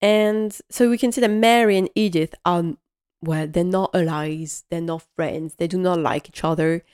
And 0.00 0.56
so 0.70 0.90
we 0.90 0.98
can 0.98 1.12
see 1.12 1.20
that 1.20 1.30
Mary 1.30 1.76
and 1.76 1.88
Edith 1.94 2.34
are, 2.44 2.74
well, 3.22 3.46
they're 3.46 3.64
not 3.64 3.94
allies, 3.94 4.64
they're 4.70 4.80
not 4.80 5.06
friends, 5.16 5.54
they 5.54 5.66
do 5.66 5.78
not 5.78 5.98
like 5.98 6.28
each 6.28 6.44
other. 6.44 6.84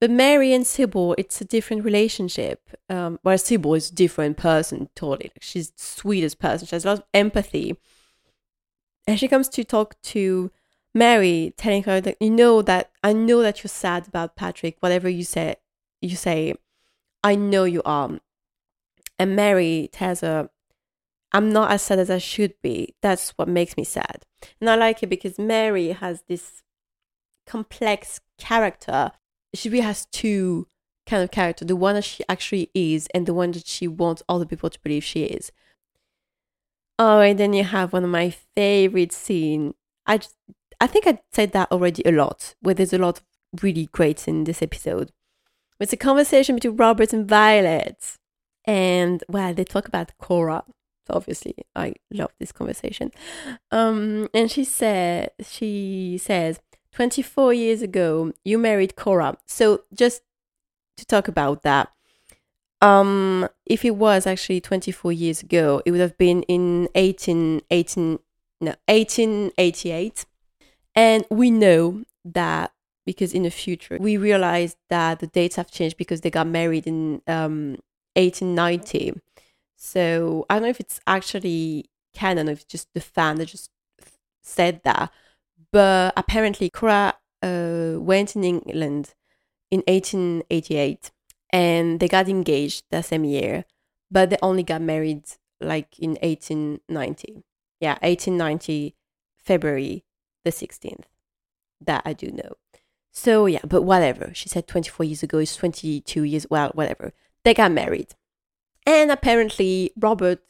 But 0.00 0.10
Mary 0.10 0.52
and 0.52 0.66
Sybil, 0.66 1.14
it's 1.16 1.40
a 1.40 1.44
different 1.46 1.82
relationship. 1.82 2.68
Um, 2.90 3.18
well, 3.24 3.38
Sybil 3.38 3.74
is 3.74 3.90
a 3.90 3.94
different 3.94 4.36
person, 4.36 4.90
totally. 4.94 5.32
She's 5.40 5.70
the 5.70 5.82
sweetest 5.82 6.38
person. 6.38 6.66
She 6.66 6.74
has 6.74 6.84
a 6.84 6.88
lot 6.88 6.98
of 6.98 7.04
empathy. 7.14 7.76
And 9.06 9.18
she 9.18 9.28
comes 9.28 9.48
to 9.50 9.64
talk 9.64 10.00
to 10.02 10.50
Mary, 10.94 11.54
telling 11.56 11.84
her 11.84 12.00
that 12.02 12.16
you 12.20 12.30
know 12.30 12.60
that 12.62 12.90
I 13.02 13.14
know 13.14 13.40
that 13.40 13.62
you're 13.62 13.68
sad 13.68 14.08
about 14.08 14.36
Patrick. 14.36 14.76
Whatever 14.80 15.08
you 15.08 15.24
say, 15.24 15.56
you 16.02 16.16
say, 16.16 16.54
I 17.22 17.34
know 17.34 17.64
you 17.64 17.82
are. 17.84 18.18
And 19.18 19.36
Mary 19.36 19.88
tells 19.92 20.20
her, 20.20 20.50
I'm 21.32 21.50
not 21.50 21.70
as 21.70 21.82
sad 21.82 21.98
as 21.98 22.10
I 22.10 22.18
should 22.18 22.54
be. 22.62 22.94
That's 23.02 23.30
what 23.30 23.48
makes 23.48 23.76
me 23.76 23.84
sad. 23.84 24.24
And 24.60 24.70
I 24.70 24.76
like 24.76 25.02
it 25.02 25.08
because 25.08 25.38
Mary 25.38 25.88
has 25.88 26.22
this 26.28 26.62
complex 27.46 28.20
character. 28.38 29.12
She 29.54 29.68
really 29.68 29.84
has 29.84 30.06
two 30.06 30.68
kind 31.06 31.22
of 31.22 31.30
character 31.30 31.64
the 31.64 31.76
one 31.76 31.94
that 31.94 32.04
she 32.04 32.24
actually 32.28 32.70
is 32.74 33.06
and 33.14 33.26
the 33.26 33.34
one 33.34 33.52
that 33.52 33.66
she 33.66 33.86
wants 33.86 34.22
other 34.28 34.44
people 34.44 34.68
to 34.68 34.80
believe 34.80 35.04
she 35.04 35.22
is. 35.24 35.52
Oh 36.98 37.20
and 37.20 37.38
then 37.38 37.52
you 37.52 37.64
have 37.64 37.92
one 37.92 38.04
of 38.04 38.10
my 38.10 38.30
favorite 38.30 39.12
scene. 39.12 39.74
I 40.06 40.18
just, 40.18 40.36
i 40.80 40.86
think 40.86 41.06
i 41.06 41.18
said 41.32 41.52
that 41.52 41.72
already 41.72 42.02
a 42.04 42.12
lot 42.12 42.54
where 42.60 42.74
there's 42.74 42.92
a 42.92 42.98
lot 42.98 43.18
of 43.18 43.62
really 43.62 43.86
great 43.92 44.26
in 44.28 44.44
this 44.44 44.62
episode. 44.62 45.12
It's 45.78 45.92
a 45.92 45.96
conversation 45.96 46.56
between 46.56 46.76
robert 46.76 47.12
and 47.12 47.28
violet 47.28 48.16
and 48.64 49.22
well 49.28 49.54
they 49.54 49.64
talk 49.64 49.86
about 49.86 50.12
cora 50.18 50.64
obviously 51.10 51.54
i 51.74 51.92
love 52.12 52.32
this 52.38 52.52
conversation 52.52 53.10
um 53.70 54.28
and 54.34 54.50
she 54.50 54.64
said 54.64 55.30
she 55.42 56.18
says 56.20 56.60
24 56.96 57.52
years 57.52 57.82
ago, 57.82 58.32
you 58.42 58.56
married 58.56 58.96
Cora. 58.96 59.36
So 59.44 59.82
just 59.92 60.22
to 60.96 61.04
talk 61.04 61.28
about 61.28 61.62
that, 61.62 61.92
um, 62.80 63.46
if 63.66 63.84
it 63.84 63.96
was 63.96 64.26
actually 64.26 64.62
24 64.62 65.12
years 65.12 65.42
ago, 65.42 65.82
it 65.84 65.90
would 65.90 66.00
have 66.00 66.16
been 66.16 66.42
in 66.44 66.88
18, 66.94 67.60
18, 67.70 68.18
no, 68.62 68.74
1888. 68.88 70.24
And 70.94 71.26
we 71.30 71.50
know 71.50 72.02
that 72.24 72.72
because 73.04 73.34
in 73.34 73.42
the 73.42 73.50
future, 73.50 73.98
we 74.00 74.16
realized 74.16 74.78
that 74.88 75.18
the 75.18 75.26
dates 75.26 75.56
have 75.56 75.70
changed 75.70 75.98
because 75.98 76.22
they 76.22 76.30
got 76.30 76.46
married 76.46 76.86
in 76.86 77.20
um, 77.26 77.76
1890. 78.14 79.20
So 79.76 80.46
I 80.48 80.54
don't 80.54 80.62
know 80.62 80.68
if 80.68 80.80
it's 80.80 81.00
actually 81.06 81.90
canon, 82.14 82.48
if 82.48 82.62
it's 82.62 82.72
just 82.72 82.88
the 82.94 83.00
fan 83.00 83.36
that 83.36 83.46
just 83.46 83.70
said 84.42 84.80
that. 84.84 85.12
But 85.72 86.14
apparently, 86.16 86.70
Cora 86.70 87.14
uh, 87.42 87.94
went 87.98 88.34
in 88.34 88.44
England 88.44 89.14
in 89.70 89.82
1888 89.86 91.10
and 91.52 92.00
they 92.00 92.08
got 92.08 92.28
engaged 92.28 92.84
that 92.90 93.04
same 93.04 93.24
year, 93.24 93.64
but 94.10 94.30
they 94.30 94.38
only 94.42 94.62
got 94.62 94.80
married 94.80 95.24
like 95.60 95.98
in 95.98 96.10
1890. 96.22 97.44
Yeah, 97.80 97.98
1890, 98.02 98.94
February 99.36 100.04
the 100.44 100.50
16th. 100.50 101.04
That 101.80 102.02
I 102.04 102.14
do 102.14 102.30
know. 102.30 102.54
So 103.12 103.46
yeah, 103.46 103.60
but 103.66 103.82
whatever. 103.82 104.30
She 104.34 104.48
said 104.48 104.66
24 104.66 105.04
years 105.04 105.22
ago, 105.22 105.38
is 105.38 105.54
22 105.56 106.22
years, 106.22 106.46
well, 106.50 106.70
whatever. 106.74 107.12
They 107.44 107.54
got 107.54 107.72
married. 107.72 108.14
And 108.86 109.10
apparently, 109.10 109.90
Robert 109.98 110.40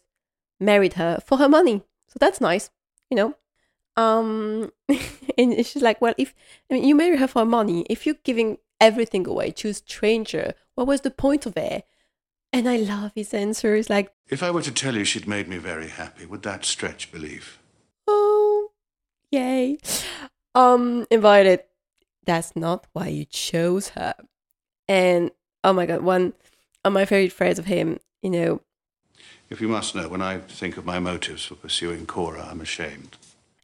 married 0.61 0.95
her 0.95 1.19
for 1.25 1.39
her 1.39 1.49
money. 1.49 1.83
So 2.09 2.19
that's 2.21 2.41
nice, 2.41 2.71
you 3.11 3.17
know. 3.17 3.35
Um, 3.97 4.71
and 5.39 5.67
she's 5.67 5.83
like, 5.83 6.01
well, 6.01 6.15
if 6.19 6.35
I 6.71 6.75
mean, 6.75 6.85
you 6.85 6.95
marry 6.95 7.17
her 7.17 7.27
for 7.27 7.45
money, 7.45 7.87
if 7.89 8.07
you're 8.07 8.17
giving 8.25 8.59
everything 8.81 9.27
away 9.27 9.51
to 9.53 9.69
a 9.69 9.75
stranger, 9.75 10.55
what 10.75 10.87
was 10.87 11.01
the 11.01 11.11
point 11.11 11.47
of 11.47 11.57
it? 11.57 11.85
And 12.53 12.69
I 12.69 12.77
love 12.77 13.13
his 13.15 13.35
answer. 13.35 13.75
It's 13.75 13.91
like, 13.91 14.13
if 14.29 14.43
I 14.43 14.51
were 14.51 14.63
to 14.63 14.73
tell 14.73 14.95
you 14.95 15.05
she'd 15.05 15.27
made 15.27 15.49
me 15.49 15.59
very 15.59 15.89
happy, 15.89 16.27
would 16.27 16.43
that 16.43 16.65
stretch 16.65 17.11
belief? 17.11 17.59
Oh, 18.07 18.71
yay. 19.31 19.79
Um, 20.55 21.07
invited. 21.11 21.65
That's 22.25 22.57
not 22.57 22.87
why 22.93 23.09
you 23.09 23.25
chose 23.25 23.91
her. 23.91 24.15
And 24.89 25.31
oh 25.65 25.73
my 25.73 25.87
god, 25.87 26.03
one 26.03 26.35
of 26.85 26.93
my 26.93 27.05
favorite 27.05 27.33
phrase 27.33 27.59
of 27.59 27.67
him, 27.67 27.99
you 28.27 28.31
know. 28.31 28.61
If 29.49 29.61
you 29.61 29.69
must 29.69 29.95
know, 29.95 30.09
when 30.09 30.21
I 30.21 30.39
think 30.39 30.77
of 30.77 30.85
my 30.85 30.99
motives 30.99 31.45
for 31.45 31.55
pursuing 31.55 32.07
Cora, 32.07 32.49
I'm 32.51 32.61
ashamed. 32.61 33.17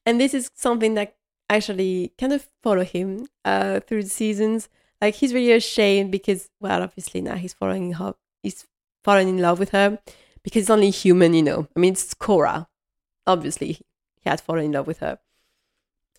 And 0.07 0.21
this 0.21 0.35
is 0.35 0.51
something 0.55 0.95
that 0.95 1.17
actually 1.51 2.13
kind 2.17 2.33
of 2.33 2.47
follow 2.63 2.85
him 2.85 3.27
uh, 3.45 3.81
through 3.81 4.05
the 4.05 4.09
seasons. 4.09 4.69
Like 5.01 5.17
he's 5.17 5.35
really 5.35 5.53
ashamed 5.53 6.13
because, 6.13 6.49
well, 6.61 6.81
obviously 6.83 7.21
now 7.21 7.35
he's 7.35 7.53
falling 7.53 7.91
in 7.91 7.99
love. 7.99 8.15
he's 8.43 8.65
falling 9.03 9.29
in 9.29 9.39
love 9.39 9.59
with 9.59 9.71
her 9.71 9.99
because 10.45 10.63
it's 10.63 10.71
only 10.71 10.91
human, 10.91 11.35
you 11.35 11.43
know. 11.43 11.67
I 11.77 11.81
mean, 11.81 11.95
it's 11.95 12.15
Cora. 12.15 12.69
Obviously, 13.27 13.73
he 14.21 14.31
had 14.31 14.41
fallen 14.41 14.67
in 14.67 14.73
love 14.73 14.87
with 14.87 15.01
her. 15.01 15.19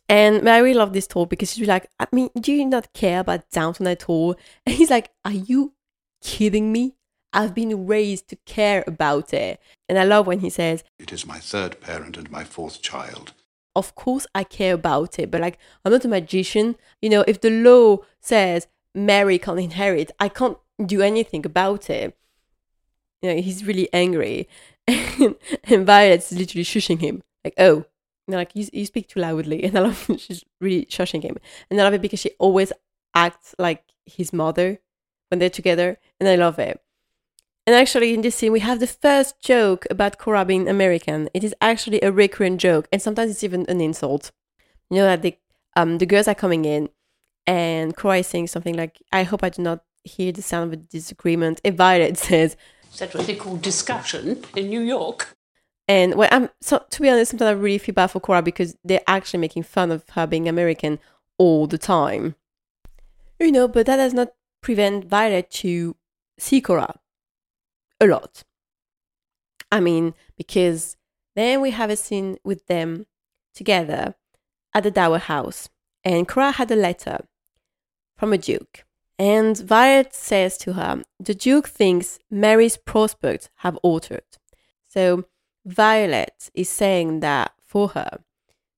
And 0.10 0.50
I 0.50 0.58
really 0.58 0.74
love 0.74 0.92
this 0.92 1.08
talk 1.08 1.30
because 1.30 1.54
she's 1.54 1.68
like, 1.68 1.88
I 1.98 2.08
mean, 2.12 2.30
do 2.38 2.52
you 2.52 2.66
not 2.66 2.92
care 2.92 3.22
about 3.22 3.50
Downton 3.52 3.88
at 3.88 4.10
all? 4.10 4.36
And 4.66 4.76
he's 4.76 4.90
like, 4.90 5.12
Are 5.24 5.32
you 5.32 5.74
kidding 6.22 6.74
me? 6.74 6.96
I've 7.34 7.54
been 7.54 7.88
raised 7.88 8.28
to 8.30 8.36
care 8.46 8.84
about 8.88 9.34
it. 9.34 9.60
And 9.90 9.98
I 9.98 10.04
love 10.04 10.28
when 10.28 10.40
he 10.40 10.50
says, 10.50 10.84
It 11.00 11.12
is 11.12 11.26
my 11.26 11.40
third 11.40 11.82
parent 11.82 12.18
and 12.18 12.32
my 12.32 12.44
fourth 12.44 12.82
child 12.82 13.34
of 13.76 13.96
course 13.96 14.28
I 14.36 14.44
care 14.44 14.74
about 14.74 15.18
it, 15.20 15.32
but 15.32 15.42
like 15.42 15.58
I'm 15.84 15.92
not 15.92 16.06
a 16.06 16.08
magician. 16.08 16.76
You 17.02 17.10
know, 17.10 17.26
if 17.28 17.42
the 17.42 17.50
law 17.50 17.98
says 18.22 18.68
Mary 18.94 19.40
can't 19.40 19.60
inherit, 19.60 20.12
I 20.20 20.30
can't 20.30 20.58
do 20.86 21.02
anything 21.02 21.46
about 21.46 21.90
it. 21.90 22.16
You 23.22 23.34
know, 23.34 23.42
he's 23.42 23.66
really 23.66 23.90
angry. 23.94 24.48
and, 24.88 25.36
and 25.64 25.86
Violet's 25.86 26.32
literally 26.32 26.64
shushing 26.64 27.00
him. 27.00 27.24
Like, 27.44 27.56
oh, 27.58 27.86
know, 28.28 28.38
like 28.38 28.52
you, 28.54 28.68
you 28.72 28.86
speak 28.86 29.08
too 29.08 29.20
loudly. 29.20 29.64
And 29.64 29.78
I 29.78 29.82
love 29.82 30.10
she's 30.18 30.44
really 30.62 30.86
shushing 30.86 31.24
him. 31.24 31.38
And 31.70 31.80
I 31.80 31.84
love 31.84 31.94
it 31.94 32.02
because 32.02 32.20
she 32.20 32.32
always 32.40 32.72
acts 33.16 33.56
like 33.58 33.84
his 34.06 34.34
mother 34.34 34.80
when 35.30 35.40
they're 35.40 35.50
together. 35.50 35.98
And 36.20 36.30
I 36.30 36.36
love 36.36 36.60
it. 36.60 36.82
And 37.66 37.76
actually, 37.76 38.14
in 38.14 38.22
this 38.22 38.36
scene, 38.36 38.52
we 38.52 38.60
have 38.60 38.82
the 38.82 38.88
first 38.88 39.40
joke 39.40 39.86
about 39.90 40.18
Cora 40.18 40.44
being 40.44 40.68
American. 40.68 41.30
It 41.34 41.46
is 41.46 41.56
actually 41.62 42.02
a 42.02 42.12
recurrent 42.12 42.60
joke, 42.60 42.90
and 42.92 43.02
sometimes 43.02 43.32
it's 43.32 43.44
even 43.44 43.66
an 43.70 43.80
insult. 43.80 44.32
You 44.90 44.98
know 44.98 45.06
that 45.06 45.22
the 45.22 45.38
um 45.78 45.98
the 45.98 46.06
girls 46.06 46.28
are 46.28 46.36
coming 46.36 46.66
in, 46.66 46.90
and 47.48 47.96
Cora 47.96 48.18
is 48.18 48.28
saying 48.28 48.48
something 48.48 48.76
like, 48.76 49.02
"I 49.14 49.24
hope 49.24 49.44
I 49.44 49.50
do 49.50 49.62
not 49.62 49.84
hear 50.04 50.34
the 50.34 50.42
sound 50.42 50.74
of 50.74 50.80
a 50.80 50.84
disagreement." 50.84 51.62
And 51.64 51.78
Violet 51.78 52.18
says, 52.30 52.58
"Is 52.92 53.00
that 53.00 53.16
what 53.16 53.28
they 53.28 53.36
call 53.36 53.56
discussion 53.56 54.44
in 54.58 54.68
New 54.68 54.82
York?" 54.82 55.38
And 55.88 56.16
well, 56.16 56.30
I'm 56.34 56.50
so 56.60 56.84
to 56.90 57.02
be 57.02 57.10
honest, 57.10 57.32
sometimes 57.32 57.50
I 57.50 57.54
really 57.54 57.78
feel 57.78 57.96
bad 57.96 58.08
for 58.08 58.20
Cora 58.20 58.42
because 58.42 58.76
they're 58.84 59.08
actually 59.08 59.40
making 59.40 59.64
fun 59.64 59.90
of 59.90 60.04
her 60.10 60.28
being 60.28 60.50
American 60.50 61.00
all 61.38 61.68
the 61.68 61.78
time. 61.78 62.36
You 63.40 63.54
know, 63.54 63.70
but 63.70 63.86
that 63.86 63.98
does 63.98 64.14
not 64.14 64.34
prevent 64.62 65.06
Violet 65.06 65.50
to 65.52 65.96
see 66.38 66.60
Cora 66.60 67.00
a 68.04 68.08
lot. 68.08 68.44
I 69.72 69.80
mean, 69.80 70.14
because 70.38 70.98
then 71.36 71.62
we 71.62 71.72
have 71.72 71.90
a 71.90 71.96
scene 71.96 72.38
with 72.44 72.68
them 72.68 73.06
together 73.56 74.16
at 74.74 74.84
the 74.84 74.92
Dower 74.92 75.20
House, 75.20 75.70
and 76.04 76.28
Cora 76.28 76.52
had 76.52 76.70
a 76.72 76.76
letter 76.76 77.26
from 78.18 78.34
a 78.34 78.38
duke. 78.38 78.86
And 79.20 79.58
Violet 79.58 80.14
says 80.14 80.58
to 80.60 80.74
her, 80.74 81.04
The 81.20 81.36
Duke 81.36 81.68
thinks 81.68 82.20
Mary's 82.30 82.78
prospects 82.78 83.50
have 83.58 83.78
altered. 83.78 84.24
So 84.88 85.26
Violet 85.66 86.50
is 86.54 86.70
saying 86.70 87.22
that 87.22 87.54
for 87.62 87.90
her, 87.90 88.20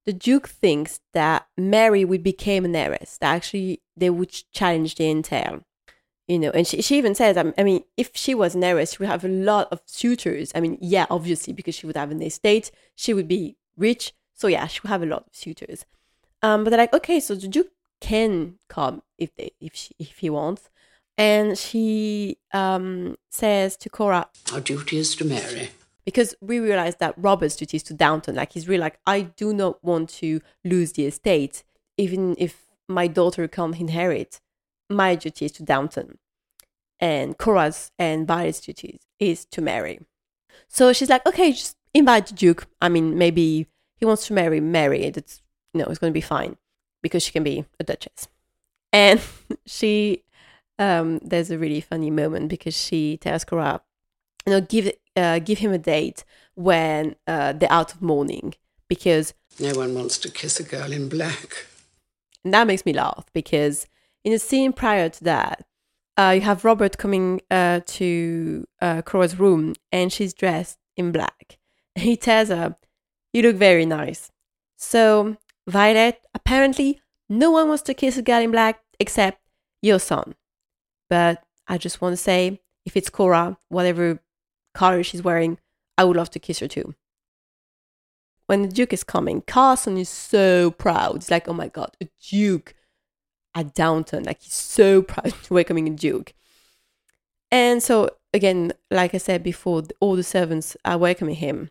the 0.05 0.13
Duke 0.13 0.47
thinks 0.47 0.99
that 1.13 1.47
Mary 1.57 2.05
would 2.05 2.21
become 2.21 2.65
an 2.65 2.76
heiress, 2.76 3.17
that 3.17 3.34
actually 3.34 3.82
they 3.97 4.09
would 4.09 4.32
challenge 4.51 4.95
the 4.95 5.09
entail. 5.09 5.63
You 6.28 6.39
know, 6.39 6.49
and 6.51 6.65
she, 6.65 6.82
she 6.82 6.97
even 6.97 7.13
says, 7.13 7.38
I 7.38 7.63
mean, 7.63 7.84
if 7.97 8.09
she 8.15 8.34
was 8.34 8.55
an 8.55 8.63
heiress, 8.63 8.93
she 8.93 8.97
would 8.99 9.09
have 9.09 9.23
a 9.23 9.30
lot 9.30 9.67
of 9.71 9.82
suitors. 9.86 10.51
I 10.55 10.59
mean, 10.59 10.78
yeah, 10.82 11.05
obviously, 11.11 11.53
because 11.53 11.76
she 11.76 11.86
would 11.86 11.95
have 11.95 12.09
an 12.09 12.21
estate, 12.21 12.71
she 12.95 13.13
would 13.13 13.28
be 13.28 13.57
rich. 13.78 14.13
So, 14.34 14.47
yeah, 14.47 14.65
she 14.65 14.80
would 14.82 14.89
have 14.89 15.03
a 15.03 15.05
lot 15.05 15.26
of 15.28 15.36
suitors. 15.36 15.86
Um, 16.41 16.63
but 16.63 16.71
they're 16.71 16.80
like, 16.80 16.93
okay, 16.93 17.19
so 17.19 17.36
the 17.36 17.47
Duke 17.47 17.71
can 18.01 18.55
come 18.67 19.01
if 19.17 19.36
they 19.36 19.51
if 19.59 19.76
she 19.76 19.95
if 19.99 20.17
he 20.17 20.30
wants. 20.30 20.69
And 21.17 21.57
she 21.57 22.38
um, 22.53 23.15
says 23.30 23.78
to 23.78 23.89
Cora, 23.89 24.28
Our 24.53 24.59
duty 24.59 24.97
is 24.97 25.15
to 25.15 25.26
marry. 25.26 25.69
Because 26.03 26.36
we 26.41 26.59
realize 26.59 26.97
that 26.97 27.15
Robert's 27.17 27.55
duty 27.55 27.78
is 27.78 27.84
to 27.84 27.93
Downton. 27.93 28.36
Like 28.36 28.51
he's 28.51 28.67
really 28.67 28.82
like, 28.82 28.99
I 29.07 29.21
do 29.21 29.53
not 29.53 29.84
want 29.84 30.09
to 30.21 30.41
lose 30.63 30.91
the 30.91 31.05
estate, 31.05 31.63
even 31.97 32.36
if 32.38 32.65
my 32.88 33.07
daughter 33.07 33.47
can't 33.47 33.80
inherit. 33.80 34.39
My 34.89 35.15
duty 35.15 35.45
is 35.45 35.51
to 35.53 35.63
Downton, 35.63 36.17
and 36.99 37.38
Cora's 37.38 37.91
and 37.97 38.27
Violet's 38.27 38.59
duty 38.59 38.99
is 39.19 39.45
to 39.45 39.61
marry. 39.61 39.99
So 40.67 40.93
she's 40.93 41.09
like, 41.09 41.25
okay, 41.25 41.51
just 41.51 41.77
invite 41.93 42.27
the 42.27 42.33
Duke. 42.33 42.67
I 42.81 42.89
mean, 42.89 43.17
maybe 43.17 43.67
he 43.97 44.05
wants 44.05 44.27
to 44.27 44.33
marry 44.33 44.59
Mary. 44.59 45.09
That's 45.09 45.41
you 45.73 45.81
know, 45.81 45.88
it's 45.88 45.99
going 45.99 46.11
to 46.11 46.17
be 46.17 46.21
fine 46.21 46.57
because 47.01 47.21
she 47.21 47.31
can 47.31 47.43
be 47.43 47.65
a 47.79 47.83
duchess. 47.83 48.27
And 48.93 49.21
she, 49.65 50.23
um, 50.79 51.19
there's 51.19 51.51
a 51.51 51.57
really 51.57 51.81
funny 51.81 52.09
moment 52.09 52.49
because 52.49 52.73
she 52.73 53.17
tells 53.17 53.43
Cora, 53.43 53.81
you 54.45 54.53
know, 54.53 54.61
give 54.61 54.91
uh, 55.15 55.39
give 55.39 55.59
him 55.59 55.73
a 55.73 55.77
date 55.77 56.23
when 56.55 57.15
uh, 57.27 57.53
they're 57.53 57.71
out 57.71 57.93
of 57.93 58.01
mourning 58.01 58.55
because 58.88 59.33
no 59.59 59.73
one 59.73 59.93
wants 59.93 60.17
to 60.19 60.29
kiss 60.29 60.59
a 60.59 60.63
girl 60.63 60.91
in 60.91 61.09
black. 61.09 61.67
And 62.43 62.53
that 62.53 62.67
makes 62.67 62.86
me 62.86 62.93
laugh 62.93 63.25
because 63.33 63.88
in 64.26 64.34
a 64.34 64.39
scene 64.39 64.73
prior 64.73 65.07
to 65.07 65.23
that, 65.23 65.65
uh, 66.17 66.34
you 66.36 66.41
have 66.41 66.65
Robert 66.65 66.97
coming 66.97 67.41
uh, 67.51 67.82
to 67.86 68.65
uh, 68.82 69.01
Cora's 69.03 69.39
room 69.39 69.76
and 69.91 70.11
she's 70.11 70.34
dressed 70.34 70.80
in 70.97 71.13
black. 71.13 71.57
He 71.95 72.17
tells 72.17 72.49
her, 72.49 72.76
You 73.32 73.43
look 73.43 73.55
very 73.55 73.86
nice. 73.86 74.32
So, 74.76 75.38
Violet, 75.67 76.19
apparently, 76.34 76.99
no 77.30 77.51
one 77.51 77.69
wants 77.69 77.84
to 77.84 77.93
kiss 77.93 78.17
a 78.17 78.21
girl 78.21 78.41
in 78.41 78.51
black 78.51 78.82
except 78.99 79.39
your 79.82 79.99
son. 79.99 80.36
But 81.09 81.43
I 81.67 81.78
just 81.78 82.01
want 82.01 82.13
to 82.13 82.17
say, 82.17 82.59
if 82.86 82.97
it's 82.97 83.09
Cora, 83.09 83.57
whatever 83.69 84.19
color 84.73 85.03
she's 85.03 85.23
wearing, 85.23 85.57
I 85.97 86.03
would 86.03 86.17
love 86.17 86.32
to 86.32 86.39
kiss 86.39 86.59
her 86.59 86.67
too. 86.67 86.95
When 88.47 88.61
the 88.61 88.67
Duke 88.67 88.93
is 88.93 89.03
coming, 89.03 89.41
Carson 89.41 89.97
is 89.97 90.09
so 90.09 90.71
proud. 90.71 91.15
He's 91.15 91.32
like, 91.32 91.47
oh 91.47 91.53
my 91.53 91.67
god, 91.67 91.95
a 92.01 92.07
Duke 92.30 92.74
at 93.55 93.73
Downton. 93.73 94.23
Like 94.23 94.41
he's 94.41 94.53
so 94.53 95.01
proud 95.01 95.33
welcoming 95.49 95.87
a 95.87 95.91
Duke. 95.91 96.33
And 97.51 97.81
so 97.81 98.09
again, 98.33 98.73
like 98.91 99.15
I 99.15 99.17
said 99.17 99.41
before, 99.41 99.83
all 99.99 100.15
the 100.15 100.23
servants 100.23 100.75
are 100.85 100.97
welcoming 100.97 101.35
him. 101.35 101.69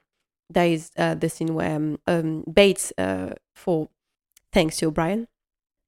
There 0.51 0.67
is 0.67 0.91
uh, 0.97 1.15
the 1.15 1.29
scene 1.29 1.55
where 1.55 1.77
um, 1.77 1.99
um, 2.07 2.45
Bates 2.53 2.93
uh, 2.99 3.35
for 3.55 3.89
thanks 4.53 4.79
to 4.79 4.87
O'Brien. 4.87 5.29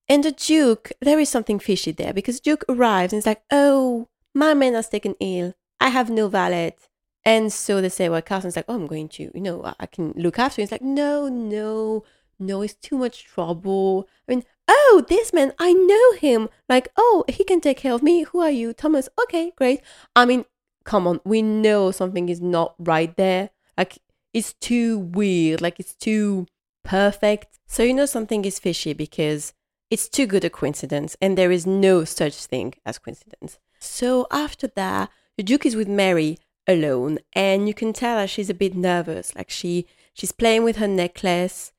And 0.09 0.22
the 0.22 0.32
Duke, 0.32 0.92
there 1.01 1.18
is 1.18 1.28
something 1.28 1.59
fishy 1.59 1.92
there 1.92 2.12
because 2.12 2.40
Duke 2.40 2.64
arrives 2.68 3.12
and 3.12 3.18
it's 3.18 3.26
like, 3.26 3.42
oh, 3.51 4.09
my 4.34 4.55
man 4.55 4.74
has 4.74 4.88
taken 4.88 5.16
ill. 5.18 5.55
I 5.80 5.88
have 5.88 6.11
no 6.11 6.28
valet. 6.28 6.76
And 7.24 7.53
so 7.53 7.80
they 7.80 7.88
say, 7.88 8.09
well, 8.09 8.22
Carson's 8.22 8.55
like, 8.55 8.66
oh, 8.68 8.74
I'm 8.74 8.86
going 8.86 9.09
to, 9.11 9.32
you 9.34 9.40
know, 9.40 9.74
I 9.80 9.86
can 9.86 10.12
look 10.16 10.38
after 10.38 10.61
you. 10.61 10.62
It's 10.62 10.72
like, 10.72 10.82
no, 10.82 11.28
no, 11.28 12.05
no, 12.39 12.62
it's 12.62 12.74
too 12.74 12.99
much 12.99 13.24
trouble. 13.24 14.09
I 14.28 14.32
mean, 14.32 14.45
oh, 14.68 15.05
this 15.09 15.32
man, 15.32 15.53
I 15.59 15.72
know 15.72 16.12
him. 16.18 16.49
Like, 16.68 16.89
oh, 16.97 17.24
he 17.28 17.45
can 17.45 17.61
take 17.61 17.78
care 17.78 17.93
of 17.93 18.03
me. 18.03 18.24
Who 18.24 18.41
are 18.41 18.51
you? 18.51 18.72
Thomas. 18.72 19.09
Okay, 19.24 19.53
great. 19.57 19.80
I 20.14 20.24
mean, 20.24 20.45
come 20.84 21.07
on, 21.07 21.20
we 21.24 21.43
know 21.43 21.91
something 21.91 22.28
is 22.28 22.41
not 22.41 22.74
right 22.78 23.16
there. 23.16 23.51
Like, 23.76 23.99
it's 24.32 24.55
too 24.55 24.99
weird. 24.99 25.61
Like, 25.61 25.80
it's 25.80 25.95
too 25.95 26.47
perfect. 26.84 27.59
So, 27.66 27.82
you 27.82 27.95
know, 27.95 28.07
something 28.07 28.45
is 28.45 28.59
fishy 28.59 28.93
because 28.93 29.53
it's 29.91 30.09
too 30.09 30.26
good 30.26 30.45
a 30.45 30.51
coincidence, 30.51 31.16
and 31.20 31.39
there 31.39 31.53
is 31.53 31.66
no 31.66 32.05
such 32.05 32.34
thing 32.47 32.74
as 32.84 32.99
coincidence. 32.99 33.59
So, 33.78 34.26
after 34.30 34.66
that, 34.68 35.11
the 35.37 35.43
Duke 35.43 35.66
is 35.66 35.76
with 35.76 35.89
Mary 35.89 36.39
alone 36.66 37.18
and 37.32 37.68
you 37.68 37.74
can 37.74 37.93
tell 37.93 38.16
that 38.16 38.30
she's 38.30 38.51
a 38.51 38.55
bit 38.55 38.74
nervous 38.74 39.34
like 39.37 39.51
she 39.51 39.87
she's 40.12 40.32
playing 40.32 40.64
with 40.64 40.76
her 40.76 40.89
necklace 40.89 41.72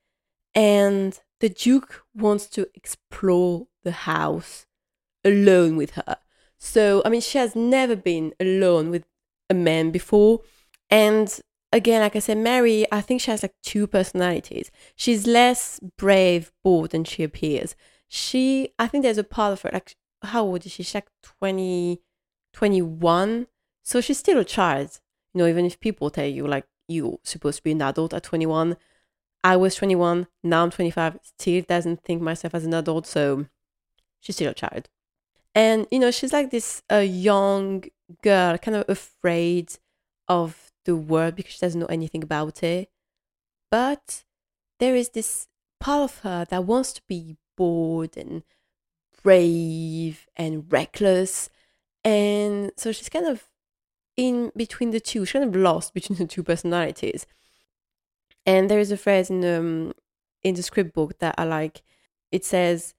and 0.57 1.19
the 1.39 1.49
duke 1.49 2.03
wants 2.15 2.47
to 2.47 2.67
explore 2.73 3.67
the 3.83 3.91
house 3.91 4.65
alone 5.23 5.77
with 5.77 5.91
her. 5.91 6.17
So 6.57 7.03
i 7.05 7.09
mean 7.09 7.21
she 7.21 7.37
has 7.37 7.55
never 7.55 7.95
been 7.95 8.33
alone 8.39 8.89
with 8.89 9.05
a 9.49 9.53
man 9.53 9.91
before. 9.91 10.41
And 10.89 11.39
again 11.71 12.01
like 12.01 12.15
i 12.15 12.19
said 12.19 12.37
mary 12.37 12.85
i 12.93 13.01
think 13.01 13.19
she 13.21 13.29
has 13.29 13.43
like 13.43 13.53
two 13.61 13.85
personalities. 13.85 14.71
She's 14.95 15.27
less 15.27 15.79
brave 15.97 16.51
bold 16.63 16.91
than 16.91 17.03
she 17.03 17.23
appears. 17.23 17.75
She 18.09 18.69
i 18.79 18.87
think 18.87 19.03
there's 19.03 19.19
a 19.19 19.23
part 19.23 19.53
of 19.53 19.61
her 19.61 19.69
like 19.71 19.95
how 20.23 20.43
old 20.43 20.65
is 20.65 20.71
she? 20.71 20.81
She's 20.81 20.95
like 20.95 21.11
20 21.39 22.01
21 22.53 23.47
so 23.83 24.01
she's 24.01 24.17
still 24.17 24.39
a 24.39 24.43
child. 24.43 24.99
You 25.33 25.39
know, 25.39 25.47
even 25.47 25.65
if 25.65 25.79
people 25.79 26.09
tell 26.09 26.25
you 26.25 26.47
like 26.47 26.65
you're 26.87 27.19
supposed 27.23 27.57
to 27.57 27.63
be 27.63 27.73
an 27.73 27.81
adult 27.81 28.13
at 28.13 28.23
21, 28.23 28.75
I 29.43 29.55
was 29.55 29.75
21, 29.75 30.27
now 30.43 30.63
I'm 30.63 30.71
25, 30.71 31.19
still 31.23 31.61
doesn't 31.61 32.03
think 32.03 32.21
myself 32.21 32.53
as 32.55 32.65
an 32.65 32.73
adult, 32.73 33.07
so 33.07 33.45
she's 34.19 34.35
still 34.35 34.51
a 34.51 34.53
child. 34.53 34.89
And 35.55 35.87
you 35.91 35.99
know, 35.99 36.11
she's 36.11 36.33
like 36.33 36.51
this 36.51 36.83
uh, 36.91 36.97
young 36.97 37.83
girl, 38.21 38.57
kind 38.57 38.77
of 38.77 38.85
afraid 38.87 39.73
of 40.27 40.71
the 40.85 40.95
world 40.95 41.35
because 41.35 41.53
she 41.53 41.59
doesn't 41.59 41.79
know 41.79 41.87
anything 41.87 42.23
about 42.23 42.63
it. 42.63 42.89
But 43.71 44.23
there 44.79 44.95
is 44.95 45.09
this 45.09 45.47
part 45.79 46.11
of 46.11 46.19
her 46.19 46.45
that 46.49 46.65
wants 46.65 46.93
to 46.93 47.01
be 47.07 47.37
bold 47.55 48.17
and 48.17 48.43
brave 49.23 50.27
and 50.35 50.71
reckless. 50.71 51.49
And 52.03 52.71
so 52.77 52.91
she's 52.91 53.09
kind 53.09 53.25
of 53.25 53.49
in 54.15 54.51
between 54.55 54.91
the 54.91 54.99
two. 54.99 55.25
She's 55.25 55.33
kind 55.33 55.45
of 55.45 55.55
lost 55.55 55.93
between 55.93 56.17
the 56.17 56.27
two 56.27 56.43
personalities. 56.43 57.25
And 58.47 58.69
there 58.69 58.79
is 58.79 58.91
a 58.91 58.97
phrase 58.97 59.29
in 59.29 59.41
the 59.41 59.59
um, 59.59 59.93
in 60.41 60.55
the 60.55 60.63
script 60.63 60.93
book 60.95 61.19
that 61.19 61.35
I 61.37 61.43
like. 61.43 61.83
It 62.31 62.43
says, 62.45 62.95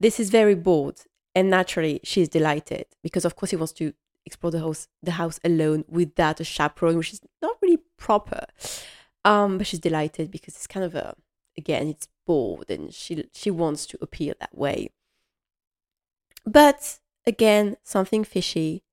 "This 0.00 0.18
is 0.20 0.30
very 0.30 0.54
bold, 0.54 1.04
and 1.34 1.50
naturally 1.50 2.00
she's 2.04 2.28
delighted 2.30 2.86
because, 3.02 3.26
of 3.26 3.36
course, 3.36 3.50
he 3.50 3.56
wants 3.56 3.74
to 3.74 3.92
explore 4.24 4.52
the 4.52 4.60
house 4.60 4.88
the 5.02 5.12
house 5.12 5.40
alone 5.44 5.84
without 5.88 6.40
a 6.40 6.44
chaperone, 6.44 6.96
which 6.96 7.12
is 7.12 7.20
not 7.42 7.56
really 7.60 7.80
proper. 7.98 8.46
Um, 9.24 9.58
but 9.58 9.66
she's 9.66 9.80
delighted 9.80 10.30
because 10.30 10.54
it's 10.54 10.66
kind 10.68 10.86
of 10.86 10.94
a 10.94 11.14
again, 11.56 11.88
it's 11.88 12.08
bold, 12.26 12.70
and 12.70 12.94
she 12.94 13.28
she 13.34 13.50
wants 13.50 13.84
to 13.86 13.98
appear 14.00 14.34
that 14.40 14.56
way. 14.56 14.90
But 16.46 17.00
again, 17.26 17.76
something 17.82 18.24
fishy. 18.24 18.84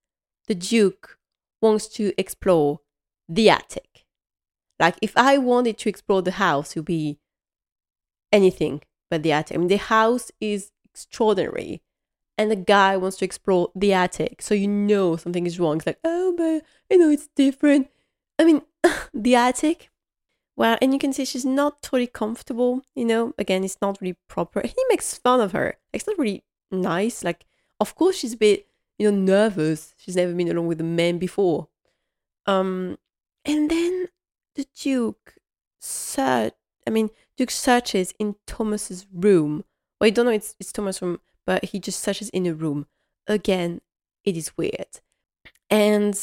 The 0.47 0.55
Duke 0.55 1.17
wants 1.61 1.88
to 1.89 2.13
explore 2.17 2.81
the 3.29 3.49
attic. 3.49 4.04
Like 4.80 4.95
if 5.01 5.15
I 5.15 5.38
wanted 5.38 5.78
to 5.80 5.89
explore 5.89 6.21
the 6.21 6.32
house, 6.32 6.71
it 6.71 6.80
would 6.80 6.86
be 6.86 7.19
anything 8.32 8.82
but 9.09 9.23
the 9.23 9.32
attic. 9.32 9.55
I 9.55 9.59
mean, 9.59 9.67
the 9.67 9.78
house 9.78 10.32
is 10.39 10.71
extraordinary, 10.86 11.82
and 12.38 12.51
the 12.51 12.55
guy 12.55 12.97
wants 12.97 13.17
to 13.17 13.26
explore 13.26 13.71
the 13.76 13.93
attic, 13.93 14.41
so 14.41 14.53
you 14.53 14.67
know 14.67 15.15
something 15.15 15.45
is 15.45 15.59
wrong. 15.59 15.78
It's 15.78 15.86
like, 15.86 15.99
oh, 16.03 16.34
but 16.38 16.63
you 16.89 16.97
know 16.97 17.09
it's 17.09 17.30
different. 17.36 17.89
I 18.39 18.45
mean, 18.45 18.61
the 19.13 19.36
attic. 19.36 19.89
Well, 20.57 20.78
and 20.82 20.93
you 20.93 20.99
can 20.99 21.11
see 21.11 21.26
she's 21.26 21.45
not 21.45 21.82
totally 21.82 22.07
comfortable. 22.07 22.82
You 22.95 23.05
know, 23.05 23.34
again, 23.38 23.63
it's 23.63 23.78
not 23.82 23.99
really 24.01 24.17
proper. 24.30 24.61
He 24.61 24.76
makes 24.89 25.17
fun 25.17 25.41
of 25.41 25.51
her. 25.51 25.76
It's 25.91 26.07
not 26.07 26.17
really 26.17 26.43
nice. 26.71 27.23
Like, 27.26 27.45
of 27.80 27.93
course, 27.95 28.15
she's 28.15 28.34
a 28.34 28.38
bit 28.38 28.67
you 28.97 29.11
know, 29.11 29.17
nervous. 29.17 29.93
She's 29.97 30.15
never 30.15 30.34
been 30.34 30.49
alone 30.49 30.67
with 30.67 30.82
a 30.82 30.86
man 30.86 31.17
before. 31.17 31.67
Um, 32.45 32.97
and 33.43 33.69
then 33.69 34.07
the 34.55 34.65
Duke 34.79 35.35
search. 35.79 36.53
I 36.87 36.89
mean, 36.89 37.09
Duke 37.37 37.51
searches 37.51 38.13
in 38.19 38.35
Thomas's 38.45 39.07
room. 39.11 39.65
Well, 39.99 40.07
I 40.07 40.11
don't 40.11 40.25
know 40.25 40.31
it's 40.31 40.55
it's 40.59 40.71
Thomas' 40.71 41.01
room, 41.01 41.19
but 41.45 41.65
he 41.65 41.79
just 41.79 41.99
searches 42.01 42.29
in 42.29 42.45
a 42.45 42.53
room 42.53 42.87
again, 43.27 43.81
it 44.23 44.37
is 44.37 44.57
weird. 44.57 44.99
And 45.69 46.19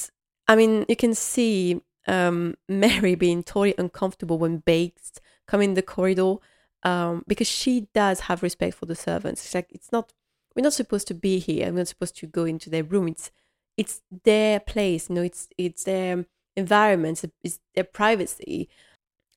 I 0.49 0.57
mean, 0.57 0.85
you 0.89 0.97
can 0.97 1.15
see 1.15 1.81
um, 2.07 2.57
Mary 2.69 3.15
being 3.15 3.43
totally 3.43 3.75
uncomfortable 3.79 4.39
when 4.39 4.59
Bates 4.59 5.13
come 5.47 5.61
in 5.61 5.75
the 5.75 5.83
corridor 5.83 6.37
um, 6.83 7.25
because 7.27 7.49
she 7.49 7.89
does 7.95 8.21
have 8.21 8.43
respect 8.43 8.75
for 8.75 8.87
the 8.87 8.95
servants. 8.95 9.45
It's 9.45 9.55
like 9.55 9.69
it's 9.71 9.93
not 9.93 10.13
we're 10.55 10.63
not 10.63 10.75
supposed 10.75 11.09
to 11.09 11.15
be 11.15 11.39
here. 11.39 11.67
We're 11.67 11.79
not 11.79 11.89
supposed 11.89 12.17
to 12.19 12.27
go 12.27 12.45
into 12.45 12.71
their 12.71 12.85
room. 12.85 13.09
It's 13.09 13.31
it's 13.77 14.03
their 14.25 14.61
place. 14.61 15.09
You 15.09 15.17
know, 15.17 15.23
it's 15.23 15.49
it's 15.57 15.85
their 15.85 16.27
environment. 16.57 17.25
It's 17.43 17.61
their 17.75 17.85
privacy. 17.85 18.69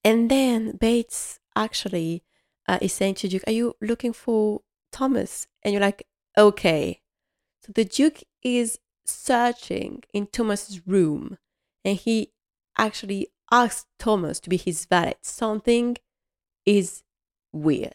And 0.04 0.30
then 0.30 0.78
Bates 0.78 1.40
actually 1.56 2.24
uh, 2.68 2.80
is 2.82 2.94
saying 2.94 3.16
to 3.16 3.28
Duke, 3.28 3.44
"Are 3.48 3.54
you 3.54 3.76
looking 3.82 4.14
for 4.14 4.62
Thomas?" 4.92 5.48
And 5.64 5.74
you're 5.74 5.82
like, 5.82 6.08
"Okay." 6.38 7.02
So 7.62 7.72
the 7.74 7.86
Duke 7.86 8.24
is 8.44 8.80
searching 9.06 10.04
in 10.14 10.28
Thomas's 10.28 10.88
room, 10.88 11.38
and 11.84 11.98
he 11.98 12.32
actually 12.78 13.30
asks 13.52 13.86
Thomas 14.00 14.40
to 14.42 14.50
be 14.50 14.58
his 14.58 14.86
valet. 14.86 15.16
Something 15.22 15.98
is 16.66 17.04
weird. 17.52 17.94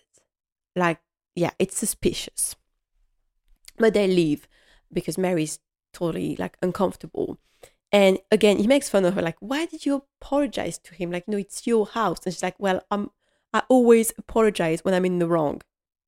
Like, 0.76 1.00
yeah, 1.34 1.50
it's 1.58 1.76
suspicious. 1.76 2.56
But 3.78 3.94
they 3.94 4.06
leave 4.06 4.48
because 4.92 5.18
Mary's 5.18 5.58
totally 5.92 6.36
like 6.36 6.56
uncomfortable. 6.62 7.38
And 7.92 8.18
again, 8.30 8.58
he 8.58 8.66
makes 8.66 8.88
fun 8.88 9.04
of 9.04 9.14
her, 9.14 9.22
like, 9.22 9.36
why 9.40 9.66
did 9.66 9.84
you 9.84 10.04
apologize 10.20 10.78
to 10.78 10.94
him? 10.94 11.10
Like, 11.10 11.26
no, 11.26 11.36
it's 11.36 11.66
your 11.66 11.86
house. 11.86 12.20
And 12.24 12.32
she's 12.32 12.42
like, 12.42 12.58
well, 12.58 12.82
I'm 12.90 13.10
I 13.52 13.62
always 13.68 14.12
apologize 14.16 14.84
when 14.84 14.94
I'm 14.94 15.04
in 15.04 15.18
the 15.18 15.26
wrong. 15.26 15.62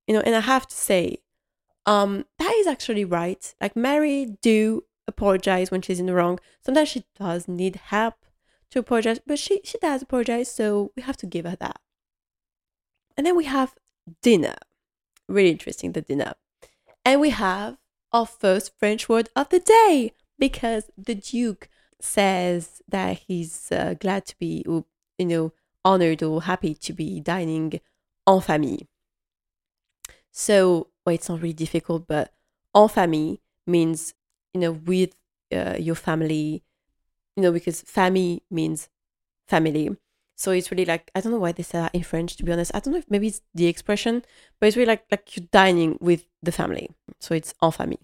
You 0.07 0.14
know, 0.14 0.20
and 0.20 0.35
I 0.35 0.41
have 0.41 0.66
to 0.68 0.76
say, 0.76 1.18
um, 1.87 2.24
that 2.39 2.55
is 2.59 2.66
actually 2.66 3.05
right. 3.05 3.55
Like 3.61 3.74
Mary 3.74 4.37
do 4.43 4.85
apologize 5.09 5.70
when 5.70 5.83
she's 5.83 6.01
in 6.01 6.07
the 6.07 6.14
wrong. 6.14 6.39
Sometimes 6.64 6.89
she 6.89 7.05
does 7.18 7.49
need 7.49 7.76
help 7.76 8.14
to 8.70 8.78
apologize, 8.78 9.20
but 9.26 9.39
she, 9.39 9.61
she 9.64 9.78
does 9.78 10.03
apologize, 10.03 10.51
so 10.51 10.93
we 10.97 11.03
have 11.03 11.16
to 11.18 11.26
give 11.26 11.45
her 11.45 11.57
that. 11.57 11.80
And 13.16 13.26
then 13.26 13.37
we 13.37 13.45
have 13.45 13.74
dinner. 14.22 14.55
Really 15.28 15.51
interesting, 15.51 15.93
the 15.93 16.01
dinner. 16.01 16.35
And 17.05 17.20
we 17.20 17.30
have 17.30 17.76
our 18.12 18.26
first 18.26 18.72
French 18.78 19.09
word 19.09 19.28
of 19.35 19.49
the 19.49 19.61
day 19.61 20.12
because 20.43 20.90
the 20.99 21.14
Duke 21.14 21.68
says 22.01 22.82
that 22.88 23.20
he's 23.28 23.70
uh, 23.70 23.95
glad 24.01 24.26
to 24.26 24.36
be, 24.40 24.64
you 24.66 24.84
know, 25.20 25.53
honored 25.84 26.20
or 26.20 26.43
happy 26.43 26.74
to 26.74 26.93
be 26.93 27.20
dining 27.20 27.78
en 28.26 28.40
famille. 28.40 28.88
So, 30.32 30.88
well, 31.07 31.14
it's 31.14 31.28
not 31.28 31.43
really 31.43 31.53
difficult, 31.53 32.09
but 32.09 32.32
en 32.74 32.88
famille 32.88 33.36
means, 33.68 34.14
you 34.53 34.61
know, 34.62 34.72
with 34.72 35.14
uh, 35.55 35.76
your 35.78 35.95
family, 35.95 36.64
you 37.36 37.43
know, 37.45 37.53
because 37.53 37.82
famille 37.82 38.40
means 38.51 38.88
family. 39.47 39.97
So 40.34 40.51
it's 40.51 40.72
really 40.72 40.86
like 40.86 41.12
I 41.14 41.20
don't 41.20 41.30
know 41.30 41.38
why 41.38 41.53
they 41.53 41.62
say 41.62 41.78
that 41.78 41.95
in 41.95 42.03
French. 42.03 42.34
To 42.38 42.43
be 42.43 42.51
honest, 42.51 42.72
I 42.74 42.80
don't 42.80 42.95
know 42.95 42.99
if 42.99 43.09
maybe 43.09 43.28
it's 43.28 43.43
the 43.55 43.66
expression, 43.66 44.24
but 44.59 44.66
it's 44.66 44.76
really 44.76 44.88
like 44.88 45.05
like 45.09 45.36
you're 45.36 45.47
dining 45.53 45.99
with 46.01 46.24
the 46.43 46.51
family. 46.51 46.90
So 47.20 47.32
it's 47.32 47.55
en 47.62 47.70
famille. 47.70 48.01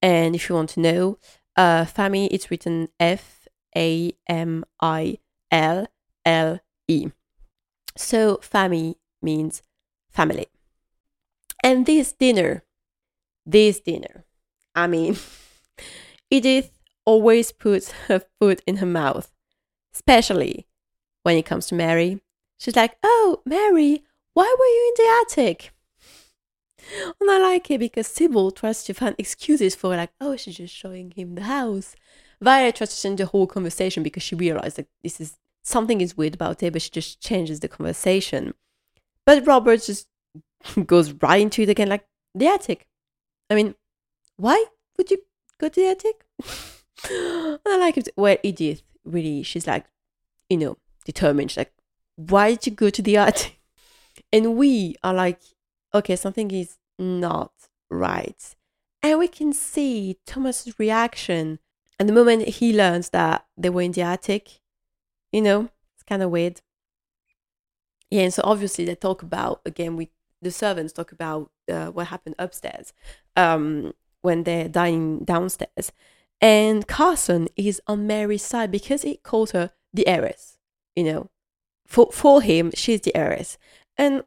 And 0.00 0.34
if 0.34 0.48
you 0.48 0.54
want 0.54 0.70
to 0.70 0.80
know, 0.80 1.18
uh, 1.58 1.84
famille 1.84 2.28
it's 2.30 2.50
written 2.50 2.88
F 2.98 3.48
A 3.76 4.12
M 4.28 4.64
I 4.80 5.18
L 5.50 5.88
L 6.24 6.60
E. 6.86 7.08
So 7.96 8.38
famille 8.40 8.94
means 9.20 9.62
family. 10.08 10.46
And 11.62 11.84
this 11.84 12.12
dinner, 12.12 12.62
this 13.44 13.80
dinner, 13.80 14.24
I 14.74 14.86
mean, 14.86 15.16
Edith 16.30 16.70
always 17.04 17.50
puts 17.50 17.90
her 18.06 18.22
foot 18.38 18.62
in 18.66 18.76
her 18.76 18.86
mouth, 18.86 19.32
especially 19.92 20.68
when 21.24 21.36
it 21.36 21.44
comes 21.44 21.66
to 21.66 21.74
Mary. 21.74 22.20
She's 22.58 22.76
like, 22.76 22.96
Oh, 23.02 23.42
Mary, 23.44 24.04
why 24.34 24.54
were 24.56 24.64
you 24.64 24.94
in 24.96 25.04
the 25.04 25.42
attic? 25.42 25.72
And 27.20 27.30
I 27.30 27.38
like 27.38 27.70
it 27.70 27.80
because 27.80 28.06
Sybil 28.06 28.50
tries 28.50 28.84
to 28.84 28.94
find 28.94 29.14
excuses 29.18 29.74
for 29.74 29.96
like, 29.96 30.10
oh, 30.20 30.36
she's 30.36 30.56
just 30.56 30.74
showing 30.74 31.10
him 31.10 31.34
the 31.34 31.42
house. 31.42 31.94
Violet 32.40 32.76
tries 32.76 32.94
to 32.94 33.02
change 33.02 33.18
the 33.18 33.26
whole 33.26 33.46
conversation 33.46 34.02
because 34.02 34.22
she 34.22 34.34
realized 34.34 34.76
that 34.76 34.88
this 35.02 35.20
is 35.20 35.36
something 35.62 36.00
is 36.00 36.16
weird 36.16 36.34
about 36.34 36.62
it, 36.62 36.72
but 36.72 36.82
she 36.82 36.90
just 36.90 37.20
changes 37.20 37.60
the 37.60 37.68
conversation. 37.68 38.54
But 39.26 39.46
Robert 39.46 39.82
just 39.82 40.08
goes 40.86 41.12
right 41.12 41.42
into 41.42 41.62
it 41.62 41.68
again, 41.68 41.88
like 41.88 42.06
the 42.34 42.46
attic. 42.46 42.86
I 43.50 43.54
mean, 43.54 43.74
why 44.36 44.64
would 44.96 45.10
you 45.10 45.18
go 45.58 45.68
to 45.68 45.80
the 45.80 45.88
attic? 45.88 46.24
I 47.66 47.78
like 47.78 47.96
it. 47.96 48.08
Well, 48.16 48.36
Edith 48.42 48.82
really, 49.04 49.42
she's 49.42 49.66
like, 49.66 49.86
you 50.48 50.56
know, 50.56 50.78
determined. 51.04 51.50
She's 51.50 51.58
like, 51.58 51.72
why 52.16 52.50
did 52.52 52.66
you 52.66 52.72
go 52.72 52.90
to 52.90 53.02
the 53.02 53.16
attic? 53.16 53.60
And 54.32 54.56
we 54.56 54.96
are 55.02 55.14
like, 55.14 55.40
okay, 55.94 56.16
something 56.16 56.50
is 56.50 56.76
not 56.98 57.52
right. 57.90 58.54
And 59.02 59.18
we 59.18 59.28
can 59.28 59.52
see 59.52 60.18
Thomas's 60.26 60.78
reaction. 60.78 61.58
And 61.98 62.08
the 62.08 62.12
moment 62.12 62.48
he 62.48 62.76
learns 62.76 63.10
that 63.10 63.46
they 63.56 63.70
were 63.70 63.82
in 63.82 63.92
the 63.92 64.02
attic, 64.02 64.60
you 65.32 65.42
know, 65.42 65.68
it's 65.94 66.02
kind 66.02 66.22
of 66.22 66.30
weird. 66.30 66.60
Yeah, 68.10 68.22
and 68.22 68.34
so 68.34 68.42
obviously 68.44 68.84
they 68.84 68.94
talk 68.94 69.22
about 69.22 69.60
again 69.66 69.96
with 69.96 70.08
the 70.40 70.50
servants 70.50 70.92
talk 70.92 71.12
about 71.12 71.50
uh, 71.70 71.88
what 71.88 72.06
happened 72.06 72.36
upstairs 72.38 72.92
um, 73.36 73.92
when 74.22 74.44
they're 74.44 74.68
dining 74.68 75.24
downstairs, 75.24 75.92
and 76.40 76.86
Carson 76.86 77.48
is 77.56 77.82
on 77.86 78.06
Mary's 78.06 78.44
side 78.44 78.70
because 78.70 79.02
he 79.02 79.16
calls 79.16 79.50
her 79.50 79.72
the 79.92 80.06
heiress. 80.06 80.58
You 80.96 81.04
know, 81.04 81.30
for 81.86 82.10
for 82.10 82.40
him, 82.40 82.70
she's 82.74 83.02
the 83.02 83.14
heiress, 83.14 83.58
and 83.98 84.22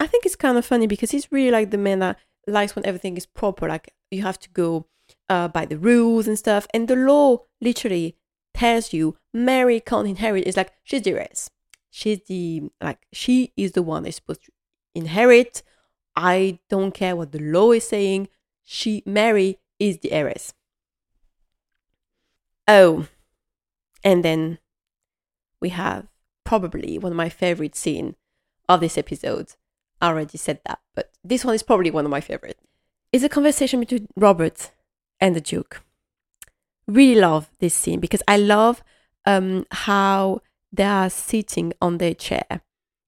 I 0.00 0.06
think 0.06 0.24
it's 0.24 0.34
kind 0.36 0.56
of 0.56 0.64
funny 0.64 0.86
because 0.86 1.10
he's 1.10 1.30
really 1.30 1.50
like 1.50 1.70
the 1.70 1.78
man 1.78 1.98
that 1.98 2.18
likes 2.46 2.74
when 2.74 2.86
everything 2.86 3.18
is 3.18 3.26
proper. 3.26 3.68
Like 3.68 3.92
you 4.10 4.22
have 4.22 4.40
to 4.40 4.48
go 4.50 4.86
uh, 5.28 5.48
by 5.48 5.66
the 5.66 5.78
rules 5.78 6.26
and 6.26 6.38
stuff, 6.38 6.66
and 6.72 6.88
the 6.88 6.96
law 6.96 7.44
literally 7.60 8.16
tells 8.54 8.92
you 8.94 9.16
Mary 9.32 9.78
can't 9.78 10.08
inherit. 10.08 10.46
It's 10.46 10.56
like 10.56 10.72
she's 10.82 11.02
the 11.02 11.10
heiress. 11.10 11.50
She's 11.90 12.20
the 12.26 12.70
like 12.80 13.06
she 13.12 13.52
is 13.56 13.72
the 13.72 13.82
one 13.82 14.04
that's 14.04 14.16
supposed 14.16 14.44
to 14.44 14.52
inherit. 14.94 15.62
I 16.16 16.58
don't 16.70 16.92
care 16.92 17.14
what 17.14 17.32
the 17.32 17.38
law 17.38 17.72
is 17.72 17.86
saying. 17.86 18.28
She 18.64 19.02
Mary 19.04 19.58
is 19.78 19.98
the 19.98 20.12
heiress. 20.12 20.54
Oh, 22.66 23.06
and 24.02 24.24
then 24.24 24.58
we 25.60 25.70
have 25.70 26.06
probably 26.44 26.98
one 26.98 27.12
of 27.12 27.16
my 27.16 27.28
favorite 27.28 27.76
scene 27.76 28.16
of 28.68 28.80
this 28.80 28.96
episode. 28.96 29.54
Already 30.02 30.38
said 30.38 30.60
that, 30.66 30.80
but 30.94 31.10
this 31.22 31.44
one 31.44 31.54
is 31.54 31.62
probably 31.62 31.90
one 31.90 32.04
of 32.04 32.10
my 32.10 32.20
favorite. 32.20 32.58
It's 33.12 33.24
a 33.24 33.28
conversation 33.28 33.80
between 33.80 34.06
Robert 34.16 34.70
and 35.20 35.36
the 35.36 35.40
Duke. 35.40 35.82
Really 36.86 37.20
love 37.20 37.50
this 37.58 37.74
scene 37.74 38.00
because 38.00 38.22
I 38.26 38.36
love 38.36 38.82
um, 39.26 39.66
how 39.70 40.40
they 40.72 40.84
are 40.84 41.10
sitting 41.10 41.72
on 41.80 41.98
their 41.98 42.14
chair. 42.14 42.62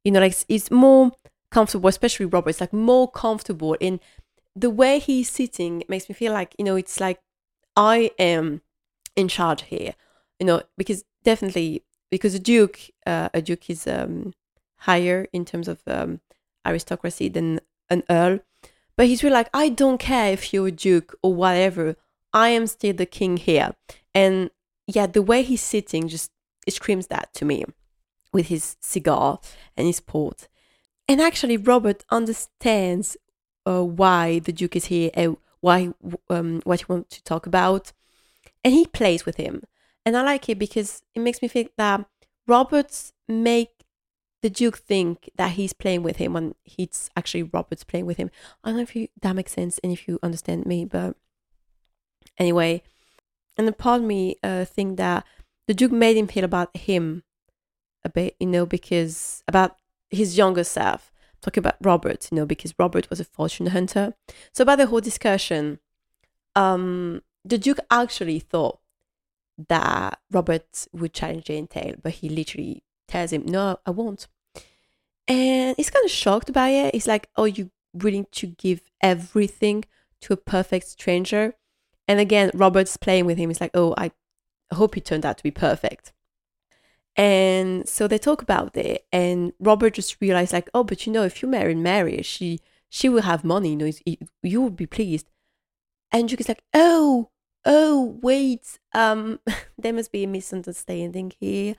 You 0.04 0.12
know, 0.12 0.20
like 0.20 0.36
it's 0.48 0.70
more 0.70 1.12
comfortable, 1.50 1.88
especially 1.88 2.26
Robert. 2.26 2.50
It's 2.50 2.60
like 2.60 2.72
more 2.72 3.10
comfortable 3.10 3.74
in 3.80 4.00
the 4.54 4.70
way 4.70 4.98
he's 4.98 5.30
sitting. 5.30 5.84
makes 5.88 6.08
me 6.08 6.14
feel 6.14 6.32
like 6.32 6.54
you 6.58 6.64
know, 6.64 6.76
it's 6.76 7.00
like 7.00 7.20
I 7.76 8.10
am 8.18 8.62
in 9.16 9.28
charge 9.28 9.62
here. 9.62 9.94
You 10.38 10.46
know, 10.46 10.62
because 10.76 11.04
definitely 11.22 11.84
because 12.10 12.34
a 12.34 12.38
duke, 12.38 12.80
uh, 13.06 13.28
a 13.32 13.40
duke 13.40 13.70
is 13.70 13.86
um, 13.86 14.34
higher 14.78 15.26
in 15.32 15.44
terms 15.44 15.68
of 15.68 15.80
um, 15.86 16.20
aristocracy 16.66 17.28
than 17.28 17.60
an 17.90 18.02
earl. 18.10 18.40
But 18.96 19.06
he's 19.06 19.22
really 19.22 19.34
like, 19.34 19.50
I 19.54 19.68
don't 19.68 19.98
care 19.98 20.32
if 20.32 20.52
you're 20.52 20.68
a 20.68 20.72
duke 20.72 21.16
or 21.22 21.34
whatever. 21.34 21.96
I 22.32 22.48
am 22.50 22.66
still 22.66 22.94
the 22.94 23.06
king 23.06 23.36
here. 23.36 23.74
And 24.14 24.50
yeah, 24.86 25.06
the 25.06 25.22
way 25.22 25.42
he's 25.42 25.62
sitting 25.62 26.08
just 26.08 26.30
it 26.66 26.74
screams 26.74 27.08
that 27.08 27.32
to 27.34 27.44
me 27.44 27.64
with 28.32 28.46
his 28.46 28.76
cigar 28.80 29.40
and 29.76 29.86
his 29.86 30.00
port. 30.00 30.48
And 31.08 31.20
actually, 31.20 31.56
Robert 31.56 32.04
understands 32.10 33.16
uh, 33.66 33.82
why 33.82 34.38
the 34.38 34.52
Duke 34.52 34.76
is 34.76 34.86
here 34.86 35.10
and 35.14 35.36
why 35.60 35.92
um, 36.30 36.60
what 36.64 36.80
he 36.80 36.86
wants 36.88 37.16
to 37.16 37.24
talk 37.24 37.46
about, 37.46 37.92
and 38.64 38.72
he 38.72 38.86
plays 38.86 39.26
with 39.26 39.36
him. 39.36 39.62
And 40.04 40.16
I 40.16 40.22
like 40.22 40.48
it 40.48 40.58
because 40.58 41.02
it 41.14 41.20
makes 41.20 41.42
me 41.42 41.48
think 41.48 41.72
that 41.76 42.04
Roberts 42.46 43.12
make 43.28 43.81
the 44.42 44.50
Duke 44.50 44.78
think 44.78 45.30
that 45.36 45.52
he's 45.52 45.72
playing 45.72 46.02
with 46.02 46.16
him 46.16 46.32
when 46.32 46.54
he's 46.64 47.08
actually 47.16 47.44
Robert's 47.44 47.84
playing 47.84 48.06
with 48.06 48.16
him. 48.16 48.30
I 48.62 48.68
don't 48.68 48.76
know 48.76 48.82
if 48.82 48.96
you, 48.96 49.08
that 49.22 49.36
makes 49.36 49.52
sense 49.52 49.78
and 49.78 49.92
if 49.92 50.08
you 50.08 50.18
understand 50.22 50.66
me, 50.66 50.84
but 50.84 51.16
anyway. 52.38 52.82
And 53.56 53.68
the 53.68 53.72
part 53.72 54.00
of 54.00 54.06
me 54.06 54.36
uh, 54.42 54.64
think 54.64 54.96
that 54.96 55.24
the 55.68 55.74
Duke 55.74 55.92
made 55.92 56.16
him 56.16 56.26
feel 56.26 56.44
about 56.44 56.76
him 56.76 57.22
a 58.04 58.08
bit, 58.08 58.34
you 58.40 58.48
know, 58.48 58.66
because 58.66 59.44
about 59.46 59.76
his 60.10 60.36
younger 60.36 60.64
self. 60.64 61.12
Talking 61.40 61.62
about 61.62 61.76
Robert, 61.80 62.28
you 62.30 62.36
know, 62.36 62.46
because 62.46 62.74
Robert 62.78 63.10
was 63.10 63.18
a 63.18 63.24
fortune 63.24 63.66
hunter. 63.66 64.14
So 64.52 64.62
about 64.62 64.78
the 64.78 64.86
whole 64.86 65.00
discussion, 65.00 65.80
um, 66.54 67.22
the 67.44 67.58
Duke 67.58 67.80
actually 67.90 68.38
thought 68.38 68.78
that 69.68 70.20
Robert 70.30 70.86
would 70.92 71.12
challenge 71.12 71.44
Jane 71.44 71.68
but 72.02 72.12
he 72.12 72.28
literally 72.28 72.84
tells 73.12 73.32
him, 73.32 73.44
No, 73.46 73.78
I 73.86 73.90
won't. 73.90 74.26
And 75.28 75.76
he's 75.76 75.90
kind 75.90 76.04
of 76.04 76.10
shocked 76.10 76.52
by 76.52 76.70
it. 76.70 76.94
He's 76.94 77.06
like, 77.06 77.28
Oh, 77.36 77.44
you 77.44 77.70
willing 77.92 78.26
to 78.32 78.46
give 78.46 78.80
everything 79.00 79.84
to 80.22 80.32
a 80.32 80.36
perfect 80.36 80.86
stranger? 80.86 81.54
And 82.08 82.18
again, 82.18 82.50
Robert's 82.54 82.96
playing 82.96 83.26
with 83.26 83.38
him. 83.38 83.50
He's 83.50 83.60
like, 83.60 83.74
Oh, 83.74 83.94
I 83.96 84.10
hope 84.72 84.94
he 84.94 85.00
turned 85.00 85.26
out 85.26 85.36
to 85.38 85.42
be 85.42 85.50
perfect. 85.50 86.12
And 87.14 87.86
so 87.86 88.08
they 88.08 88.16
talk 88.16 88.40
about 88.40 88.74
it, 88.74 89.04
and 89.12 89.52
Robert 89.60 89.92
just 89.92 90.16
realized, 90.18 90.54
like, 90.54 90.70
oh, 90.72 90.82
but 90.82 91.06
you 91.06 91.12
know, 91.12 91.24
if 91.24 91.42
you 91.42 91.48
marry 91.48 91.74
Mary, 91.74 92.22
she 92.22 92.60
she 92.88 93.10
will 93.10 93.20
have 93.22 93.44
money, 93.44 93.70
you 93.70 93.76
know, 93.76 93.92
you 94.42 94.62
will 94.62 94.70
be 94.70 94.86
pleased. 94.86 95.28
And 96.10 96.26
Duke 96.26 96.40
is 96.40 96.48
like, 96.48 96.62
oh, 96.72 97.28
oh, 97.66 98.18
wait, 98.22 98.78
um, 98.94 99.40
there 99.78 99.92
must 99.92 100.10
be 100.10 100.24
a 100.24 100.26
misunderstanding 100.26 101.32
here. 101.38 101.74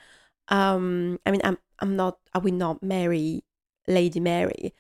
Um, 0.50 1.20
I 1.26 1.32
mean, 1.32 1.42
I'm 1.44 1.58
I'm 1.80 1.96
not, 1.96 2.18
I 2.34 2.38
will 2.40 2.54
not 2.54 2.82
marry 2.82 3.44
Lady 3.88 4.20
Mary. 4.20 4.74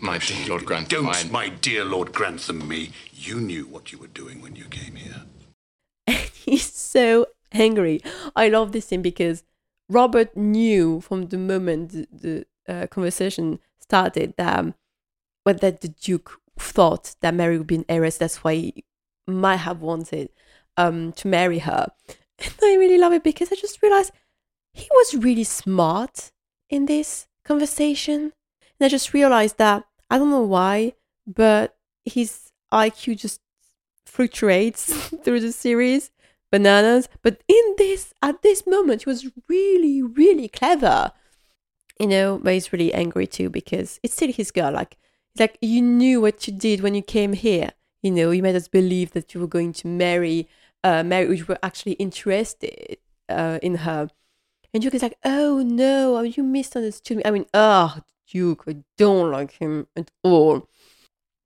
My 0.00 0.18
dear 0.18 0.48
Lord 0.48 0.64
Grantham, 0.64 1.04
Don't, 1.04 1.14
I- 1.14 1.30
my 1.30 1.48
dear 1.48 1.84
Lord 1.84 2.12
Grantham, 2.12 2.66
me. 2.66 2.90
You 3.12 3.40
knew 3.40 3.66
what 3.66 3.92
you 3.92 3.98
were 3.98 4.06
doing 4.08 4.40
when 4.40 4.56
you 4.56 4.64
came 4.64 4.96
here. 4.96 5.22
And 6.06 6.18
he's 6.44 6.72
so 6.72 7.26
angry. 7.52 8.00
I 8.34 8.48
love 8.48 8.72
this 8.72 8.86
scene 8.86 9.02
because 9.02 9.42
Robert 9.88 10.36
knew 10.36 11.00
from 11.00 11.26
the 11.28 11.38
moment 11.38 11.90
the, 11.90 12.06
the 12.66 12.72
uh, 12.72 12.86
conversation 12.88 13.58
started 13.78 14.34
that, 14.36 14.58
um, 14.58 14.74
well, 15.44 15.54
that 15.56 15.80
the 15.80 15.88
Duke 15.88 16.40
thought 16.58 17.14
that 17.20 17.34
Mary 17.34 17.58
would 17.58 17.66
be 17.66 17.76
an 17.76 17.84
heiress. 17.88 18.18
That's 18.18 18.42
why 18.42 18.54
he 18.54 18.84
might 19.26 19.56
have 19.56 19.82
wanted 19.82 20.30
um, 20.76 21.12
to 21.12 21.28
marry 21.28 21.60
her. 21.60 21.86
And 22.38 22.52
I 22.62 22.74
really 22.74 22.98
love 22.98 23.14
it 23.14 23.22
because 23.24 23.50
I 23.50 23.54
just 23.54 23.80
realized 23.82 24.12
he 24.76 24.88
was 24.92 25.14
really 25.14 25.44
smart 25.44 26.30
in 26.68 26.86
this 26.86 27.26
conversation. 27.44 28.32
And 28.78 28.86
I 28.86 28.88
just 28.88 29.14
realized 29.14 29.56
that 29.58 29.84
I 30.10 30.18
don't 30.18 30.30
know 30.30 30.42
why, 30.42 30.92
but 31.26 31.76
his 32.04 32.52
IQ 32.72 33.16
just 33.16 33.40
fluctuates 34.04 34.92
through 35.24 35.40
the 35.40 35.52
series 35.52 36.10
bananas. 36.52 37.08
But 37.22 37.42
in 37.48 37.74
this 37.78 38.12
at 38.22 38.42
this 38.42 38.66
moment 38.66 39.02
he 39.02 39.10
was 39.10 39.26
really 39.48 40.02
really 40.02 40.48
clever. 40.48 41.12
You 41.98 42.08
know 42.08 42.38
but 42.42 42.52
he's 42.52 42.72
really 42.72 42.92
angry 42.92 43.26
too 43.26 43.48
because 43.48 43.98
it's 44.02 44.14
still 44.14 44.32
his 44.32 44.50
girl. 44.50 44.72
Like 44.72 44.98
like 45.38 45.58
you 45.60 45.80
knew 45.80 46.20
what 46.20 46.46
you 46.46 46.52
did 46.52 46.82
when 46.82 46.94
you 46.94 47.02
came 47.02 47.32
here. 47.32 47.70
You 48.02 48.10
know 48.10 48.30
you 48.30 48.42
made 48.42 48.56
us 48.56 48.68
believe 48.68 49.12
that 49.12 49.34
you 49.34 49.40
were 49.40 49.46
going 49.46 49.72
to 49.74 49.88
marry 49.88 50.48
uh 50.84 51.02
marry 51.02 51.36
you 51.38 51.46
were 51.46 51.58
actually 51.62 51.92
interested 51.92 52.98
uh 53.28 53.58
in 53.62 53.76
her 53.76 54.10
and 54.76 54.82
Duke 54.82 54.94
is 54.94 55.02
like 55.02 55.16
oh 55.24 55.62
no 55.64 56.20
you 56.20 56.42
misunderstood 56.42 57.16
me 57.16 57.22
i 57.24 57.30
mean 57.30 57.46
oh 57.54 58.00
Duke 58.30 58.64
i 58.68 58.76
don't 58.98 59.30
like 59.30 59.52
him 59.52 59.86
at 59.96 60.10
all 60.22 60.68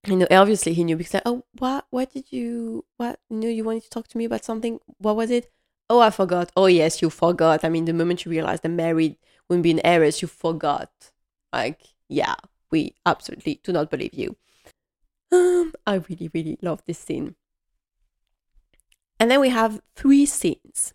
you 0.07 0.16
know, 0.16 0.26
obviously 0.31 0.72
he 0.72 0.83
knew 0.85 0.97
because 0.97 1.14
like, 1.14 1.22
oh, 1.26 1.45
what, 1.59 1.87
what 1.91 2.12
did 2.12 2.33
you, 2.33 2.87
what, 2.97 3.20
you 3.28 3.37
know, 3.37 3.49
you 3.49 3.64
wanted 3.64 3.83
to 3.83 3.91
talk 3.91 4.09
to 4.09 4.16
me 4.16 4.24
about 4.24 4.45
something. 4.45 4.81
What 4.97 5.14
was 5.14 5.31
it? 5.31 5.51
Oh, 5.91 6.01
I 6.01 6.09
forgot. 6.11 6.51
Oh, 6.57 6.66
yes, 6.66 7.03
you 7.03 7.11
forgot. 7.11 7.64
I 7.64 7.68
mean, 7.68 7.85
the 7.85 7.93
moment 7.93 8.24
you 8.24 8.31
realized 8.31 8.62
that 8.62 8.70
married 8.70 9.16
wouldn't 9.49 9.62
be 9.62 9.72
an 9.72 9.85
heiress, 9.85 10.22
you 10.22 10.28
forgot. 10.28 10.91
Like, 11.53 11.89
yeah, 12.09 12.37
we 12.70 12.95
absolutely 13.05 13.61
do 13.62 13.72
not 13.72 13.91
believe 13.91 14.14
you. 14.14 14.37
Um, 15.31 15.74
I 15.87 15.97
really, 15.97 16.31
really 16.33 16.59
love 16.62 16.83
this 16.87 16.99
scene. 16.99 17.35
And 19.18 19.31
then 19.31 19.41
we 19.41 19.51
have 19.51 19.83
three 19.95 20.24
scenes, 20.24 20.95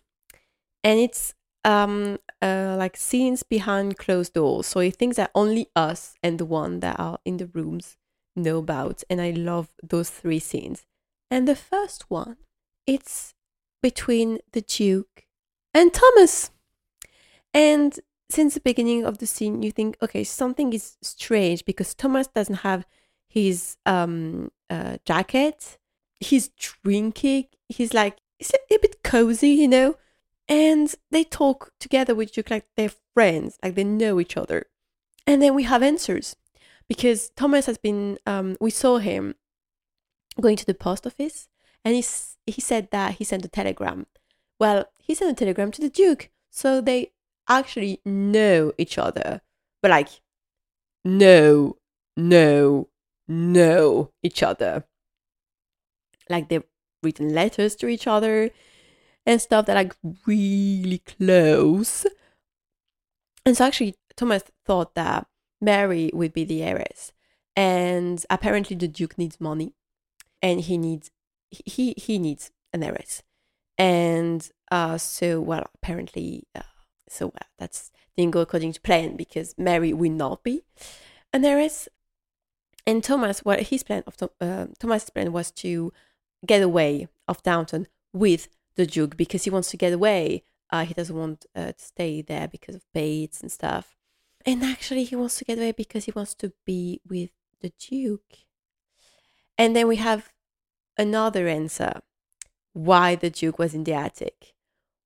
and 0.82 0.98
it's 0.98 1.35
um 1.66 2.18
uh 2.42 2.76
like 2.78 2.96
scenes 2.96 3.44
behind 3.44 3.98
closed 3.98 4.34
doors. 4.34 4.66
So 4.68 4.80
it 4.80 4.96
things 4.96 5.16
that 5.16 5.32
only 5.34 5.68
us 5.76 6.16
and 6.24 6.38
the 6.40 6.46
one 6.46 6.80
that 6.80 7.00
are 7.00 7.18
in 7.26 7.38
the 7.38 7.48
rooms 7.48 7.98
know 8.36 8.58
about 8.58 9.02
and 9.10 9.20
i 9.20 9.30
love 9.32 9.70
those 9.82 10.10
three 10.10 10.40
scenes. 10.40 10.86
And 11.30 11.48
the 11.48 11.56
first 11.56 12.10
one 12.10 12.38
it's 12.86 13.34
between 13.82 14.40
the 14.52 14.62
duke 14.62 15.26
and 15.74 15.92
thomas. 15.94 16.50
And 17.54 17.98
since 18.28 18.54
the 18.54 18.60
beginning 18.60 19.04
of 19.04 19.18
the 19.18 19.26
scene 19.26 19.62
you 19.62 19.70
think 19.70 19.96
okay 20.02 20.24
something 20.24 20.72
is 20.72 20.96
strange 21.00 21.64
because 21.64 21.94
thomas 21.94 22.26
doesn't 22.26 22.56
have 22.66 22.84
his 23.28 23.76
um 23.86 24.50
uh, 24.70 24.96
jacket. 25.04 25.78
He's 26.18 26.48
drinking. 26.48 27.46
He's 27.68 27.94
like 27.94 28.16
it's 28.40 28.52
a, 28.52 28.74
a 28.74 28.78
bit 28.78 29.02
cozy 29.04 29.50
you 29.50 29.68
know 29.68 29.96
and 30.48 30.94
they 31.10 31.24
talk 31.24 31.72
together 31.80 32.14
with 32.14 32.32
duke 32.32 32.50
like 32.50 32.66
they're 32.76 32.92
friends 33.14 33.58
like 33.62 33.74
they 33.74 33.84
know 33.84 34.20
each 34.20 34.36
other 34.36 34.66
and 35.26 35.42
then 35.42 35.54
we 35.54 35.64
have 35.64 35.82
answers 35.82 36.36
because 36.88 37.30
Thomas 37.30 37.66
has 37.66 37.78
been, 37.78 38.18
um, 38.26 38.56
we 38.60 38.70
saw 38.70 38.98
him 38.98 39.34
going 40.40 40.56
to 40.56 40.66
the 40.66 40.74
post 40.74 41.06
office 41.06 41.48
and 41.84 41.94
he, 41.94 42.04
he 42.46 42.60
said 42.60 42.90
that 42.92 43.14
he 43.14 43.24
sent 43.24 43.44
a 43.44 43.48
telegram. 43.48 44.06
Well, 44.60 44.86
he 44.98 45.14
sent 45.14 45.32
a 45.32 45.34
telegram 45.34 45.72
to 45.72 45.80
the 45.80 45.90
Duke. 45.90 46.30
So 46.50 46.80
they 46.80 47.12
actually 47.48 48.00
know 48.04 48.72
each 48.78 48.98
other, 48.98 49.42
but 49.82 49.90
like, 49.90 50.08
know, 51.04 51.76
know, 52.16 52.88
know 53.28 54.10
each 54.22 54.42
other. 54.42 54.84
Like 56.30 56.48
they've 56.48 56.64
written 57.02 57.34
letters 57.34 57.76
to 57.76 57.88
each 57.88 58.06
other 58.06 58.50
and 59.26 59.40
stuff 59.40 59.66
that 59.66 59.74
like 59.74 59.94
really 60.26 60.98
close. 60.98 62.06
And 63.44 63.56
so 63.56 63.64
actually, 63.64 63.96
Thomas 64.16 64.44
thought 64.64 64.94
that 64.94 65.26
Mary 65.60 66.10
would 66.14 66.32
be 66.32 66.44
the 66.44 66.62
heiress. 66.62 67.12
And 67.54 68.24
apparently 68.30 68.76
the 68.76 68.88
Duke 68.88 69.18
needs 69.18 69.40
money 69.40 69.74
and 70.42 70.60
he 70.60 70.78
needs 70.78 71.10
he 71.50 71.94
he 71.96 72.18
needs 72.18 72.50
an 72.72 72.82
heiress. 72.82 73.22
And 73.78 74.48
uh 74.70 74.98
so 74.98 75.40
well 75.40 75.66
apparently 75.74 76.44
uh, 76.54 76.62
so 77.08 77.26
well 77.26 77.48
that's 77.58 77.90
didn't 78.16 78.32
go 78.32 78.40
according 78.40 78.72
to 78.72 78.80
plan 78.80 79.16
because 79.16 79.54
Mary 79.58 79.92
will 79.92 80.12
not 80.12 80.42
be 80.42 80.64
an 81.32 81.44
heiress. 81.44 81.88
And 82.86 83.02
Thomas, 83.02 83.40
what 83.44 83.60
his 83.62 83.82
plan 83.82 84.04
of 84.06 84.16
uh, 84.40 84.66
Thomas's 84.78 85.10
plan 85.10 85.32
was 85.32 85.50
to 85.52 85.92
get 86.46 86.62
away 86.62 87.08
of 87.26 87.42
Downton 87.42 87.88
with 88.12 88.48
the 88.76 88.86
Duke 88.86 89.16
because 89.16 89.44
he 89.44 89.50
wants 89.50 89.70
to 89.70 89.76
get 89.76 89.92
away. 89.92 90.44
Uh, 90.70 90.84
he 90.84 90.94
doesn't 90.94 91.16
want 91.16 91.46
uh, 91.54 91.72
to 91.72 91.74
stay 91.84 92.22
there 92.22 92.48
because 92.48 92.74
of 92.74 92.84
Bates 92.92 93.40
and 93.40 93.50
stuff. 93.50 93.96
And 94.44 94.62
actually, 94.62 95.04
he 95.04 95.16
wants 95.16 95.36
to 95.38 95.44
get 95.44 95.58
away 95.58 95.72
because 95.72 96.04
he 96.04 96.12
wants 96.12 96.34
to 96.36 96.52
be 96.64 97.00
with 97.08 97.30
the 97.60 97.72
Duke. 97.78 98.38
And 99.58 99.74
then 99.74 99.88
we 99.88 99.96
have 99.96 100.32
another 100.96 101.48
answer 101.48 102.00
why 102.72 103.16
the 103.16 103.30
Duke 103.30 103.58
was 103.58 103.74
in 103.74 103.84
the 103.84 103.94
attic. 103.94 104.54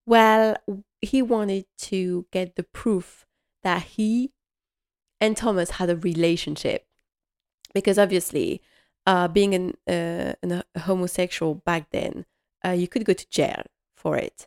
Well, 0.04 0.56
he 1.00 1.22
wanted 1.22 1.66
to 1.78 2.26
get 2.32 2.56
the 2.56 2.64
proof 2.64 3.26
that 3.62 3.82
he 3.82 4.32
and 5.20 5.36
Thomas 5.36 5.72
had 5.72 5.90
a 5.90 5.96
relationship. 5.96 6.86
Because 7.72 7.98
obviously, 7.98 8.62
uh, 9.06 9.28
being 9.28 9.54
an, 9.54 9.76
uh, 9.86 10.34
an, 10.42 10.62
a 10.74 10.80
homosexual 10.80 11.54
back 11.54 11.90
then, 11.90 12.26
uh, 12.64 12.70
you 12.70 12.88
could 12.88 13.04
go 13.04 13.12
to 13.12 13.30
jail 13.30 13.62
for 13.96 14.16
it. 14.16 14.46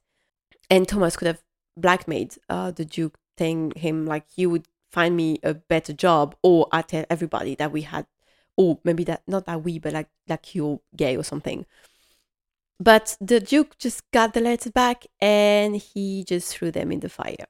And 0.69 0.87
Thomas 0.87 1.15
could 1.15 1.27
have 1.27 1.43
blackmailed 1.77 2.37
uh, 2.49 2.71
the 2.71 2.85
Duke, 2.85 3.17
telling 3.37 3.71
him, 3.75 4.05
like, 4.05 4.25
you 4.35 4.49
would 4.49 4.67
find 4.93 5.17
me 5.17 5.39
a 5.43 5.55
better 5.55 5.91
job 5.91 6.35
or 6.43 6.67
I 6.71 6.83
tell 6.83 7.03
everybody 7.09 7.55
that 7.55 7.71
we 7.71 7.81
had 7.81 8.05
or 8.55 8.77
maybe 8.83 9.03
that 9.03 9.23
not 9.27 9.45
that 9.45 9.63
we 9.63 9.79
but 9.79 9.91
like 9.91 10.07
like 10.29 10.53
you're 10.53 10.79
gay 10.95 11.17
or 11.17 11.23
something. 11.23 11.65
But 12.79 13.17
the 13.19 13.39
Duke 13.39 13.77
just 13.79 14.09
got 14.11 14.33
the 14.33 14.41
letters 14.41 14.71
back 14.71 15.05
and 15.19 15.75
he 15.75 16.23
just 16.23 16.55
threw 16.55 16.69
them 16.69 16.91
in 16.91 16.99
the 16.99 17.09
fire. 17.09 17.47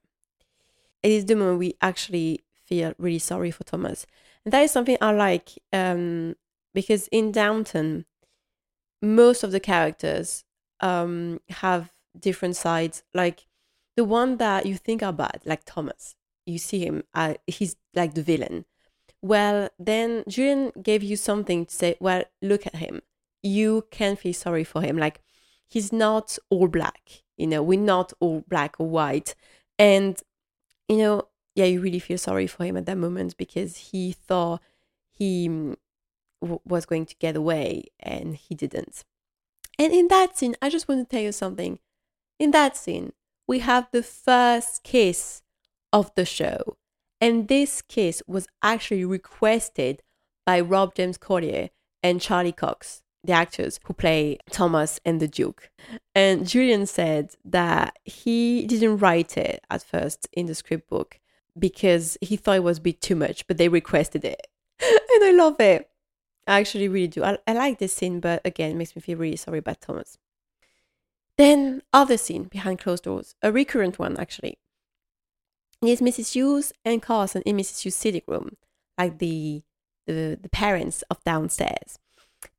It 1.02 1.12
is 1.12 1.26
the 1.26 1.36
moment 1.36 1.60
we 1.60 1.76
actually 1.82 2.46
feel 2.66 2.94
really 2.98 3.20
sorry 3.20 3.52
for 3.52 3.66
Thomas. 3.66 4.06
And 4.46 4.54
that 4.54 4.64
is 4.64 4.72
something 4.72 4.98
I 5.02 5.12
like 5.12 5.52
um, 5.74 6.36
because 6.74 7.10
in 7.10 7.34
Downton, 7.34 8.06
most 9.02 9.44
of 9.44 9.52
the 9.52 9.60
characters 9.60 10.46
um, 10.80 11.40
have 11.50 11.92
different 12.18 12.56
sides. 12.56 13.04
Like 13.14 13.48
the 13.96 14.04
one 14.04 14.38
that 14.38 14.66
you 14.66 14.76
think 14.76 15.04
are 15.04 15.14
bad, 15.14 15.42
like 15.46 15.64
Thomas, 15.66 16.16
you 16.46 16.58
see 16.58 16.86
him, 16.86 17.04
uh, 17.14 17.36
he's 17.48 17.76
like 17.94 18.14
the 18.14 18.24
villain. 18.24 18.66
Well, 19.22 19.70
then 19.80 20.24
Julian 20.28 20.72
gave 20.82 21.02
you 21.02 21.16
something 21.16 21.66
to 21.66 21.74
say, 21.74 21.96
well, 22.00 22.24
look 22.42 22.68
at 22.68 22.76
him. 22.76 23.02
You 23.42 23.86
can 23.90 24.16
feel 24.16 24.34
sorry 24.34 24.64
for 24.66 24.82
him. 24.82 24.98
Like, 24.98 25.22
he's 25.68 25.94
not 25.94 26.38
all 26.50 26.68
black, 26.68 27.24
you 27.38 27.48
know, 27.48 27.64
we're 27.64 27.80
not 27.80 28.14
all 28.20 28.44
black 28.48 28.76
or 28.80 28.88
white. 28.90 29.36
And, 29.80 30.20
you 30.90 30.98
know, 30.98 31.28
yeah, 31.56 31.66
you 31.66 31.82
really 31.82 32.00
feel 32.00 32.18
sorry 32.18 32.48
for 32.48 32.66
him 32.66 32.78
at 32.78 32.86
that 32.86 32.98
moment 32.98 33.38
because 33.38 33.78
he 33.78 34.12
thought 34.12 34.62
he 35.12 35.48
w- 36.42 36.60
was 36.66 36.86
going 36.86 37.06
to 37.06 37.16
get 37.16 37.36
away 37.36 37.86
and 38.00 38.36
he 38.36 38.56
didn't. 38.56 39.04
And 39.80 39.94
in 39.94 40.08
that 40.10 40.38
scene, 40.38 40.56
I 40.62 40.70
just 40.70 40.88
want 40.88 41.08
to 41.08 41.16
tell 41.16 41.24
you 41.24 41.32
something. 41.32 41.80
In 42.40 42.52
that 42.52 42.78
scene, 42.78 43.14
we 43.48 43.60
have 43.60 43.88
the 43.92 44.04
first 44.04 44.84
kiss 44.84 45.42
of 45.92 46.14
the 46.16 46.26
show. 46.26 46.78
And 47.20 47.48
this 47.48 47.82
kiss 47.82 48.22
was 48.28 48.48
actually 48.62 49.06
requested 49.06 50.02
by 50.46 50.60
Rob 50.60 50.96
James 50.96 51.18
Collier 51.18 51.70
and 52.02 52.20
Charlie 52.20 52.52
Cox, 52.52 53.02
the 53.24 53.32
actors 53.32 53.80
who 53.86 53.94
play 53.94 54.38
Thomas 54.52 55.00
and 55.06 55.22
the 55.22 55.28
Duke. 55.28 55.72
And 56.14 56.48
Julian 56.48 56.86
said 56.86 57.36
that 57.46 57.98
he 58.04 58.68
didn't 58.68 58.98
write 58.98 59.38
it 59.38 59.64
at 59.70 59.84
first 59.84 60.28
in 60.34 60.48
the 60.48 60.56
script 60.56 60.90
book 60.90 61.20
because 61.58 62.18
he 62.22 62.36
thought 62.36 62.58
it 62.58 62.64
was 62.64 62.80
a 62.80 62.82
bit 62.82 63.00
too 63.00 63.16
much, 63.16 63.48
but 63.48 63.58
they 63.58 63.70
requested 63.70 64.26
it. 64.26 64.48
and 64.82 65.24
I 65.24 65.32
love 65.32 65.60
it. 65.60 65.90
I 66.48 66.60
actually 66.60 66.88
really 66.88 67.08
do. 67.08 67.24
I, 67.24 67.38
I 67.48 67.54
like 67.54 67.80
this 67.80 67.94
scene, 67.94 68.20
but 68.20 68.42
again, 68.46 68.72
it 68.72 68.76
makes 68.76 68.96
me 68.96 69.02
feel 69.02 69.18
really 69.18 69.38
sorry 69.38 69.60
about 69.60 69.82
Thomas. 69.82 70.18
Then, 71.38 71.82
other 71.92 72.18
scene 72.18 72.44
behind 72.44 72.80
closed 72.80 73.04
doors, 73.04 73.36
a 73.42 73.52
recurrent 73.52 73.98
one 73.98 74.18
actually. 74.18 74.60
Is 75.82 76.00
Mrs. 76.00 76.34
Hughes 76.34 76.72
and 76.86 77.02
Carson 77.02 77.42
in 77.42 77.58
Mrs. 77.58 77.82
Hughes' 77.82 77.96
sitting 77.96 78.22
room, 78.28 78.56
like 78.98 79.18
the, 79.20 79.64
the 80.08 80.40
the 80.42 80.50
parents 80.50 81.04
of 81.10 81.24
downstairs. 81.26 82.00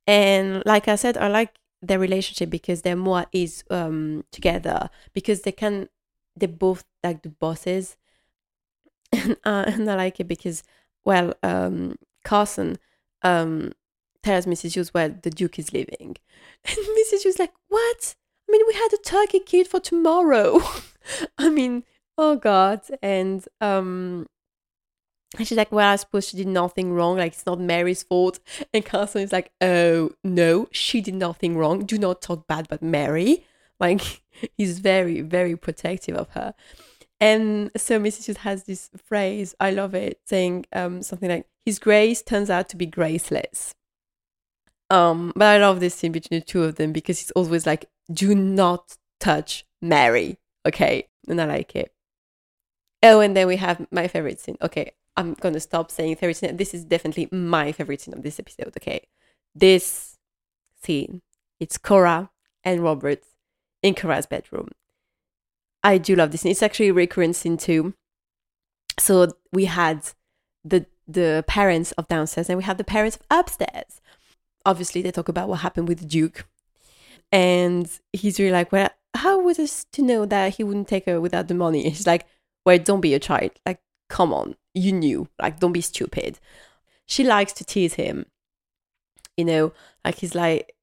And 0.06 0.62
like 0.66 0.88
I 0.88 0.96
said, 0.96 1.16
I 1.16 1.28
like 1.28 1.54
their 1.80 1.98
relationship 1.98 2.50
because 2.50 2.82
they're 2.82 2.96
more 2.96 3.26
is 3.32 3.64
um, 3.70 4.24
together 4.30 4.90
because 5.14 5.42
they 5.42 5.52
can 5.52 5.88
they're 6.36 6.48
both 6.48 6.84
like 7.02 7.22
the 7.22 7.30
bosses, 7.30 7.96
and, 9.12 9.36
uh, 9.44 9.64
and 9.66 9.90
I 9.90 9.94
like 9.94 10.20
it 10.20 10.28
because 10.28 10.62
well, 11.04 11.34
um, 11.42 11.96
Carson 12.24 12.78
um, 13.24 13.72
tells 14.22 14.46
Mrs. 14.46 14.74
Hughes 14.74 14.94
where 14.94 15.08
the 15.08 15.30
Duke 15.30 15.58
is 15.58 15.72
living, 15.72 16.16
and 16.64 16.76
Mrs. 16.76 17.22
Hughes 17.22 17.38
like, 17.38 17.52
"What? 17.68 18.14
I 18.48 18.52
mean, 18.52 18.62
we 18.68 18.74
had 18.74 18.92
a 18.92 19.02
turkey 19.02 19.40
kid 19.40 19.66
for 19.66 19.80
tomorrow. 19.80 20.60
I 21.38 21.48
mean, 21.48 21.84
oh 22.16 22.36
God!" 22.36 22.82
And 23.02 23.44
um, 23.60 24.26
and 25.38 25.46
she's 25.46 25.58
like, 25.58 25.72
Well, 25.72 25.90
I 25.90 25.96
suppose 25.96 26.28
she 26.28 26.36
did 26.36 26.46
nothing 26.46 26.92
wrong. 26.92 27.16
Like, 27.18 27.32
it's 27.32 27.46
not 27.46 27.60
Mary's 27.60 28.02
fault. 28.02 28.38
And 28.74 28.84
Carson 28.84 29.22
is 29.22 29.32
like, 29.32 29.50
Oh, 29.60 30.10
no, 30.22 30.68
she 30.70 31.00
did 31.00 31.14
nothing 31.14 31.56
wrong. 31.56 31.84
Do 31.84 31.98
not 31.98 32.22
talk 32.22 32.46
bad 32.46 32.66
about 32.66 32.82
Mary. 32.82 33.44
Like, 33.80 34.22
he's 34.56 34.78
very, 34.78 35.20
very 35.20 35.56
protective 35.56 36.16
of 36.16 36.30
her. 36.30 36.54
And 37.20 37.70
so 37.76 37.98
Mrs. 37.98 38.26
Hughes 38.26 38.36
has 38.38 38.64
this 38.64 38.90
phrase, 38.96 39.54
I 39.60 39.70
love 39.70 39.94
it, 39.94 40.20
saying 40.26 40.66
um, 40.72 41.02
something 41.02 41.28
like, 41.28 41.46
His 41.64 41.78
grace 41.78 42.22
turns 42.22 42.50
out 42.50 42.68
to 42.70 42.76
be 42.76 42.86
graceless. 42.86 43.74
Um, 44.90 45.32
but 45.34 45.46
I 45.46 45.58
love 45.58 45.80
this 45.80 45.94
scene 45.94 46.12
between 46.12 46.40
the 46.40 46.44
two 46.44 46.64
of 46.64 46.76
them 46.76 46.92
because 46.92 47.22
it's 47.22 47.30
always 47.32 47.66
like, 47.66 47.86
Do 48.12 48.34
not 48.34 48.96
touch 49.20 49.64
Mary. 49.80 50.38
Okay. 50.66 51.08
And 51.28 51.40
I 51.40 51.46
like 51.46 51.74
it. 51.74 51.94
Oh, 53.02 53.20
and 53.20 53.36
then 53.36 53.46
we 53.46 53.56
have 53.56 53.86
my 53.90 54.08
favorite 54.08 54.40
scene. 54.40 54.56
Okay, 54.62 54.92
I'm 55.14 55.34
gonna 55.34 55.60
stop 55.60 55.90
saying 55.90 56.16
favorite 56.16 56.38
scene. 56.38 56.56
This 56.56 56.72
is 56.72 56.84
definitely 56.84 57.28
my 57.30 57.70
favorite 57.70 58.00
scene 58.00 58.14
of 58.14 58.22
this 58.22 58.40
episode. 58.40 58.72
Okay, 58.78 59.02
this 59.54 60.16
scene 60.82 61.20
it's 61.60 61.76
Cora 61.78 62.30
and 62.64 62.82
Robert 62.82 63.22
in 63.82 63.94
Cora's 63.94 64.26
bedroom. 64.26 64.68
I 65.84 65.98
do 65.98 66.16
love 66.16 66.32
this. 66.32 66.46
It's 66.46 66.62
actually 66.62 66.88
a 66.88 66.94
recurrent 66.94 67.36
scene 67.36 67.58
too. 67.58 67.94
So 68.98 69.32
we 69.52 69.66
had 69.66 70.08
the 70.64 70.86
the 71.06 71.44
parents 71.46 71.92
of 71.92 72.08
downstairs 72.08 72.48
and 72.48 72.56
we 72.56 72.64
have 72.64 72.78
the 72.78 72.84
parents 72.84 73.16
of 73.16 73.22
upstairs. 73.30 74.00
Obviously, 74.64 75.02
they 75.02 75.10
talk 75.10 75.28
about 75.28 75.48
what 75.48 75.60
happened 75.60 75.88
with 75.88 75.98
the 75.98 76.06
Duke, 76.06 76.46
and 77.30 77.90
he's 78.12 78.38
really 78.38 78.50
like, 78.50 78.72
"Well, 78.72 78.88
how 79.14 79.38
was 79.40 79.58
us 79.58 79.84
to 79.92 80.02
know 80.02 80.24
that 80.24 80.56
he 80.56 80.64
wouldn't 80.64 80.88
take 80.88 81.04
her 81.04 81.20
without 81.20 81.48
the 81.48 81.54
money?" 81.54 81.84
And 81.86 82.06
like, 82.06 82.26
"Well, 82.64 82.78
don't 82.78 83.02
be 83.02 83.14
a 83.14 83.18
child. 83.18 83.52
Like, 83.66 83.80
come 84.08 84.32
on, 84.32 84.56
you 84.72 84.92
knew. 84.92 85.28
Like, 85.40 85.60
don't 85.60 85.72
be 85.72 85.82
stupid. 85.82 86.38
She 87.06 87.24
likes 87.24 87.52
to 87.54 87.64
tease 87.64 87.94
him. 87.94 88.26
You 89.36 89.44
know, 89.44 89.72
like 90.04 90.16
he's 90.16 90.34
like, 90.34 90.74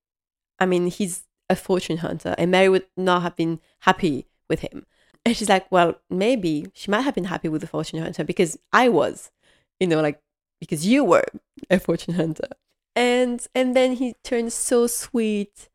I 0.60 0.66
mean, 0.68 0.88
he's 0.88 1.24
a 1.50 1.56
fortune 1.56 1.98
hunter, 1.98 2.36
and 2.38 2.52
Mary 2.52 2.70
would 2.70 2.86
not 2.96 3.24
have 3.24 3.36
been 3.36 3.60
happy 3.82 4.28
with 4.52 4.60
him. 4.60 4.86
And 5.26 5.36
she's 5.36 5.50
like, 5.50 5.72
well, 5.72 5.96
maybe 6.10 6.68
she 6.74 6.92
might 6.92 7.02
have 7.02 7.16
been 7.16 7.26
happy 7.26 7.50
with 7.50 7.62
the 7.62 7.68
fortune 7.68 8.02
hunter 8.02 8.24
because 8.24 8.60
I 8.72 8.90
was, 8.90 9.32
you 9.80 9.88
know, 9.88 10.02
like 10.02 10.20
because 10.60 10.86
you 10.86 11.04
were 11.04 11.26
a 11.70 11.80
fortune 11.80 12.14
hunter. 12.14 12.50
And 12.96 13.46
and 13.56 13.76
then 13.76 13.94
he 13.94 14.16
turns 14.24 14.54
so 14.54 14.86
sweet. 14.86 15.70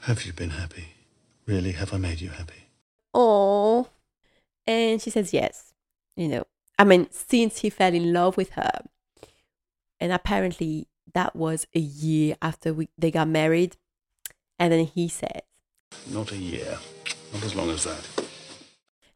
Have 0.00 0.24
you 0.24 0.32
been 0.32 0.50
happy? 0.50 0.88
Really, 1.46 1.72
have 1.72 1.94
I 1.94 1.98
made 1.98 2.20
you 2.20 2.30
happy? 2.30 2.68
Oh, 3.14 3.88
and 4.66 5.00
she 5.00 5.10
says 5.10 5.32
yes. 5.32 5.72
You 6.16 6.28
know, 6.28 6.44
I 6.78 6.84
mean, 6.84 7.08
since 7.10 7.58
he 7.58 7.70
fell 7.70 7.94
in 7.94 8.12
love 8.12 8.36
with 8.36 8.50
her, 8.50 8.72
and 10.00 10.12
apparently 10.12 10.88
that 11.14 11.36
was 11.36 11.66
a 11.74 11.78
year 11.78 12.36
after 12.42 12.74
we, 12.74 12.88
they 12.98 13.10
got 13.10 13.28
married, 13.28 13.76
and 14.58 14.72
then 14.72 14.86
he 14.86 15.08
said, 15.08 15.42
Not 16.10 16.32
a 16.32 16.36
year. 16.36 16.78
Not 17.32 17.44
as 17.44 17.54
long 17.54 17.70
as 17.70 17.84
that. 17.84 18.06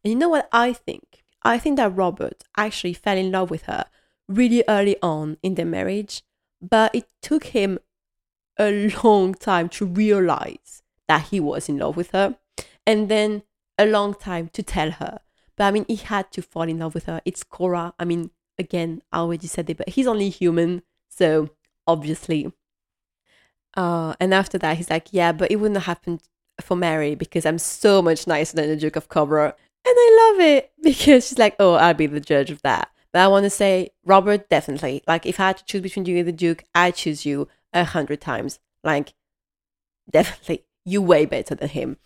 and 0.04 0.12
you 0.12 0.14
know 0.14 0.28
what 0.28 0.48
I 0.52 0.72
think? 0.72 1.22
I 1.42 1.58
think 1.58 1.76
that 1.76 1.96
Robert 1.96 2.44
actually 2.56 2.92
fell 2.92 3.16
in 3.16 3.30
love 3.30 3.50
with 3.50 3.62
her 3.62 3.86
really 4.28 4.62
early 4.68 4.96
on 5.02 5.36
in 5.42 5.54
their 5.54 5.66
marriage, 5.66 6.22
but 6.61 6.94
it 6.94 7.06
took 7.22 7.44
him 7.44 7.78
a 8.58 8.90
long 9.02 9.34
time 9.34 9.68
to 9.70 9.86
realize 9.86 10.82
that 11.08 11.28
he 11.28 11.40
was 11.40 11.68
in 11.68 11.78
love 11.78 11.96
with 11.96 12.11
her, 12.12 12.36
and 12.86 13.08
then 13.08 13.42
a 13.78 13.86
long 13.86 14.14
time 14.14 14.48
to 14.52 14.62
tell 14.62 14.90
her. 14.92 15.20
But 15.56 15.64
I 15.64 15.70
mean, 15.70 15.86
he 15.88 15.96
had 15.96 16.30
to 16.32 16.42
fall 16.42 16.68
in 16.68 16.78
love 16.78 16.94
with 16.94 17.06
her. 17.06 17.20
It's 17.24 17.42
Cora. 17.42 17.94
I 17.98 18.04
mean, 18.04 18.30
again, 18.58 19.02
I 19.12 19.18
already 19.18 19.46
said 19.46 19.68
it, 19.70 19.76
but 19.76 19.88
he's 19.88 20.06
only 20.06 20.28
human, 20.28 20.82
so 21.08 21.50
obviously. 21.86 22.52
Uh, 23.76 24.14
and 24.20 24.34
after 24.34 24.58
that, 24.58 24.76
he's 24.76 24.90
like, 24.90 25.08
yeah, 25.12 25.32
but 25.32 25.50
it 25.50 25.56
wouldn't 25.56 25.78
have 25.78 25.86
happened 25.86 26.22
for 26.61 26.76
Mary 26.76 27.14
because 27.14 27.46
I'm 27.46 27.58
so 27.58 28.02
much 28.02 28.26
nicer 28.26 28.56
than 28.56 28.68
the 28.68 28.76
Duke 28.76 28.96
of 28.96 29.08
Crowborough. 29.08 29.54
And 29.84 29.94
I 29.96 30.32
love 30.32 30.40
it 30.46 30.72
because 30.82 31.28
she's 31.28 31.38
like, 31.38 31.56
oh, 31.58 31.74
I'll 31.74 31.94
be 31.94 32.06
the 32.06 32.20
judge 32.20 32.50
of 32.50 32.62
that. 32.62 32.90
But 33.12 33.22
I 33.22 33.28
want 33.28 33.44
to 33.44 33.50
say, 33.50 33.90
Robert, 34.04 34.48
definitely. 34.48 35.02
Like, 35.06 35.26
if 35.26 35.40
I 35.40 35.48
had 35.48 35.58
to 35.58 35.64
choose 35.64 35.80
between 35.80 36.06
you 36.06 36.18
and 36.18 36.28
the 36.28 36.32
Duke, 36.32 36.64
I 36.74 36.90
choose 36.92 37.26
you 37.26 37.48
a 37.72 37.84
hundred 37.84 38.20
times. 38.20 38.61
Like, 38.84 39.14
definitely, 40.08 40.64
you 40.84 41.02
way 41.02 41.26
better 41.26 41.54
than 41.54 41.68
him. 41.68 41.96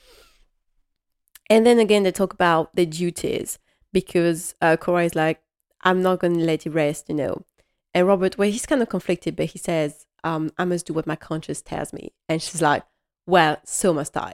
And 1.51 1.67
then 1.67 1.79
again, 1.79 2.05
they 2.05 2.13
talk 2.13 2.33
about 2.33 2.75
the 2.75 2.87
duties 2.87 3.59
because 3.93 4.55
uh, 4.63 4.77
Cora 4.79 5.05
is 5.05 5.15
like, 5.15 5.43
I'm 5.83 6.03
not 6.03 6.21
going 6.21 6.39
to 6.39 6.45
let 6.45 6.67
it 6.67 6.71
rest, 6.71 7.09
you 7.09 7.15
know. 7.15 7.45
And 7.93 8.07
Robert, 8.07 8.39
well, 8.39 8.51
he's 8.51 8.67
kind 8.67 8.83
of 8.83 8.89
conflicted, 8.89 9.37
but 9.37 9.47
he 9.47 9.59
says, 9.59 10.07
um, 10.25 10.51
I 10.59 10.65
must 10.65 10.87
do 10.87 10.95
what 10.95 11.07
my 11.07 11.17
conscience 11.17 11.61
tells 11.61 11.93
me. 11.93 12.13
And 12.29 12.43
she's 12.43 12.63
like, 12.63 12.83
well, 13.27 13.59
so 13.65 13.93
must 13.93 14.17
I. 14.17 14.33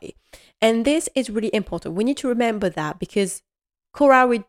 And 0.60 0.84
this 0.84 1.08
is 1.14 1.30
really 1.30 1.54
important. 1.54 1.94
We 1.94 2.04
need 2.04 2.16
to 2.18 2.28
remember 2.28 2.68
that 2.70 2.98
because 2.98 3.42
Cora 3.92 4.26
would 4.26 4.44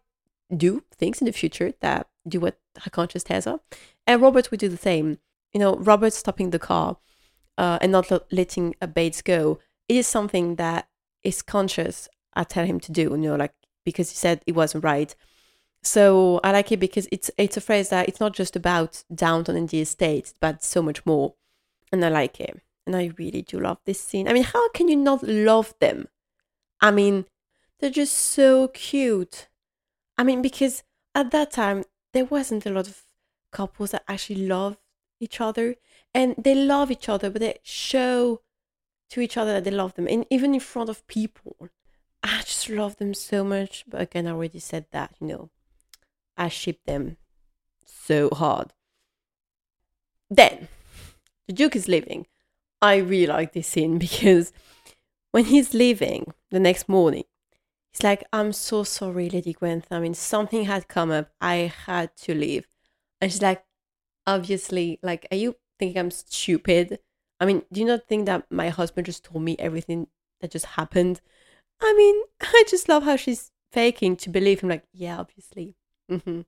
do 0.55 0.83
things 0.93 1.21
in 1.21 1.25
the 1.25 1.31
future 1.31 1.73
that 1.81 2.07
do 2.27 2.39
what 2.39 2.59
her 2.83 2.89
conscience 2.89 3.23
tells 3.23 3.45
her. 3.45 3.59
And 4.05 4.21
Robert 4.21 4.51
would 4.51 4.59
do 4.59 4.69
the 4.69 4.77
same. 4.77 5.19
You 5.53 5.59
know, 5.59 5.75
Robert 5.75 6.13
stopping 6.13 6.49
the 6.49 6.59
car 6.59 6.97
uh, 7.57 7.79
and 7.81 7.91
not 7.91 8.11
letting 8.31 8.75
Bates 8.93 9.21
go 9.21 9.59
is 9.87 10.07
something 10.07 10.55
that 10.55 10.87
is 11.23 11.41
conscious 11.41 12.07
I 12.33 12.43
tell 12.43 12.65
him 12.65 12.79
to 12.81 12.91
do, 12.91 13.01
you 13.01 13.17
know, 13.17 13.35
like 13.35 13.53
because 13.83 14.09
he 14.09 14.15
said 14.15 14.41
it 14.47 14.55
wasn't 14.55 14.83
right. 14.83 15.13
So 15.83 16.39
I 16.43 16.51
like 16.51 16.71
it 16.71 16.79
because 16.79 17.07
it's 17.11 17.31
it's 17.37 17.57
a 17.57 17.61
phrase 17.61 17.89
that 17.89 18.07
it's 18.07 18.19
not 18.19 18.33
just 18.33 18.55
about 18.55 19.03
Downton 19.13 19.55
and 19.55 19.67
the 19.67 19.81
estate, 19.81 20.33
but 20.39 20.63
so 20.63 20.81
much 20.81 21.05
more. 21.05 21.33
And 21.91 22.05
I 22.05 22.09
like 22.09 22.39
it. 22.39 22.61
And 22.85 22.95
I 22.95 23.11
really 23.17 23.41
do 23.41 23.59
love 23.59 23.79
this 23.85 24.01
scene. 24.01 24.27
I 24.27 24.33
mean, 24.33 24.43
how 24.43 24.69
can 24.69 24.87
you 24.87 24.95
not 24.95 25.23
love 25.23 25.73
them? 25.79 26.07
I 26.79 26.91
mean, 26.91 27.25
they're 27.79 27.89
just 27.89 28.15
so 28.15 28.69
cute. 28.69 29.49
I 30.17 30.23
mean, 30.23 30.41
because 30.41 30.83
at 31.13 31.31
that 31.31 31.51
time 31.51 31.83
there 32.13 32.25
wasn't 32.25 32.65
a 32.65 32.71
lot 32.71 32.87
of 32.87 33.05
couples 33.51 33.91
that 33.91 34.03
actually 34.07 34.47
love 34.47 34.77
each 35.19 35.39
other. 35.39 35.75
And 36.13 36.35
they 36.37 36.55
love 36.55 36.91
each 36.91 37.07
other, 37.07 37.29
but 37.29 37.39
they 37.41 37.59
show 37.63 38.41
to 39.11 39.21
each 39.21 39.37
other 39.37 39.53
that 39.53 39.63
they 39.63 39.71
love 39.71 39.93
them. 39.93 40.07
And 40.07 40.25
even 40.29 40.53
in 40.53 40.59
front 40.59 40.89
of 40.89 41.05
people. 41.07 41.69
I 42.23 42.41
just 42.41 42.69
love 42.69 42.97
them 42.97 43.13
so 43.13 43.43
much. 43.43 43.83
But 43.87 44.01
again, 44.01 44.27
I 44.27 44.31
already 44.31 44.59
said 44.59 44.85
that, 44.91 45.15
you 45.19 45.27
know, 45.27 45.49
I 46.37 46.49
ship 46.49 46.79
them 46.85 47.17
so 47.85 48.29
hard. 48.29 48.73
Then, 50.29 50.67
the 51.47 51.53
Duke 51.53 51.75
is 51.75 51.87
leaving. 51.87 52.27
I 52.81 52.97
really 52.97 53.27
like 53.27 53.53
this 53.53 53.67
scene 53.67 53.97
because 54.07 54.51
when 55.31 55.45
he's 55.45 55.73
leaving 55.73 56.33
the 56.51 56.59
next 56.59 56.89
morning, 56.89 57.25
he's 57.93 58.03
like, 58.03 58.25
I'm 58.33 58.53
so 58.53 58.83
sorry, 58.83 59.29
Lady 59.29 59.53
Grantham. 59.53 59.97
I 59.97 60.01
mean, 60.01 60.13
something 60.13 60.65
had 60.65 60.87
come 60.87 61.11
up. 61.11 61.31
I 61.41 61.73
had 61.87 62.15
to 62.19 62.35
leave. 62.35 62.67
And 63.21 63.31
she's 63.31 63.41
like, 63.41 63.63
obviously, 64.27 64.99
like, 65.03 65.27
are 65.31 65.37
you 65.37 65.55
thinking 65.79 65.99
I'm 65.99 66.11
stupid? 66.11 66.99
I 67.39 67.45
mean, 67.45 67.63
do 67.71 67.81
you 67.81 67.87
not 67.87 68.07
think 68.07 68.27
that 68.27 68.45
my 68.51 68.69
husband 68.69 69.05
just 69.07 69.25
told 69.25 69.43
me 69.43 69.55
everything 69.59 70.07
that 70.41 70.51
just 70.51 70.65
happened? 70.65 71.21
I 71.81 71.93
mean, 71.95 72.23
I 72.41 72.63
just 72.69 72.89
love 72.89 73.03
how 73.03 73.15
she's 73.15 73.51
faking 73.71 74.17
to 74.17 74.29
believe 74.29 74.61
him. 74.61 74.69
Like, 74.69 74.85
yeah, 74.93 75.19
obviously, 75.19 75.75
hmm 76.09 76.41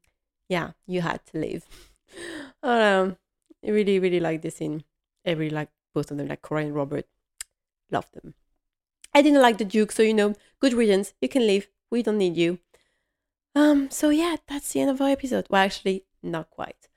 yeah, 0.50 0.72
you 0.88 1.02
had 1.02 1.26
to 1.28 1.40
leave. 1.40 1.66
I 2.64 3.16
really, 3.64 4.00
really 4.00 4.20
like 4.20 4.42
this 4.42 4.58
scene. 4.58 4.84
I 5.26 5.32
really 5.32 5.50
like 5.56 5.70
both 5.94 6.12
of 6.12 6.18
them, 6.18 6.28
like 6.28 6.42
Cora 6.42 6.62
and 6.62 6.76
Robert. 6.76 7.06
Love 7.92 8.12
them. 8.12 8.34
I 9.14 9.22
didn't 9.22 9.42
like 9.42 9.58
the 9.58 9.66
Duke, 9.66 9.92
so 9.92 10.04
you 10.04 10.14
know, 10.14 10.36
good 10.60 10.74
riddance. 10.74 11.14
You 11.22 11.30
can 11.30 11.46
leave. 11.46 11.68
We 11.92 12.02
don't 12.02 12.18
need 12.18 12.38
you. 12.38 12.60
Um, 13.56 13.92
so 13.92 14.10
yeah, 14.10 14.38
that's 14.48 14.74
the 14.74 14.82
end 14.82 14.90
of 14.90 15.02
our 15.02 15.10
episode. 15.10 15.48
Well, 15.50 15.64
actually, 15.64 16.06
not 16.24 16.50
quite. 16.50 16.88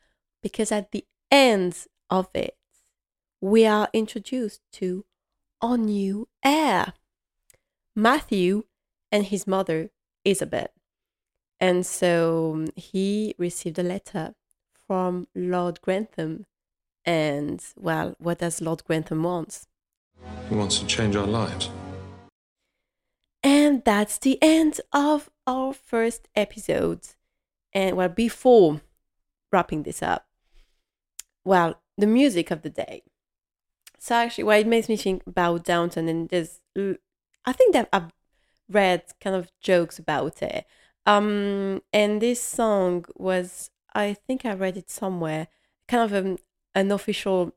Because 0.42 0.72
at 0.72 0.92
the 0.92 1.04
end 1.30 1.86
of 2.08 2.28
it, 2.34 2.56
we 3.40 3.66
are 3.66 3.88
introduced 3.92 4.62
to 4.72 5.04
our 5.60 5.76
new 5.76 6.28
heir, 6.42 6.94
Matthew 7.94 8.64
and 9.12 9.24
his 9.26 9.46
mother, 9.46 9.90
Isabel. 10.24 10.68
And 11.60 11.86
so 11.86 12.66
he 12.74 13.34
received 13.38 13.78
a 13.78 13.82
letter 13.82 14.34
from 14.86 15.28
Lord 15.34 15.80
Grantham. 15.80 16.46
And, 17.06 17.62
well, 17.76 18.16
what 18.18 18.38
does 18.38 18.60
Lord 18.60 18.82
Grantham 18.84 19.22
want? 19.22 19.66
He 20.48 20.56
wants 20.56 20.80
to 20.80 20.86
change 20.86 21.14
our 21.14 21.26
lives. 21.26 21.70
And 23.42 23.84
that's 23.84 24.18
the 24.18 24.38
end 24.42 24.80
of 24.92 25.30
our 25.46 25.72
first 25.72 26.28
episode. 26.34 27.02
And, 27.72 27.96
well, 27.96 28.08
before 28.08 28.80
wrapping 29.52 29.84
this 29.84 30.02
up, 30.02 30.26
well, 31.44 31.80
the 31.96 32.08
music 32.08 32.50
of 32.50 32.62
the 32.62 32.70
day. 32.70 33.04
So 33.98 34.16
actually, 34.16 34.44
well, 34.44 34.60
it 34.60 34.66
makes 34.66 34.88
me 34.88 34.96
think 34.96 35.22
about 35.26 35.64
Downton, 35.64 36.08
and 36.08 36.28
there's, 36.28 36.60
I 36.76 37.52
think 37.52 37.72
that 37.72 37.88
I've 37.92 38.12
read 38.68 39.04
kind 39.20 39.36
of 39.36 39.52
jokes 39.60 39.98
about 39.98 40.42
it. 40.42 40.66
Um, 41.06 41.82
and 41.92 42.20
this 42.20 42.42
song 42.42 43.04
was, 43.16 43.70
I 43.94 44.14
think 44.14 44.44
I 44.44 44.54
read 44.54 44.76
it 44.76 44.90
somewhere, 44.90 45.46
kind 45.86 46.02
of 46.02 46.12
an, 46.12 46.38
an 46.76 46.92
official 46.92 47.52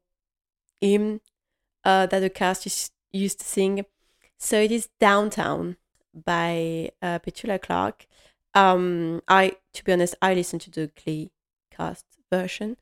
hymn 0.82 1.22
uh, 1.84 2.08
that 2.08 2.22
the 2.22 2.30
cast 2.30 2.66
used, 2.66 2.92
used 3.12 3.40
to 3.40 3.46
sing. 3.46 3.86
So 4.38 4.60
it 4.60 4.72
is 4.72 4.90
Downtown 5.00 5.76
by 6.14 6.92
uh, 7.02 7.20
Petula 7.20 7.62
Clark. 7.62 8.08
Um, 8.56 9.22
I, 9.28 9.58
to 9.74 9.84
be 9.84 9.92
honest, 9.92 10.16
I 10.22 10.34
listened 10.34 10.62
to 10.62 10.72
the 10.72 10.92
Glee 11.04 11.30
cast 11.70 12.06
version, 12.32 12.78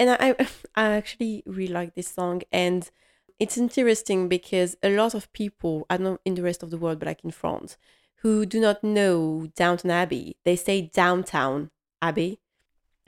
and 0.00 0.10
I, 0.10 0.34
I 0.74 0.92
actually 0.92 1.42
really 1.46 1.72
like 1.72 1.94
this 1.94 2.08
song. 2.08 2.42
And 2.50 2.90
it's 3.38 3.58
interesting 3.58 4.28
because 4.28 4.76
a 4.82 4.90
lot 4.90 5.14
of 5.14 5.32
people, 5.32 5.86
I 5.90 5.98
don't 5.98 6.04
know 6.04 6.18
in 6.24 6.34
the 6.34 6.42
rest 6.42 6.62
of 6.62 6.70
the 6.70 6.78
world, 6.78 6.98
but 6.98 7.06
like 7.06 7.24
in 7.24 7.30
France, 7.30 7.76
who 8.16 8.46
do 8.46 8.60
not 8.60 8.82
know 8.82 9.48
Downton 9.54 9.90
Abbey, 9.90 10.36
they 10.44 10.56
say 10.56 10.80
Downtown 10.80 11.70
Abbey. 12.00 12.40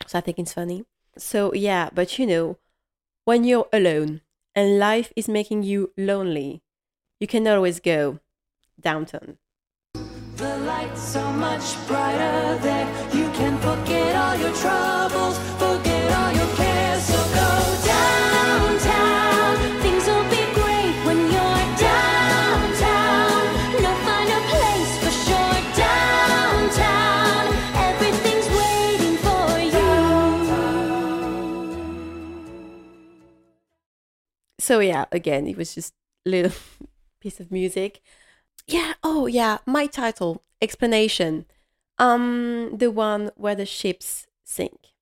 So 0.06 0.18
I 0.18 0.20
think 0.20 0.38
it's 0.38 0.52
funny. 0.52 0.84
So 1.16 1.54
yeah, 1.54 1.88
but 1.94 2.18
you 2.18 2.26
know, 2.26 2.58
when 3.24 3.44
you're 3.44 3.68
alone 3.72 4.20
and 4.54 4.78
life 4.78 5.12
is 5.16 5.28
making 5.28 5.62
you 5.62 5.92
lonely, 5.96 6.62
you 7.20 7.26
can 7.26 7.46
always 7.48 7.80
go 7.80 8.20
downtown. 8.80 9.38
The 10.36 10.58
lights 10.58 11.16
are 11.16 11.32
much 11.32 11.86
brighter 11.86 12.58
there. 12.60 12.86
You 13.14 13.30
can 13.32 13.56
forget 13.58 14.16
all 14.16 14.36
your 14.36 14.52
troubles, 14.54 15.38
So 34.64 34.80
yeah, 34.80 35.04
again, 35.12 35.46
it 35.46 35.58
was 35.58 35.74
just 35.74 35.92
a 36.24 36.30
little 36.30 36.52
piece 37.20 37.38
of 37.38 37.52
music. 37.52 38.00
Yeah, 38.66 38.94
oh 39.02 39.26
yeah, 39.26 39.58
my 39.66 39.86
title, 39.86 40.42
explanation. 40.62 41.44
Um 41.98 42.78
the 42.78 42.90
one 42.90 43.30
where 43.36 43.54
the 43.54 43.66
ships 43.66 44.26
sink. 44.42 44.94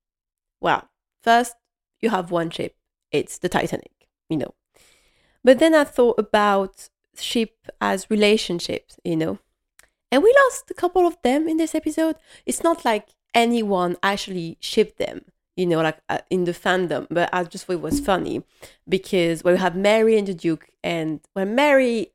Well, 0.61 0.89
first 1.23 1.55
you 2.01 2.11
have 2.11 2.33
one 2.33 2.51
ship. 2.51 2.75
It's 3.13 3.39
the 3.39 3.49
Titanic, 3.49 4.09
you 4.29 4.37
know. 4.37 4.55
But 5.45 5.61
then 5.61 5.77
I 5.77 5.85
thought 5.85 6.19
about 6.19 6.89
ship 7.17 7.55
as 7.81 8.11
relationships, 8.11 8.97
you 9.05 9.17
know. 9.17 9.39
And 10.11 10.25
we 10.25 10.35
lost 10.45 10.73
a 10.73 10.75
couple 10.75 11.07
of 11.07 11.17
them 11.23 11.49
in 11.49 11.57
this 11.57 11.77
episode. 11.77 12.17
It's 12.47 12.65
not 12.65 12.85
like 12.85 13.11
anyone 13.33 13.97
actually 14.03 14.59
shipped 14.59 14.99
them, 14.99 15.27
you 15.57 15.66
know, 15.66 15.80
like 15.82 15.98
uh, 16.09 16.18
in 16.30 16.44
the 16.44 16.53
fandom. 16.53 17.07
But 17.11 17.30
I 17.32 17.44
just 17.44 17.66
thought 17.66 17.74
it 17.74 17.80
was 17.80 18.00
funny 18.00 18.42
because 18.88 19.44
when 19.44 19.55
we 19.55 19.61
have 19.61 19.76
Mary 19.76 20.18
and 20.18 20.26
the 20.26 20.34
Duke, 20.34 20.68
and 20.82 21.20
when 21.34 21.55
Mary, 21.55 22.12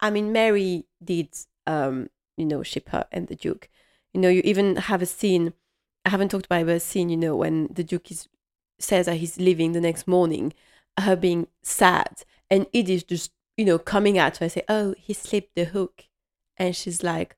I 0.00 0.10
mean, 0.10 0.32
Mary 0.32 0.86
did, 1.02 1.28
um, 1.66 2.10
you 2.36 2.44
know, 2.44 2.62
ship 2.62 2.88
her 2.90 3.06
and 3.12 3.28
the 3.28 3.36
Duke. 3.36 3.68
You 4.12 4.20
know, 4.20 4.28
you 4.28 4.42
even 4.44 4.76
have 4.76 5.02
a 5.02 5.06
scene. 5.06 5.52
I 6.04 6.10
haven't 6.10 6.30
talked 6.30 6.46
about 6.46 6.62
it, 6.62 6.68
a 6.68 6.80
scene, 6.80 7.08
you 7.08 7.16
know, 7.16 7.36
when 7.36 7.68
the 7.72 7.84
Duke 7.84 8.10
is 8.10 8.28
says 8.78 9.06
that 9.06 9.16
he's 9.16 9.38
leaving 9.38 9.72
the 9.72 9.80
next 9.80 10.06
morning, 10.06 10.52
her 10.98 11.16
being 11.16 11.46
sad, 11.62 12.22
and 12.50 12.66
Edith 12.72 13.06
just, 13.06 13.30
you 13.56 13.64
know, 13.64 13.78
coming 13.78 14.18
at 14.18 14.38
her 14.38 14.44
and 14.44 14.52
say, 14.52 14.62
"Oh, 14.68 14.94
he 14.98 15.14
slipped 15.14 15.54
the 15.54 15.64
hook," 15.64 16.06
and 16.56 16.74
she's 16.76 17.02
like, 17.02 17.36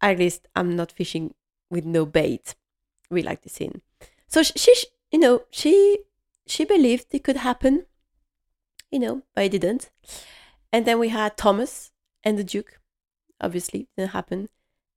"At 0.00 0.18
least 0.18 0.48
I'm 0.56 0.76
not 0.76 0.92
fishing 0.92 1.34
with 1.70 1.84
no 1.84 2.06
bait." 2.06 2.54
We 3.10 3.22
like 3.22 3.42
the 3.42 3.48
scene. 3.48 3.82
So 4.28 4.42
she, 4.42 4.58
she 4.58 4.86
you 5.10 5.18
know, 5.18 5.42
she 5.50 5.98
she 6.46 6.64
believed 6.64 7.06
it 7.10 7.24
could 7.24 7.38
happen, 7.38 7.86
you 8.90 8.98
know, 8.98 9.22
but 9.34 9.44
it 9.44 9.52
didn't. 9.52 9.90
And 10.72 10.86
then 10.86 10.98
we 10.98 11.08
had 11.08 11.36
Thomas 11.36 11.90
and 12.22 12.38
the 12.38 12.44
Duke. 12.44 12.80
Obviously, 13.40 13.88
didn't 13.96 14.12
happen. 14.12 14.48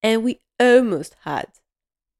And 0.03 0.23
we 0.23 0.41
almost 0.59 1.15
had 1.23 1.47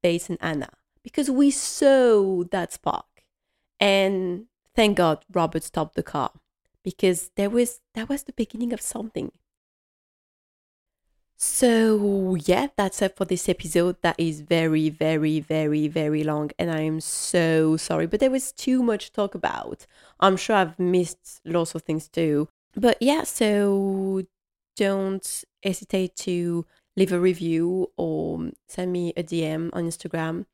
Bates 0.02 0.28
and 0.30 0.38
Anna 0.40 0.70
because 1.02 1.30
we 1.30 1.50
saw 1.50 2.44
that 2.50 2.72
spark. 2.72 3.06
And 3.78 4.46
thank 4.74 4.96
God 4.96 5.24
Robert 5.32 5.64
stopped 5.64 5.96
the 5.96 6.02
car 6.02 6.30
because 6.82 7.30
there 7.36 7.50
was 7.50 7.80
that 7.94 8.08
was 8.08 8.24
the 8.24 8.32
beginning 8.32 8.72
of 8.72 8.80
something. 8.80 9.32
So 11.44 12.36
yeah, 12.36 12.68
that's 12.76 13.02
it 13.02 13.16
for 13.16 13.24
this 13.24 13.48
episode. 13.48 13.96
That 14.02 14.14
is 14.16 14.42
very, 14.42 14.90
very, 14.90 15.40
very, 15.40 15.88
very 15.88 16.22
long, 16.22 16.52
and 16.56 16.70
I 16.70 16.82
am 16.82 17.00
so 17.00 17.76
sorry. 17.76 18.06
But 18.06 18.20
there 18.20 18.30
was 18.30 18.52
too 18.52 18.80
much 18.80 19.06
to 19.06 19.12
talk 19.12 19.34
about. 19.34 19.84
I'm 20.20 20.36
sure 20.36 20.54
I've 20.54 20.78
missed 20.78 21.40
lots 21.44 21.74
of 21.74 21.82
things 21.82 22.06
too. 22.06 22.48
But 22.76 22.96
yeah, 23.00 23.24
so 23.24 24.22
don't 24.76 25.44
hesitate 25.64 26.14
to 26.18 26.64
leave 26.96 27.10
a 27.10 27.18
review 27.18 27.90
or 27.96 28.52
send 28.68 28.92
me 28.92 29.12
a 29.16 29.24
DM 29.24 29.70
on 29.72 29.82
Instagram 29.88 30.46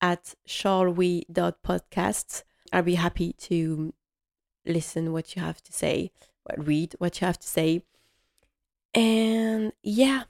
at 0.00 0.34
shallwe.podcasts. 0.48 2.42
I'll 2.72 2.82
be 2.82 2.96
happy 2.96 3.34
to 3.34 3.94
listen 4.66 5.12
what 5.12 5.36
you 5.36 5.42
have 5.42 5.62
to 5.62 5.72
say, 5.72 6.10
read 6.56 6.96
what 6.98 7.20
you 7.20 7.26
have 7.28 7.38
to 7.38 7.46
say. 7.46 7.84
And 8.94 9.72
yeah, 9.82 10.24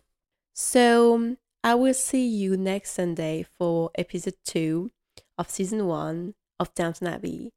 so 0.55 1.37
I 1.63 1.75
will 1.75 1.95
see 1.95 2.27
you 2.27 2.57
next 2.57 2.93
Sunday 2.93 3.47
for 3.59 3.91
episode 3.97 4.37
two 4.45 4.91
of 5.37 5.51
season 5.51 5.87
one 5.87 6.35
of 6.59 6.75
Downton 6.75 7.09
Abbey. 7.09 7.53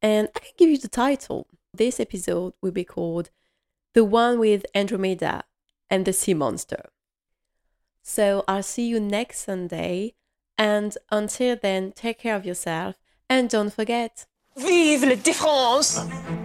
And 0.00 0.28
I 0.34 0.38
can 0.40 0.52
give 0.56 0.70
you 0.70 0.78
the 0.78 0.88
title. 0.88 1.46
This 1.72 1.98
episode 1.98 2.54
will 2.62 2.70
be 2.70 2.84
called 2.84 3.30
The 3.94 4.04
One 4.04 4.38
with 4.38 4.64
Andromeda 4.74 5.44
and 5.90 6.04
the 6.04 6.12
Sea 6.12 6.34
Monster. 6.34 6.90
So 8.02 8.44
I'll 8.46 8.62
see 8.62 8.86
you 8.86 9.00
next 9.00 9.40
Sunday. 9.40 10.14
And 10.56 10.96
until 11.10 11.56
then, 11.56 11.92
take 11.92 12.20
care 12.20 12.36
of 12.36 12.46
yourself 12.46 12.96
and 13.28 13.48
don't 13.48 13.72
forget. 13.72 14.26
Vive 14.56 15.04
les 15.04 15.16
défenses! 15.16 16.43